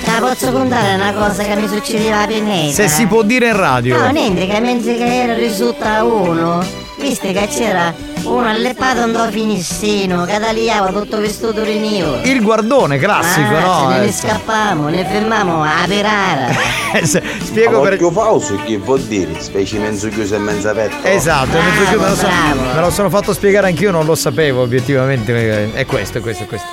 [0.04, 2.74] Eh, la posso contare una cosa che mi succedeva a Pineta?
[2.74, 3.98] Se si può dire in radio.
[4.00, 6.64] No, niente, che mentre che era risulta uno,
[6.98, 12.20] viste che c'era uno alleppato un do finissino, che tagliava tutto questo turinio.
[12.24, 13.92] Il guardone classico, ah, no?
[13.94, 16.48] Ce ne Eh, scappamo, ne fermamo a perara.
[17.04, 17.94] se- Spiego per.
[17.94, 19.40] Occhio falso che vuol dire?
[19.40, 21.08] Specie mezzo chiuso e mezzo aperto.
[21.08, 22.74] Esatto, è mezzo chiuso, me, lo so- bravo.
[22.76, 25.74] me lo sono fatto spiegare anch'io, non lo sapevo obiettivamente.
[25.74, 26.68] È questo, è questo, è questo.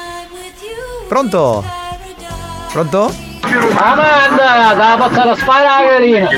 [1.09, 1.78] Pronto?
[2.73, 3.12] Pronto?
[3.77, 6.28] Amanda, da passare a sparare carina.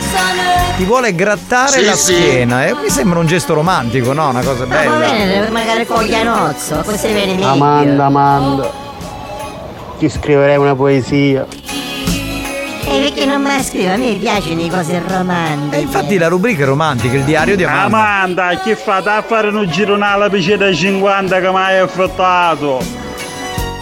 [0.77, 2.15] Ti vuole grattare Sì, la sì.
[2.15, 2.67] schiena.
[2.67, 4.29] E mi sembra un gesto romantico, no?
[4.29, 4.97] Una cosa Ma va bella.
[5.11, 7.49] bene, magari con Ianozzo, così viene meglio.
[7.49, 8.71] Amanda, Amanda.
[9.99, 11.47] Ti scriverei una poesia.
[12.93, 13.93] E perché non mi scrive?
[13.93, 15.77] A me piacciono le cose romantiche.
[15.77, 17.85] E infatti la rubrica è romantica, il diario di Amanda.
[17.97, 23.09] Amanda, che fate a fare un giro nella piscina 50 che mi hai affrettato?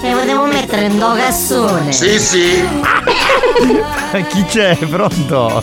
[0.00, 1.92] E potevo mettere in do cassone.
[1.92, 2.68] Sì, sì.
[4.28, 4.76] Chi c'è?
[4.76, 5.62] Pronto?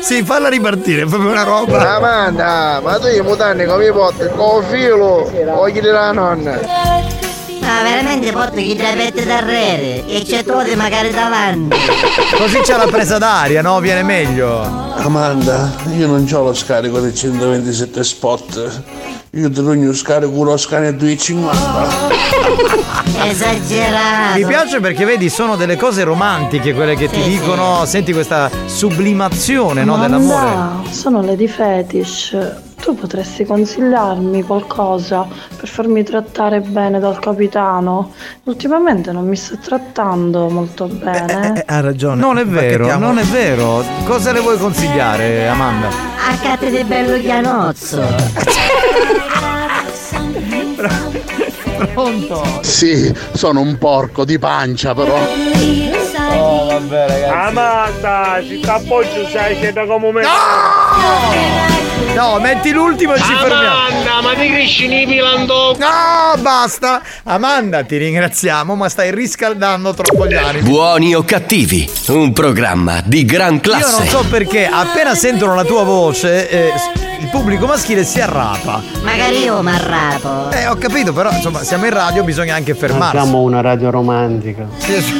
[0.00, 1.96] Sì, falla ripartire, è proprio una roba.
[1.96, 4.28] Amanda, ma tu i mutanni come porti?
[4.36, 6.60] Con filo o gli la nonna?
[7.60, 11.74] Ma veramente porto chi te pette d'arrere e c'è tutti magari davanti.
[12.36, 13.80] Così c'è la presa d'aria, no?
[13.80, 14.60] Viene meglio.
[14.96, 18.82] Amanda, io non ho lo scarico del 127 spot.
[19.30, 22.33] Io te lo scarico lo scarico a 2,50.
[23.24, 24.38] Esagerato.
[24.38, 28.50] Mi piace perché vedi, sono delle cose romantiche quelle che ti Sì, dicono, senti questa
[28.66, 30.46] sublimazione no, dell'amore.
[30.48, 32.36] Amanda, sono Lady Fetish.
[32.84, 35.26] Tu potresti consigliarmi qualcosa
[35.56, 38.12] per farmi trattare bene dal capitano?
[38.44, 41.64] Ultimamente non mi sta trattando molto bene.
[41.66, 42.20] Ha ragione.
[42.20, 43.06] Non è vero, Bacchettiamo.
[43.06, 43.82] non è vero.
[44.04, 45.86] Cosa le vuoi consigliare, Amanda?
[45.88, 48.02] A carte di bello Ianozzo.
[51.92, 52.60] Pronto?
[52.62, 55.18] Sì, sono un porco di pancia però.
[56.36, 57.32] Oh, vabbè, ragazzi.
[57.32, 60.22] Amanda, si sta appoggio sai che da come me.
[62.14, 63.76] No, metti l'ultimo e ci fermiamo.
[63.76, 65.74] Amanda, ma ti cresci nei pilando?
[65.78, 67.02] No, basta.
[67.24, 70.68] Amanda, ti ringraziamo, ma stai riscaldando troppo gli animi.
[70.68, 73.98] Buoni o cattivi, un programma di gran Io classe.
[73.98, 76.72] non so perché, appena sentono la tua voce, eh,
[77.24, 78.82] il pubblico maschile si arrapa.
[79.02, 80.50] Magari io mi arrapo.
[80.50, 83.16] Eh, ho capito, però insomma, siamo in radio, bisogna anche fermarsi.
[83.16, 84.66] Facciamo una radio romantica.
[84.76, 85.14] Sì, sì,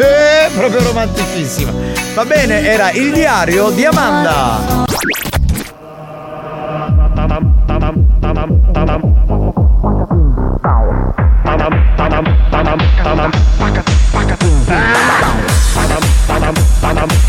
[0.54, 1.72] proprio romanticissima.
[2.14, 4.82] Va bene, era il diario di Amanda.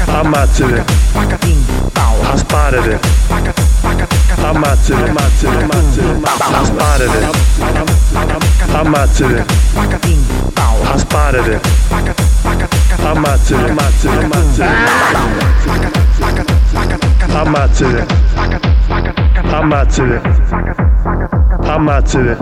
[0.08, 0.84] Ammazzate.
[2.32, 3.75] Asparate.
[4.42, 5.68] Ammazzate, ammazzate.
[6.62, 7.30] Asparate.
[8.72, 9.46] Ammazzate.
[10.94, 11.62] Asparate.
[13.04, 14.74] Ammazzate, ammazzate, ammazzate.
[17.34, 18.06] Ammazzate.
[19.52, 20.22] Ammazzate.
[21.64, 22.38] Ammazzate.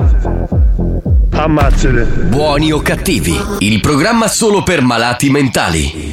[1.31, 2.03] Ammazzate.
[2.29, 6.12] Buoni o cattivi, il programma solo per malati mentali.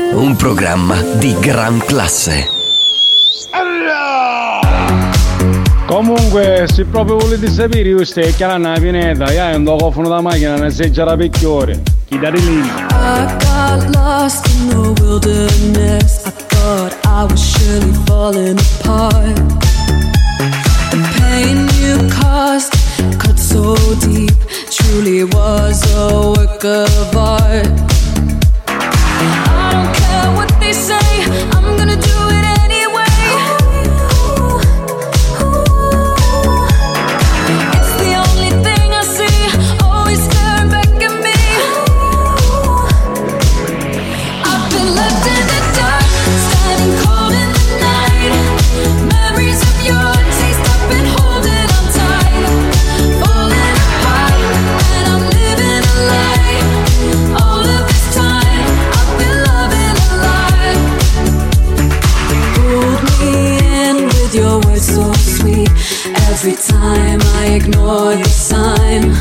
[0.13, 2.49] un programma di gran classe.
[5.85, 10.55] Comunque, se proprio volete sapere, io stai chiamando la pineta, io non cofono da macchina,
[10.55, 11.81] ne sei già la picchiore.
[12.05, 12.59] Chi dà di lì?
[12.59, 16.25] I got lost in the wilderness.
[16.25, 19.35] I thought I was surely falling apart.
[20.91, 22.73] The pain you caused
[23.17, 24.33] cut so deep,
[24.69, 27.90] truly was a work of art.
[30.73, 31.00] Say,
[66.43, 69.13] Every time I ignore the sign.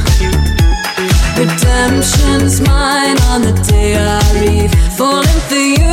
[1.37, 4.73] Redemption's mine on the day I leave.
[4.97, 5.90] Falling for you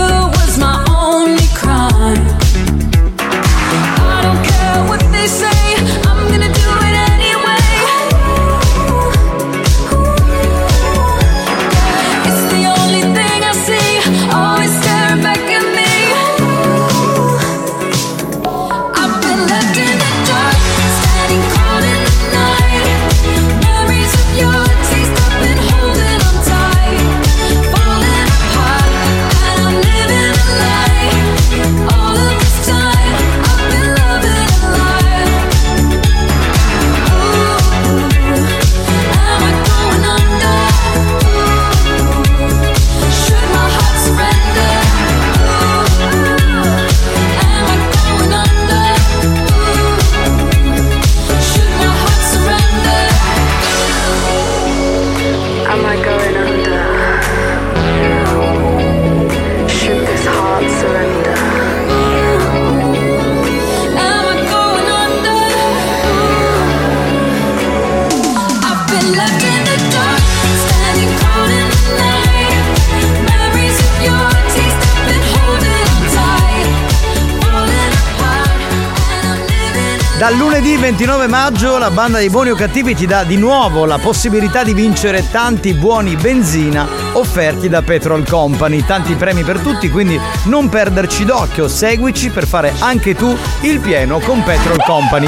[80.18, 84.00] Dal lunedì 29 maggio la banda dei buoni o cattivi ti dà di nuovo la
[84.00, 88.84] possibilità di vincere tanti buoni benzina offerti da Petrol Company.
[88.84, 91.68] Tanti premi per tutti, quindi non perderci d'occhio.
[91.68, 95.28] Seguici per fare anche tu il pieno con Petrol Company.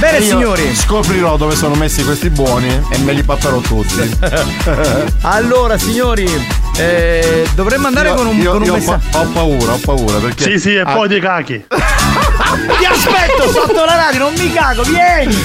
[0.00, 0.74] Bene io signori.
[0.74, 4.18] Scoprirò dove sono messi questi buoni e me li papperò tutti.
[5.22, 6.28] Allora signori,
[6.76, 9.78] eh, dovremmo andare Io- con un, io- con un io ho pa- ho paura, ho
[9.78, 10.44] paura perché.
[10.50, 11.64] Sì, sì, e Ah, poi ti cachi.
[12.66, 15.36] Ti aspetto sotto la radio, non mi cago, vieni!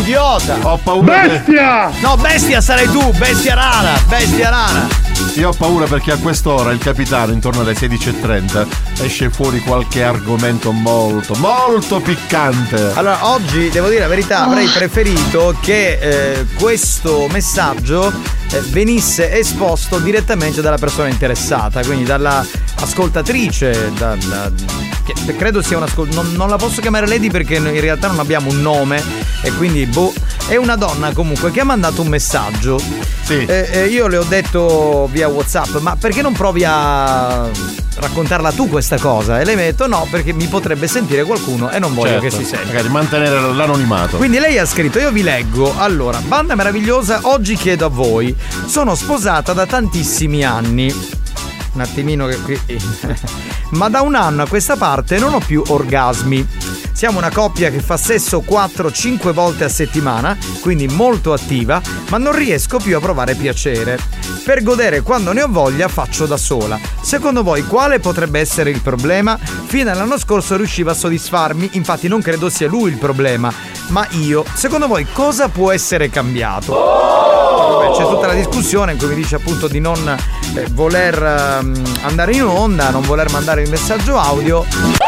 [0.00, 0.58] Idiota!
[0.62, 1.26] Ho paura.
[1.26, 1.90] Bestia!
[2.00, 4.86] No, bestia sarai tu, bestia rara, bestia rara.
[5.34, 8.66] Io ho paura perché a quest'ora il capitano, intorno alle 16.30,
[9.02, 12.92] esce fuori qualche argomento molto, molto piccante.
[12.94, 18.12] Allora, oggi devo dire la verità, avrei preferito che eh, questo messaggio
[18.50, 22.44] eh, venisse esposto direttamente dalla persona interessata, quindi dalla
[22.80, 28.08] ascoltatrice, dalla- che credo sia un'ascoltatrice, non, non la posso chiamare Lady perché in realtà
[28.08, 29.02] non abbiamo un nome
[29.42, 30.12] e quindi boh,
[30.48, 32.78] è una donna comunque che ha mandato un messaggio.
[33.22, 33.44] Sì.
[33.44, 37.46] Eh, eh, io le ho detto via Whatsapp, ma perché non provi a
[38.00, 39.40] raccontarla tu questa cosa?
[39.40, 42.24] E lei mi ha detto no, perché mi potrebbe sentire qualcuno e non voglio Certo,
[42.24, 42.66] che si senta.
[42.66, 44.16] Magari mantenere l'anonimato.
[44.16, 45.74] Quindi lei ha scritto, io vi leggo.
[45.76, 48.34] Allora, banda meravigliosa, oggi chiedo a voi.
[48.66, 51.16] Sono sposata da tantissimi anni.
[51.78, 52.60] Un attimino che qui.
[53.70, 56.44] Ma da un anno a questa parte non ho più orgasmi.
[56.92, 62.34] Siamo una coppia che fa sesso 4-5 volte a settimana, quindi molto attiva, ma non
[62.34, 63.96] riesco più a provare piacere.
[64.44, 66.80] Per godere quando ne ho voglia faccio da sola.
[67.00, 69.38] Secondo voi quale potrebbe essere il problema?
[69.38, 73.52] Fino all'anno scorso riusciva a soddisfarmi, infatti non credo sia lui il problema,
[73.90, 74.44] ma io.
[74.54, 77.37] Secondo voi cosa può essere cambiato?
[77.78, 80.16] C'è tutta la discussione in cui mi dice appunto di non
[80.54, 85.07] eh, voler ehm, andare in onda, non voler mandare il messaggio audio.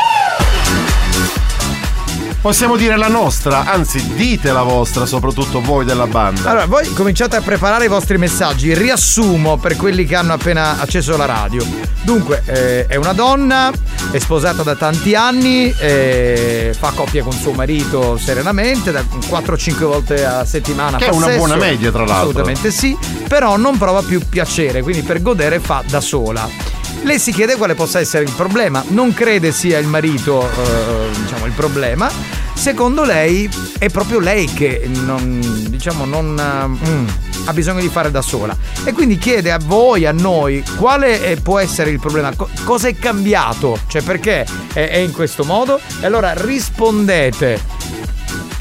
[2.41, 6.49] Possiamo dire la nostra, anzi dite la vostra, soprattutto voi della banda.
[6.49, 8.73] Allora, voi cominciate a preparare i vostri messaggi.
[8.73, 11.63] Riassumo per quelli che hanno appena acceso la radio.
[12.01, 13.71] Dunque, eh, è una donna,
[14.11, 20.25] è sposata da tanti anni, eh, fa coppia con suo marito serenamente, da 4-5 volte
[20.25, 20.97] a settimana.
[20.97, 21.37] Che è una sesso.
[21.37, 22.31] buona media, tra l'altro.
[22.31, 22.97] Assolutamente sì,
[23.29, 26.80] però non prova più piacere, quindi per godere fa da sola.
[27.03, 31.47] Lei si chiede quale possa essere il problema, non crede sia il marito eh, diciamo,
[31.47, 32.11] il problema.
[32.55, 33.49] Secondo lei
[33.79, 37.07] è proprio lei che non, diciamo, non mm,
[37.47, 38.55] ha bisogno di fare da sola.
[38.85, 42.89] E quindi chiede a voi, a noi, quale eh, può essere il problema, Co- cosa
[42.89, 45.81] è cambiato, cioè perché è, è in questo modo.
[46.01, 47.79] E allora rispondete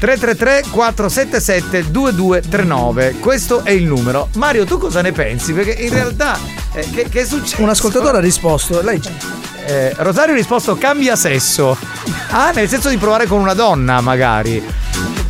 [0.00, 5.52] 333 477 2239 questo è il numero Mario tu cosa ne pensi?
[5.52, 6.38] perché in realtà
[6.72, 7.60] eh, che, che è successo?
[7.62, 8.80] Un ascoltatore ha risposto.
[8.80, 8.98] Lei
[9.66, 11.76] Eh, Rosario ha risposto cambia sesso
[12.30, 14.64] ah nel senso di provare con una donna magari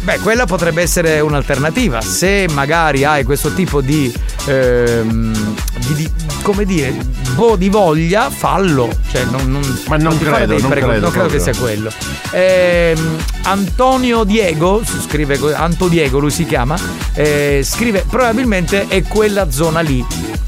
[0.03, 2.01] Beh, quella potrebbe essere un'alternativa.
[2.01, 4.13] Se magari hai questo tipo di.
[4.47, 5.55] ehm,
[5.87, 6.11] di- di-
[6.43, 6.95] come dire.
[7.35, 8.89] boh, di voglia, fallo.
[9.11, 11.91] Cioè, non, non, Ma non fare credo, non prego- credo non credo che sia quello.
[12.31, 16.77] Ehm, Antonio Diego, scrive Anto Diego, lui si chiama.
[17.15, 20.05] eh, scrive: probabilmente è quella zona lì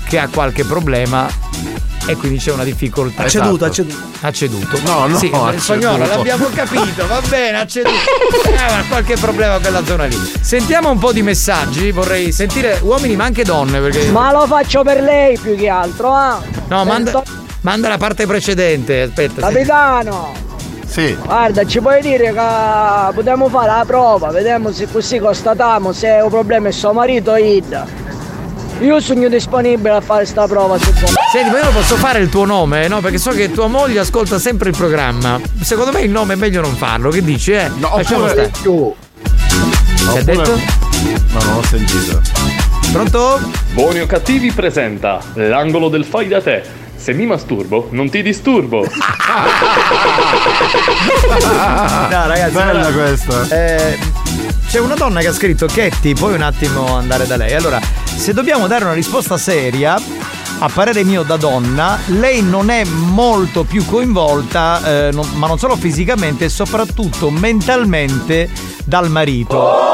[0.07, 1.29] che ha qualche problema.
[2.07, 3.23] E quindi c'è una difficoltà.
[3.23, 3.65] Ha ceduto, Esatto.
[3.67, 4.19] ha ceduto.
[4.23, 4.81] Ha ceduto.
[4.85, 7.91] No, no, sì, ha in spagnolo l'abbiamo capito, va bene, ha ceduto.
[8.53, 10.17] Eh, qualche problema quella zona lì.
[10.41, 14.11] Sentiamo un po' di messaggi, vorrei sentire uomini ma anche donne perché.
[14.11, 16.41] Ma lo faccio per lei più che altro, ah.
[16.69, 17.23] No, manda,
[17.63, 19.41] manda la parte precedente, aspetta.
[19.43, 20.33] Capitano,
[20.87, 21.15] Sì.
[21.25, 26.23] guarda, ci puoi dire che potremmo fare la prova, vediamo se così constatiamo se è
[26.23, 27.87] un problema è suo marito o Ida.
[28.83, 31.13] Io sono disponibile a fare sta prova se vuoi.
[31.33, 33.01] Senti, ma io non posso fare il tuo nome, no?
[33.01, 35.41] Perché so che tua moglie ascolta sempre il programma.
[35.63, 37.11] Secondo me il nome è meglio non farlo.
[37.11, 37.71] Che dici, eh?
[37.77, 38.51] No, Lasciamo stare.
[38.51, 40.57] Che ha detto?
[41.31, 42.21] No, non ho sentito.
[42.93, 43.41] Pronto?
[43.73, 46.63] Buoni o cattivi presenta l'angolo del fai da te.
[46.97, 48.85] Se mi masturbo, non ti disturbo.
[52.11, 53.47] No, ragazzi, Bella allora, questa.
[53.49, 53.99] eh,
[54.69, 57.55] c'è una donna che ha scritto Ketty, puoi un attimo andare da lei.
[57.55, 57.81] Allora,
[58.17, 60.01] se dobbiamo dare una risposta seria,
[60.59, 65.59] a parere mio da donna, lei non è molto più coinvolta, eh, non- ma non
[65.59, 68.49] solo fisicamente, soprattutto mentalmente
[68.85, 69.91] dal marito.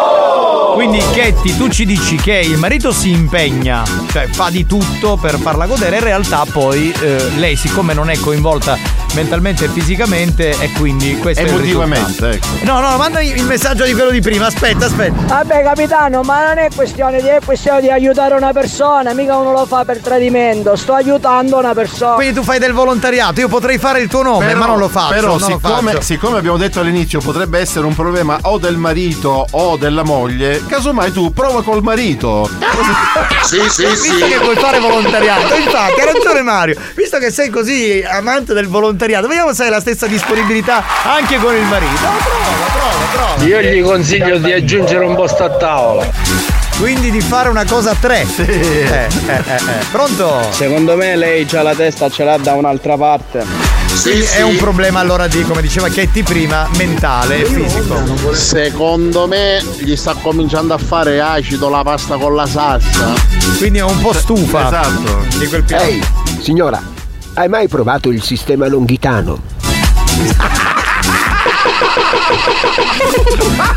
[0.74, 3.82] Quindi Ketty, tu ci dici che il marito si impegna,
[4.12, 8.19] cioè fa di tutto per farla godere, in realtà poi eh, lei siccome non è
[8.20, 8.77] coinvolta
[9.15, 12.57] mentalmente e fisicamente e quindi questo è il Emotivamente, risultato.
[12.59, 12.65] ecco.
[12.65, 15.21] No, no, manda il messaggio di quello di prima, aspetta, aspetta.
[15.27, 19.53] Vabbè capitano, ma non è questione di, è questione di aiutare una persona, mica uno
[19.53, 22.15] lo fa per tradimento, sto aiutando una persona.
[22.15, 25.15] Quindi tu fai del volontariato, io potrei fare il tuo nome, ma non lo faccio.
[25.15, 26.03] Però non lo siccome, faccio.
[26.05, 31.13] siccome abbiamo detto all'inizio potrebbe essere un problema o del marito o della moglie, casomai
[31.13, 32.49] tu prova col marito.
[33.49, 36.77] Sì, sì, Visto che vuoi fare volontariato, infatti, ha ragione Mario.
[36.95, 41.55] Visto che sei così amante del volontariato, vediamo se hai la stessa disponibilità anche con
[41.55, 41.93] il marito.
[41.93, 43.45] Prova, prova, prova.
[43.45, 46.59] Io gli consiglio di aggiungere un posto a tavola.
[46.79, 48.27] Quindi di fare una cosa a tre.
[48.89, 49.85] Eh, eh, eh, eh.
[49.91, 50.41] Pronto?
[50.51, 53.45] Secondo me lei c'ha la testa, ce l'ha da un'altra parte.
[54.03, 58.35] Quindi è un problema allora di, come diceva Katie prima, mentale e fisico.
[58.35, 63.12] Secondo me gli sta cominciando a fare acido la pasta con la salsa.
[63.59, 64.66] Quindi è un po' stufa.
[64.66, 65.39] Esatto.
[65.39, 65.85] Di quel piano.
[65.85, 66.03] Ehi,
[66.41, 66.81] signora,
[67.39, 69.39] hai mai provato il sistema longhitano?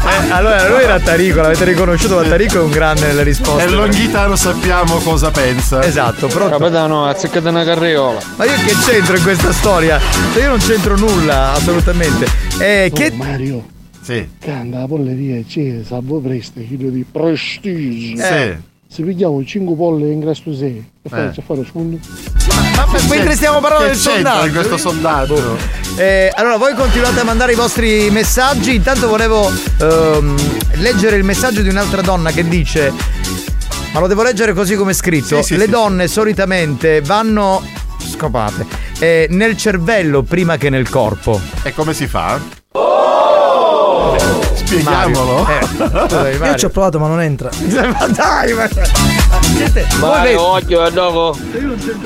[0.04, 3.64] Eh, allora lui era Tarico, l'avete riconosciuto, ma Tarico è un grande nelle risposte.
[3.64, 5.84] E Longhitano sappiamo cosa pensa.
[5.84, 6.58] Esatto, pronto.
[6.58, 8.20] Capitano, azzeccate una carriola.
[8.36, 10.00] Ma io che c'entro in questa storia?
[10.34, 12.28] Cioè, Io non c'entro nulla, assolutamente.
[12.60, 13.12] Eh, che...
[13.12, 13.64] Mario.
[14.02, 14.28] Sì.
[14.40, 18.24] Canta la polleria c'è, salvo presto, figlio di prestigio.
[18.24, 18.58] Eh.
[18.88, 20.74] Se pigliamo 5 polle in grasso 6,
[21.04, 21.10] che Eh.
[21.10, 21.98] faccio a fare sfondo?
[22.86, 24.46] Ma mentre stiamo parlando del sondaggio.
[24.46, 25.58] in questo sondaggio?
[25.96, 28.76] Eh, allora voi continuate a mandare i vostri messaggi.
[28.76, 30.36] Intanto volevo ehm,
[30.76, 32.94] leggere il messaggio di un'altra donna che dice
[33.94, 35.42] ma lo devo leggere così come è scritto?
[35.42, 37.62] Sì, sì, le sì, donne solitamente vanno
[37.98, 38.66] scopate
[39.00, 41.40] eh, nel cervello prima che nel corpo.
[41.64, 42.61] E come si fa?
[44.56, 45.44] Spieghiamolo.
[45.44, 45.70] Mario.
[46.22, 46.56] Eh, Io Mario.
[46.58, 47.50] ci ho provato ma non entra.
[47.58, 48.68] ma dai ma
[49.56, 51.38] siete- vedi- occhio, e dopo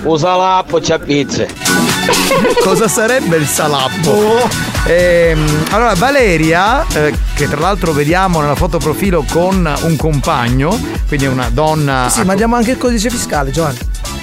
[0.03, 1.47] usa l'app, c'è pizze.
[2.63, 4.47] Cosa sarebbe il salappo?
[4.85, 10.77] Ehm, allora, Valeria, eh, che tra l'altro vediamo nella foto profilo con un compagno,
[11.07, 12.07] quindi è una donna.
[12.09, 13.77] Sì, ma diamo anche il codice fiscale, Giovanni.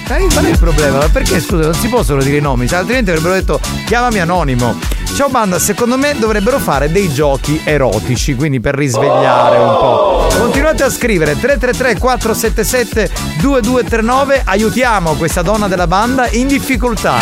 [0.07, 0.97] Eh, qual è il problema?
[0.97, 4.77] Ma Perché scusa, non si possono dire i nomi, se altrimenti avrebbero detto chiamami anonimo.
[5.15, 10.27] Ciao banda, secondo me dovrebbero fare dei giochi erotici, quindi per risvegliare un po'.
[10.37, 17.17] Continuate a scrivere 333 477 2239, aiutiamo questa donna della banda in difficoltà.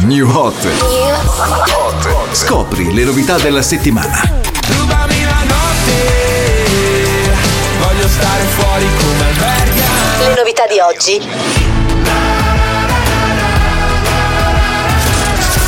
[0.00, 0.68] New Hot.
[2.32, 4.20] Scopri le novità della settimana.
[4.68, 6.02] Rubami la notte,
[7.80, 9.07] voglio stare fuori alberga.
[10.18, 11.20] Le novità di oggi.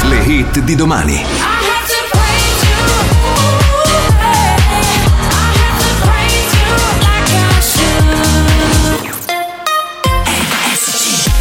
[0.08, 1.24] Le hit di domani.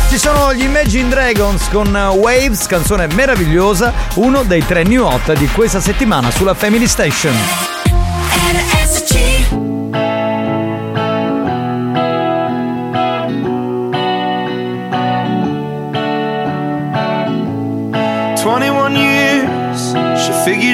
[0.10, 5.48] Ci sono gli Imagine Dragons con Waves, canzone meravigliosa, uno dei tre new hot di
[5.48, 7.36] questa settimana sulla Family Station.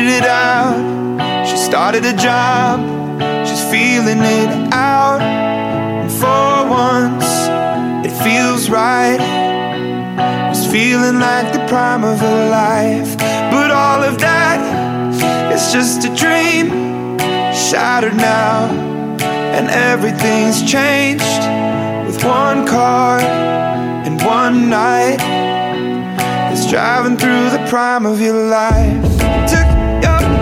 [0.05, 1.47] Figured it out.
[1.47, 2.79] She started a job,
[3.47, 5.21] she's feeling it out.
[5.21, 7.25] And for once,
[8.05, 9.19] it feels right.
[10.51, 13.17] It's feeling like the prime of her life.
[13.51, 14.59] But all of that
[15.51, 17.17] is just a dream,
[17.53, 18.69] shattered now.
[19.57, 21.43] And everything's changed
[22.05, 25.19] with one car and one night.
[26.51, 29.01] It's driving through the prime of your life.
[29.49, 30.34] Took you're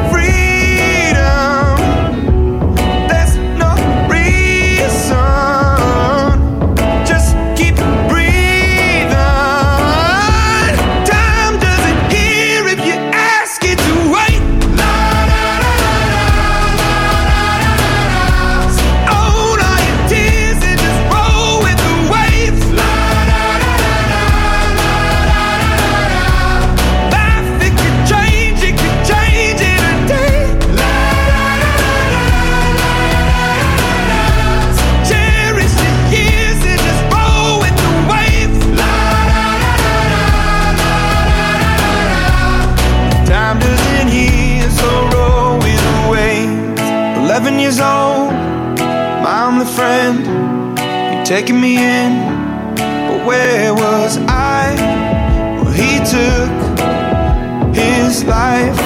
[51.34, 52.14] taking me in,
[52.76, 54.76] but where was I?
[55.58, 56.52] Well, he took
[57.74, 58.78] his life.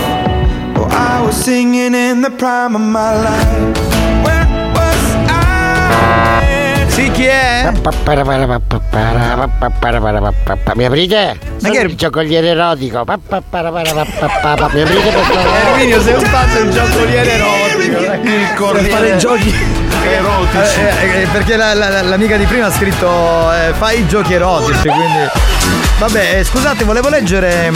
[0.74, 3.78] Well, I was singing in the prime of my life.
[4.24, 6.86] Where was I?
[6.88, 7.70] Sì, chi è?
[10.76, 11.40] Mi aprite?
[11.60, 13.04] Ma che è il giocoliere erotico?
[13.06, 15.70] Mi aprite per favore?
[15.72, 18.00] Erminio, sei un pazzo, è un giocoliere erotico.
[18.24, 19.20] Il Per fare i
[20.08, 20.80] giochi erotici.
[20.80, 24.88] Eh, eh, perché la- la- l'amica di prima ha scritto eh, fai i giochi erotici,
[24.88, 25.30] quindi.
[26.00, 27.72] Vabbè, eh, scusate, volevo leggere.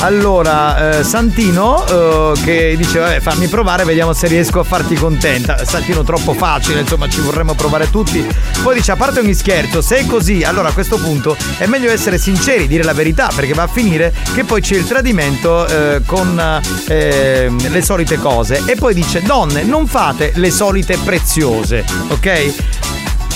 [0.00, 5.64] Allora, eh, Santino eh, che dice vabbè fammi provare, vediamo se riesco a farti contenta.
[5.64, 8.24] Santino troppo facile, insomma ci vorremmo provare tutti.
[8.62, 11.90] Poi dice a parte ogni scherzo, se è così, allora a questo punto è meglio
[11.90, 16.02] essere sinceri, dire la verità, perché va a finire che poi c'è il tradimento eh,
[16.06, 18.62] con eh, le solite cose.
[18.66, 22.87] E poi dice donne, non fate le solite preziose, ok?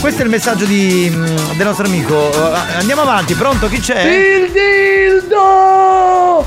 [0.02, 1.24] Questo è il messaggio di, mm,
[1.56, 2.28] del nostro amico.
[2.32, 3.68] Eh, Andiamo avanti, pronto?
[3.68, 4.02] Chi c'è?
[4.02, 6.44] Il dildo!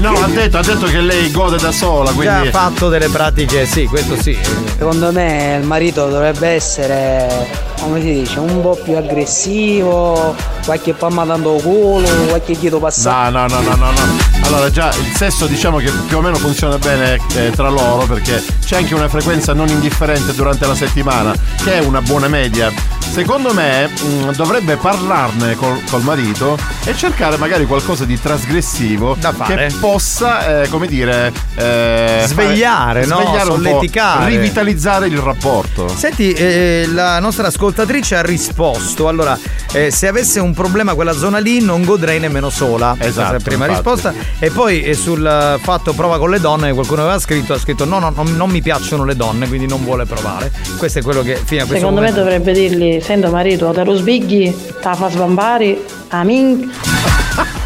[0.00, 2.48] No, ha detto, ha detto che lei gode da sola, Già quindi.
[2.48, 4.38] ha fatto delle pratiche, sì, questo sì.
[4.76, 7.48] Secondo me il marito dovrebbe essere,
[7.80, 10.34] come si dice, un po' più aggressivo,
[10.64, 13.30] qualche palma dando culo, qualche chiedo passato.
[13.30, 14.39] No, no, no, no, no, no.
[14.42, 18.42] Allora, già il sesso diciamo che più o meno funziona bene eh, tra loro perché
[18.64, 22.72] c'è anche una frequenza non indifferente durante la settimana, che è una buona media.
[23.12, 29.66] Secondo me mh, dovrebbe parlarne col, col marito e cercare magari qualcosa di trasgressivo fare.
[29.68, 33.20] che possa, eh, come dire, eh, Svegliare, fare- no?
[33.20, 34.26] svegliare un po', Solleticare.
[34.30, 35.88] rivitalizzare il rapporto.
[35.88, 39.08] Senti, eh, la nostra ascoltatrice ha risposto.
[39.08, 39.36] Allora,
[39.72, 42.94] eh, se avesse un problema quella zona lì, non godrei nemmeno sola.
[42.98, 43.88] Questa è la Esatto, prima infatti.
[43.90, 44.14] risposta.
[44.38, 47.98] E poi eh, sul fatto prova con le donne, qualcuno aveva scritto, ha scritto: no,
[47.98, 50.50] no, no, non mi piacciono le donne, quindi non vuole provare.
[50.78, 52.20] Questo è quello che fino a questo Secondo me momento.
[52.30, 55.78] dovrebbe dirgli, sento marito, te lo sbigli, te la fa sbambare,
[56.08, 56.70] amin.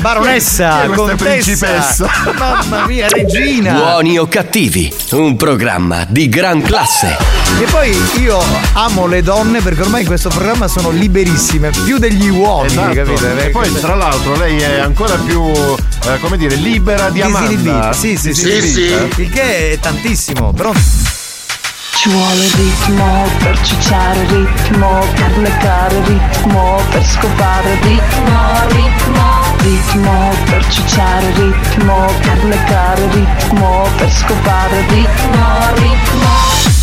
[0.00, 1.24] Baronessa, chi è contessa.
[1.24, 2.10] principessa?
[2.36, 3.72] Mamma mia, regina.
[3.72, 7.37] Buoni o cattivi, un programma di gran classe.
[7.60, 8.40] E poi io
[8.74, 12.94] amo le donne perché ormai in questo programma sono liberissime, più degli uomini, Esatto.
[12.94, 13.46] capite?
[13.46, 17.20] E poi tra l'altro lei è ancora più, eh, come dire, libera di.
[17.20, 17.92] Disinibita.
[17.92, 19.20] Sì, sì, sì, Disinibita.
[19.22, 20.72] Il che è tantissimo, però.
[20.72, 30.64] Ci vuole ritmo per cicciare ritmo, per leccare ritmo, per scopare ritmo, ritmo, ritmo per
[30.68, 36.77] cicciare ritmo, per leccare ritmo, per scopare ritmo, ritmo.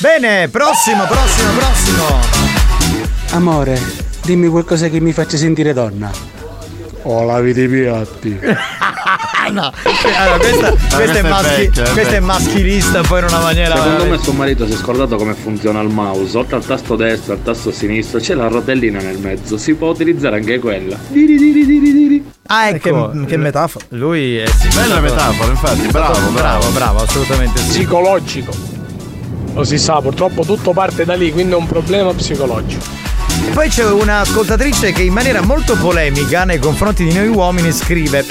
[0.00, 2.04] Bene, prossimo, prossimo, prossimo.
[3.32, 3.78] Amore,
[4.22, 6.10] dimmi qualcosa che mi faccia sentire donna.
[7.02, 8.30] Ho lavi i piatti.
[9.52, 9.70] no,
[10.16, 13.76] allora, questa, questa è, maschi- questa è maschilista, poi in una maniera.
[13.76, 16.34] Secondo me suo marito si è scordato come funziona il mouse.
[16.38, 19.58] Oltre al tasto destro e al tasto sinistro c'è la rotellina nel mezzo.
[19.58, 20.96] Si può utilizzare anche quella.
[21.08, 22.30] Diri diri diri diri.
[22.46, 23.10] Ah, ecco.
[23.10, 23.84] Che, che metafora.
[23.90, 26.70] Lui è sì, Bella metafora, infatti, bravo, bravo, bravo.
[26.70, 27.68] bravo, assolutamente sì.
[27.68, 28.69] Psicologico.
[29.54, 32.84] Lo si sa, purtroppo tutto parte da lì, quindi è un problema psicologico.
[33.46, 38.24] E poi c'è un'ascoltatrice che in maniera molto polemica nei confronti di noi uomini scrive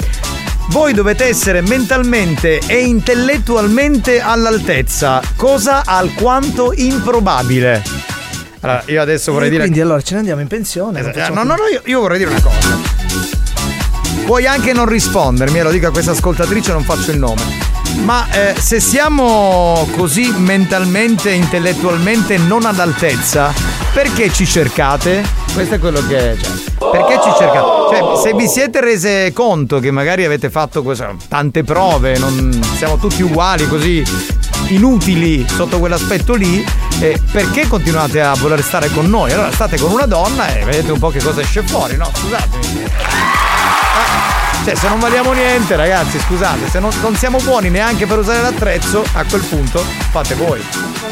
[0.70, 7.82] voi dovete essere mentalmente e intellettualmente all'altezza, cosa alquanto improbabile.
[8.60, 9.62] Allora, io adesso vorrei E dire...
[9.62, 11.00] Quindi allora ce ne andiamo in pensione.
[11.00, 12.78] Eh, facciamo No, no, no, io, io vorrei dire una cosa.
[14.24, 17.42] Puoi anche non rispondermi, e lo dico a questa ascoltatrice, non faccio il nome.
[17.98, 23.52] Ma eh, se siamo così mentalmente, intellettualmente non all'altezza,
[23.92, 25.22] perché ci cercate?
[25.52, 26.36] Questo è quello che.
[26.40, 27.66] Cioè, perché ci cercate?
[27.96, 32.96] Cioè, se vi siete rese conto che magari avete fatto questo- tante prove, non siamo
[32.96, 34.02] tutti uguali, così
[34.68, 36.64] inutili sotto quell'aspetto lì,
[37.00, 39.32] eh, perché continuate a voler stare con noi?
[39.32, 42.10] Allora state con una donna e vedete un po' che cosa esce fuori, no?
[42.12, 43.39] Scusatemi.
[44.64, 48.42] Cioè, se non valiamo niente, ragazzi, scusate, se non, non siamo buoni neanche per usare
[48.42, 50.62] l'attrezzo, a quel punto fate voi.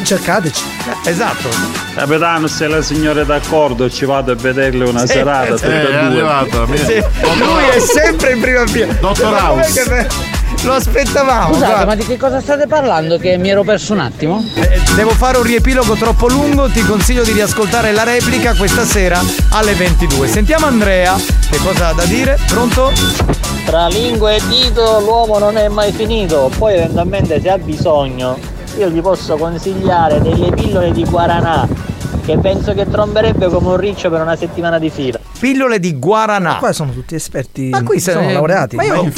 [0.03, 0.63] Cercateci.
[1.05, 1.49] esatto.
[1.95, 5.81] Capitano, se la signora è d'accordo ci vado a vederle una Sì, serata sì, tutte
[5.81, 7.03] e è arrivato, Sì,
[7.37, 8.93] lui è sempre in prima fila.
[8.93, 10.38] Dottor House.
[10.63, 11.53] Lo aspettavamo.
[11.53, 11.85] Scusate, guarda.
[11.85, 13.17] ma di che cosa state parlando?
[13.17, 14.43] Che mi ero perso un attimo?
[14.55, 19.19] Eh, Devo fare un riepilogo troppo lungo, ti consiglio di riascoltare la replica questa sera
[19.51, 20.27] alle 22.
[20.27, 21.15] Sentiamo Andrea,
[21.49, 22.37] che cosa ha da dire?
[22.47, 22.91] Pronto?
[23.65, 28.37] Tra lingua e dito l'uomo non è mai finito, poi eventualmente se ha bisogno
[28.77, 31.67] io gli posso consigliare delle pillole di guaranà
[32.25, 35.19] che penso che tromberebbe come un riccio per una settimana di fila.
[35.39, 36.55] Pillole di guaranà.
[36.57, 37.69] Qua sono tutti esperti.
[37.69, 38.75] Ma qui sono sei- laureati.
[38.75, 39.09] Ma io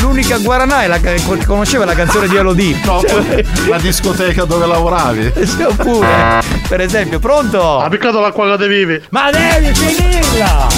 [0.00, 2.78] l'unica guaranà è la che conosceva la canzone di Elodie.
[2.90, 5.32] No, Cioè, la discoteca dove lavoravi.
[5.50, 7.80] Sì, oppure, per esempio, pronto?
[7.80, 9.00] Ha piccato l'acqua che vivi.
[9.10, 10.68] Ma devi finirla!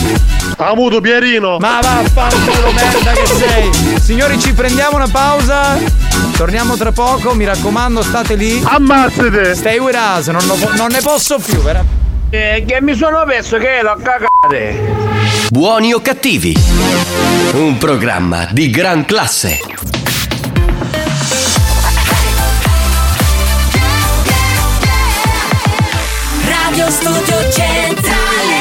[0.56, 1.58] Avuto Pierino!
[1.58, 4.00] Ma vaffanculo merda che sei!
[4.00, 5.76] Signori, ci prendiamo una pausa.
[6.36, 8.60] Torniamo tra poco, mi raccomando, state lì.
[8.64, 9.54] Ammazzate!
[9.54, 12.01] Stay with us, non, lo po- non ne posso più, veramente.
[12.34, 14.80] Eh, che mi sono perso che ero a cagare.
[15.50, 16.54] Buoni o cattivi?
[17.52, 19.60] Un programma di gran classe.
[26.48, 28.56] Radio Studio Centrale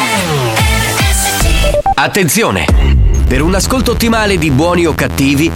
[0.98, 3.01] RSC Attenzione!
[3.32, 5.50] Per un ascolto ottimale di buoni o cattivi,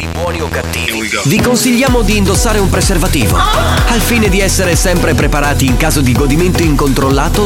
[1.25, 6.13] vi consigliamo di indossare un preservativo, al fine di essere sempre preparati in caso di
[6.13, 7.43] godimento incontrollato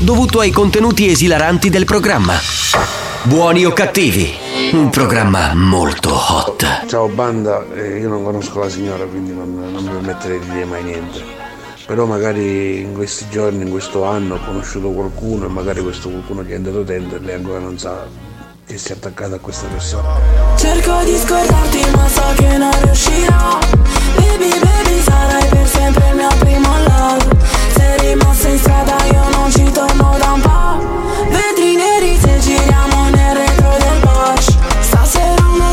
[0.00, 2.34] dovuto ai contenuti esilaranti del programma.
[3.22, 4.34] Buoni o cattivi,
[4.72, 6.86] un programma molto hot.
[6.88, 10.64] Ciao banda, eh, io non conosco la signora quindi non, non mi permetterei di dire
[10.64, 11.22] mai niente.
[11.86, 16.42] Però magari in questi giorni, in questo anno ho conosciuto qualcuno e magari questo qualcuno
[16.42, 18.30] che è andato a tenderle e ancora non sa
[18.66, 20.18] che si è attaccato a questa persona.
[20.56, 23.58] Cerco di scordarti ma so che non riuscirò.
[24.16, 27.36] Baby baby sarai per sempre il mio primo love.
[27.74, 32.81] Sei rimasto in strada io non ci torno da un po' Vetri neri se giriamo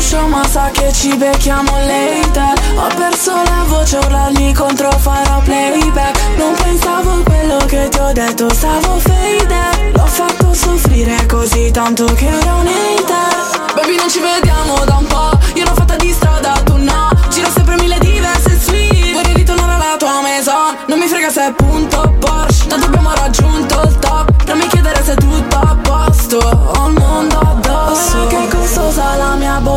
[0.00, 6.18] Show ma sa che ci becchiamo later Ho perso la voce urlarmi contro farò playback.
[6.36, 12.04] Non pensavo a quello che ti ho detto stavo faded L'ho fatto soffrire così tanto
[12.14, 16.12] che ero un hater Baby non ci vediamo da un po' Io l'ho fatta di
[16.12, 17.08] strada, tu no.
[17.28, 19.12] Giro sempre mille diverse suite.
[19.12, 20.76] Vorrei ritornare alla tua maison.
[20.86, 22.66] Non mi frega se è punto Porsche.
[22.68, 24.44] Tanto abbiamo raggiunto il top.
[24.46, 25.69] Non mi chiedere se è tutto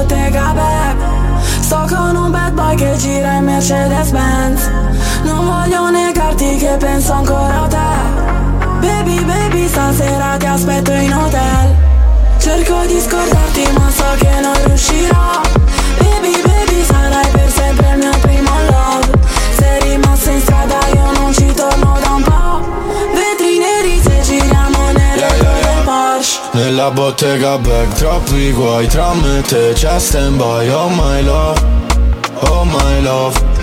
[0.04, 0.98] bottega back
[1.62, 4.70] Sto con un bad boy che gira in Mercedes Benz
[5.24, 8.86] Non voglio negarti che penso ancora a te.
[8.86, 11.76] Baby baby stasera ti aspetto in hotel.
[12.38, 15.42] Cerco di scordarti ma so che non riuscirò.
[16.00, 18.33] Baby baby sarai per sempre il mio primo
[26.54, 31.60] Nella bottega back troppi guai Tra me e te c'è stand by Oh my love,
[32.42, 33.63] oh my love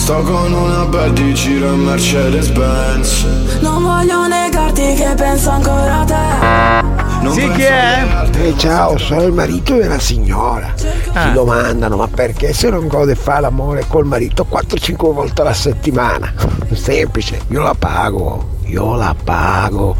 [0.00, 3.22] Sto con una bad di giro in Mercedes Benz
[3.60, 8.30] Non voglio negarti che penso ancora a te Sì, chi è?
[8.34, 10.72] Eh, ciao, sono il marito della signora.
[11.12, 11.26] Ah.
[11.26, 16.32] Ti domandano, ma perché se non gode fa l'amore col marito 4-5 volte alla settimana?
[16.72, 19.96] Semplice, io la pago, io la pago.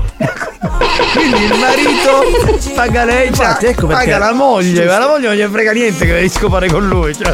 [1.13, 5.27] Quindi il marito paga lei, cioè, Infatti, ecco perché- paga la moglie, ma la moglie
[5.29, 7.15] non gli frega niente che devi scopare con lui.
[7.15, 7.33] Cioè,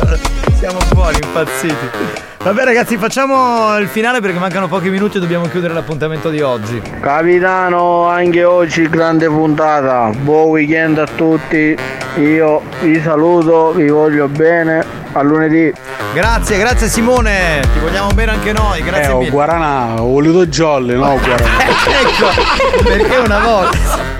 [0.59, 1.75] siamo buoni, impazziti.
[2.43, 6.81] Vabbè ragazzi, facciamo il finale perché mancano pochi minuti e dobbiamo chiudere l'appuntamento di oggi.
[7.01, 10.11] Capitano, anche oggi grande puntata.
[10.17, 11.77] Buon weekend a tutti.
[12.17, 14.85] Io vi saluto, vi voglio bene.
[15.13, 15.73] A lunedì.
[16.13, 19.31] Grazie, grazie Simone, ti vogliamo bene anche noi, grazie Eh, ho mille.
[19.31, 21.59] Guaranà, ho voluto jolly, no Guaranà.
[22.01, 24.16] ecco, perché una volta.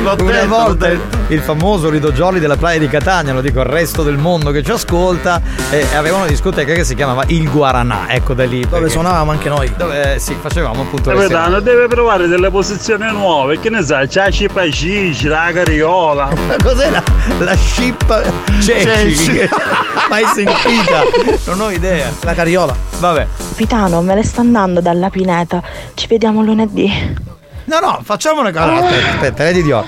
[0.00, 3.66] Una detto, volta il, il famoso Lido Jolly della playa di Catania, lo dico al
[3.66, 5.40] resto del mondo che ci ascolta,
[5.70, 8.66] e aveva una discoteca che si chiamava Il Guaranà, ecco da lì.
[8.68, 9.72] Dove suonavamo anche noi.
[9.76, 11.34] Dove eh, sì, facevamo appunto le serate.
[11.34, 16.30] Capitano, deve provare delle posizioni nuove, che ne sai, c'è la cipa cici, la cariola.
[16.62, 17.02] Cos'è la,
[17.38, 18.22] la scippa
[18.60, 18.86] ceci?
[18.86, 19.48] Ceci.
[20.08, 21.02] Mai sentita?
[21.46, 22.10] Non ho idea.
[22.22, 22.74] La cariola.
[22.98, 23.26] Vabbè.
[23.48, 25.62] Capitano, me ne sta andando dalla pineta.
[25.94, 27.30] Ci vediamo lunedì.
[27.64, 28.62] No, no, facciamo una cosa.
[28.64, 29.84] Allora, aspetta, aspetta, lei di Dio.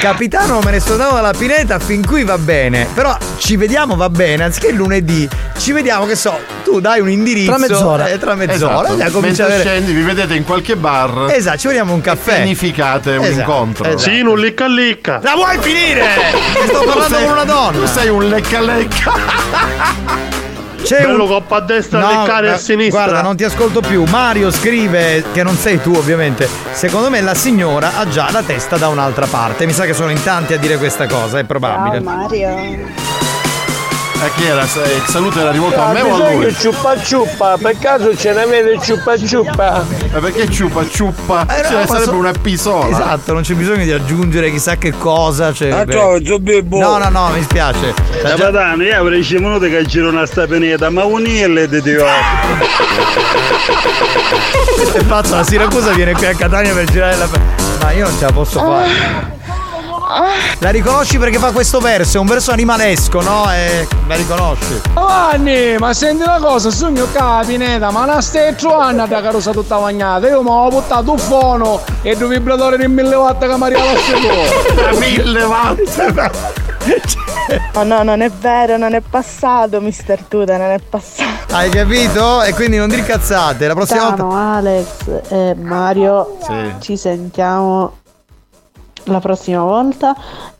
[0.00, 2.88] Capitano, me ne sto andando dalla pineta, fin qui va bene.
[2.94, 5.28] Però ci vediamo va bene, anziché lunedì,
[5.58, 7.50] ci vediamo che so, tu dai un indirizzo.
[7.50, 8.06] Tra mezz'ora.
[8.08, 8.88] eh, tra mezz'ora.
[8.94, 9.18] Esatto.
[9.18, 11.26] e Mentre avere- scendi, vi vedete in qualche bar.
[11.30, 12.36] Esatto, ci vediamo un caffè.
[12.36, 13.84] Pianificate un Esatto, incontro.
[13.84, 13.98] esatto.
[14.10, 15.20] Sì, un licca licca.
[15.22, 16.04] La vuoi finire?
[16.66, 17.78] Sto parlando sei- con una donna.
[17.78, 20.40] Tu sei un lecca lecca.
[20.82, 23.02] C'è Bello un coppa a destra, No, leccare a sinistra.
[23.04, 24.04] Guarda, non ti ascolto più.
[24.04, 26.48] Mario scrive, che non sei tu ovviamente.
[26.72, 29.66] Secondo me la signora ha già la testa da un'altra parte.
[29.66, 32.00] Mi sa che sono in tanti a dire questa cosa, è probabile.
[32.00, 33.31] Mario.
[34.22, 34.62] A chi era?
[34.62, 36.54] Eh, Il saluto era rivolto a Ah, me o a lui?
[36.54, 39.84] ciuppa ciuppa, per caso ce ne vede ciuppa ciuppa?
[40.12, 41.44] Ma perché ciuppa ciuppa?
[41.48, 42.32] Eh, no, Cioè, ma sarebbe so- una.
[42.88, 45.52] Esatto, non c'è bisogno di aggiungere chissà che cosa.
[45.52, 45.94] Cioè, Ah, beh.
[46.78, 47.94] No, no, no, mi spiace.
[48.22, 52.04] Capitano, io avrei 10 minuti che giro una sta pianeta, ma unirle di Dio.
[54.76, 57.28] Questo è pazzo, la Siracusa viene qui a Catania per girare la.
[57.80, 59.40] Ma io non ce la posso fare.
[60.58, 63.50] La riconosci perché fa questo verso, è un verso animalesco, no?
[63.52, 64.80] E la riconosci.
[64.94, 70.28] Giovanni, ma senti una cosa, sogno capineta, ma la stai trovando da carosa tutta bagnata.
[70.28, 73.92] Io mi ho buttato un fono e due vibratori di mille watt che mi arrivava
[74.74, 76.60] Da mille watt!
[77.74, 81.54] Oh no, non è vero, non è passato, mister Tuta, non è passato.
[81.54, 82.42] Hai capito?
[82.42, 84.16] E quindi non dir cazzate, la prossima volta.
[84.16, 84.86] Ciao Alex
[85.28, 86.74] e Mario, Sì.
[86.80, 87.98] ci sentiamo
[89.04, 90.14] la prossima volta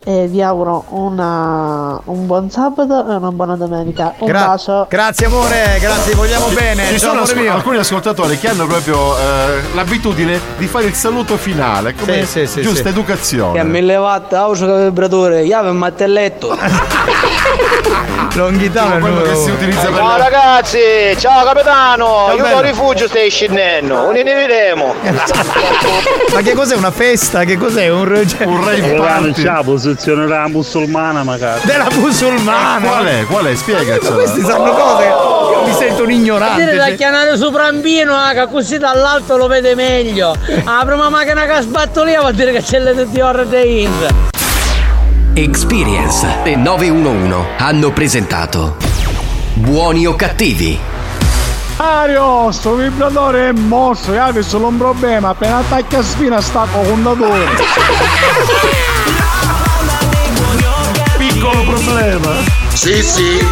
[0.05, 4.15] e vi auguro una- un buon sabato e una buona domenica.
[4.19, 4.87] Un Gra- bacio.
[4.89, 6.87] Grazie amore, grazie, vogliamo bene.
[6.89, 7.53] Ci sono mio.
[7.53, 12.63] alcuni ascoltatori che hanno proprio eh, l'abitudine di fare il saluto finale, come Sì, sì,
[12.63, 12.89] giusta sì.
[12.89, 13.53] educazione.
[13.53, 16.57] Che a mille watt, auto che vibratore, chiave e mattelletto.
[18.35, 20.79] Longhitano quello che si utilizza per Ciao ragazzi,
[21.19, 22.61] ciao capitano, Ciao, io bello.
[22.63, 24.95] rifugio stai scendendo, uniremo.
[26.33, 27.45] Ma che cos'è una festa?
[27.45, 27.89] Che cos'è?
[27.91, 29.33] Un, cioè- Un rave party.
[29.33, 31.61] c'è la posizione della musulmana magari.
[31.65, 32.87] della musulmana.
[32.87, 33.25] Qual è?
[33.27, 33.55] Qual è?
[33.55, 34.15] Spiegacela.
[34.15, 36.65] Questi sanno cose che io mi sento un ignorante.
[36.65, 36.95] Dire da cioè.
[36.97, 40.35] chiamare su Brambino, ah, che così dall'alto lo vede meglio.
[40.65, 44.15] La prima macchina che sbatto lì vuol dire che c'è le di ore di Inter.
[45.35, 48.77] Experience e 911 hanno presentato
[49.55, 50.79] Buoni o cattivi?
[51.77, 56.81] Mario, sto vibratore è morso, io avevo solo un problema, appena attacchi a spina stacco
[56.81, 57.45] contatore.
[61.19, 62.31] Piccolo problema.
[62.73, 63.47] Sì, sì.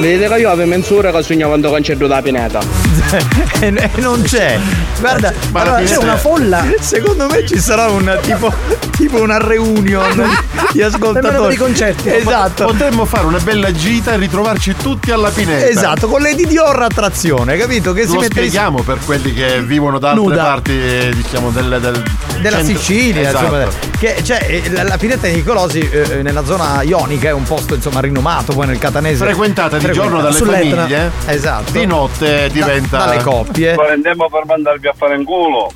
[0.00, 2.85] Vedete che io avevo mezz'ora che sogno quando concedo la pineta.
[3.60, 4.58] e e non c'è.
[5.00, 6.64] Guarda, Ma allora, c'è una folla.
[6.80, 8.52] Secondo me ci sarà un tipo,
[8.96, 10.24] tipo una reunion
[10.72, 11.48] di ascoltatori.
[11.48, 12.08] dei concerti.
[12.10, 12.64] Esatto.
[12.66, 15.66] Potremmo fare una bella gita e ritrovarci tutti alla pineta.
[15.66, 17.92] Esatto, con Lady Dior attrazione, capito?
[17.92, 20.42] Che si Lo mette spieghiamo per quelli che vivono da altre Nuda.
[20.42, 22.02] parti, eh, diciamo, del, del
[22.40, 23.44] della centro- Sicilia, Esatto.
[23.44, 23.66] insomma,
[23.98, 27.74] che cioè eh, la, la pineta di Nicolosi eh, nella zona ionica è un posto
[27.74, 29.24] insomma rinomato poi nel catanese.
[29.24, 30.76] Frequentata di giorno dalle Sull'Etna.
[30.82, 31.72] famiglie, Esatto.
[31.72, 33.74] di notte diventa dalle coppie.
[33.74, 35.72] Prendiamo per mandarvi a fare in culo.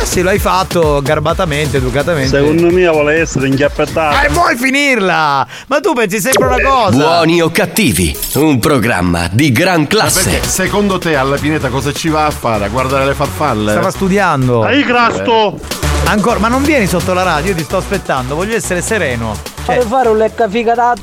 [0.00, 2.38] Eh sì, lo hai fatto garbatamente, educatamente.
[2.38, 4.26] Secondo me vuole essere inchiappettato.
[4.26, 5.46] E vuoi finirla?
[5.68, 6.96] Ma tu pensi sempre una cosa?
[6.96, 8.16] Buoni o cattivi?
[8.34, 10.30] Un programma di gran Ma classe.
[10.30, 12.64] perché secondo te alla pineta cosa ci va a fare?
[12.64, 13.70] A guardare le farfalle?
[13.72, 14.62] Stava studiando.
[14.64, 15.58] Hai crasto!
[16.04, 19.36] Ancora, ma non vieni sotto la radio, io ti sto aspettando, voglio essere sereno.
[19.64, 20.94] Cioè, Fare fare un lecca figata.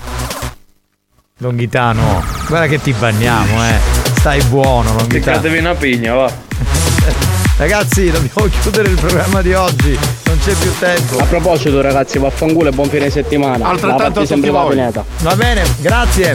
[1.38, 3.99] Longhitano, guarda che ti banniamo, eh.
[4.20, 5.60] Stai buono, Longhitano.
[5.60, 6.30] una pigna, va.
[7.56, 9.98] Ragazzi, dobbiamo chiudere il programma di oggi.
[10.26, 11.20] Non c'è più tempo.
[11.20, 13.70] A proposito ragazzi, vaffanculo e buon fine settimana.
[13.70, 15.06] Altrettanto sempre la pineta.
[15.22, 16.34] Va bene, grazie.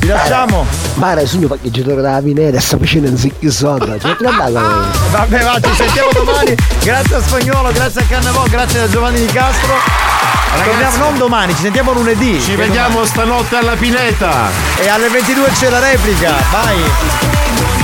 [0.00, 0.66] Vi lasciamo.
[0.96, 3.98] Mare, sogno parcheggiatore della pineta, sta facendo un zicchi sonda.
[3.98, 4.88] Cioè, che andato?
[5.12, 6.54] Vabbè, va, ci sentiamo domani.
[6.82, 10.21] Grazie a Spagnolo, grazie a Cannavò, grazie a Giovanni Di Castro.
[10.64, 12.40] Torniamo non domani, ci sentiamo lunedì.
[12.40, 14.50] Ci vediamo stanotte alla pineta!
[14.76, 16.34] domani- E alle 22 c'è la replica.
[16.50, 17.81] Vai.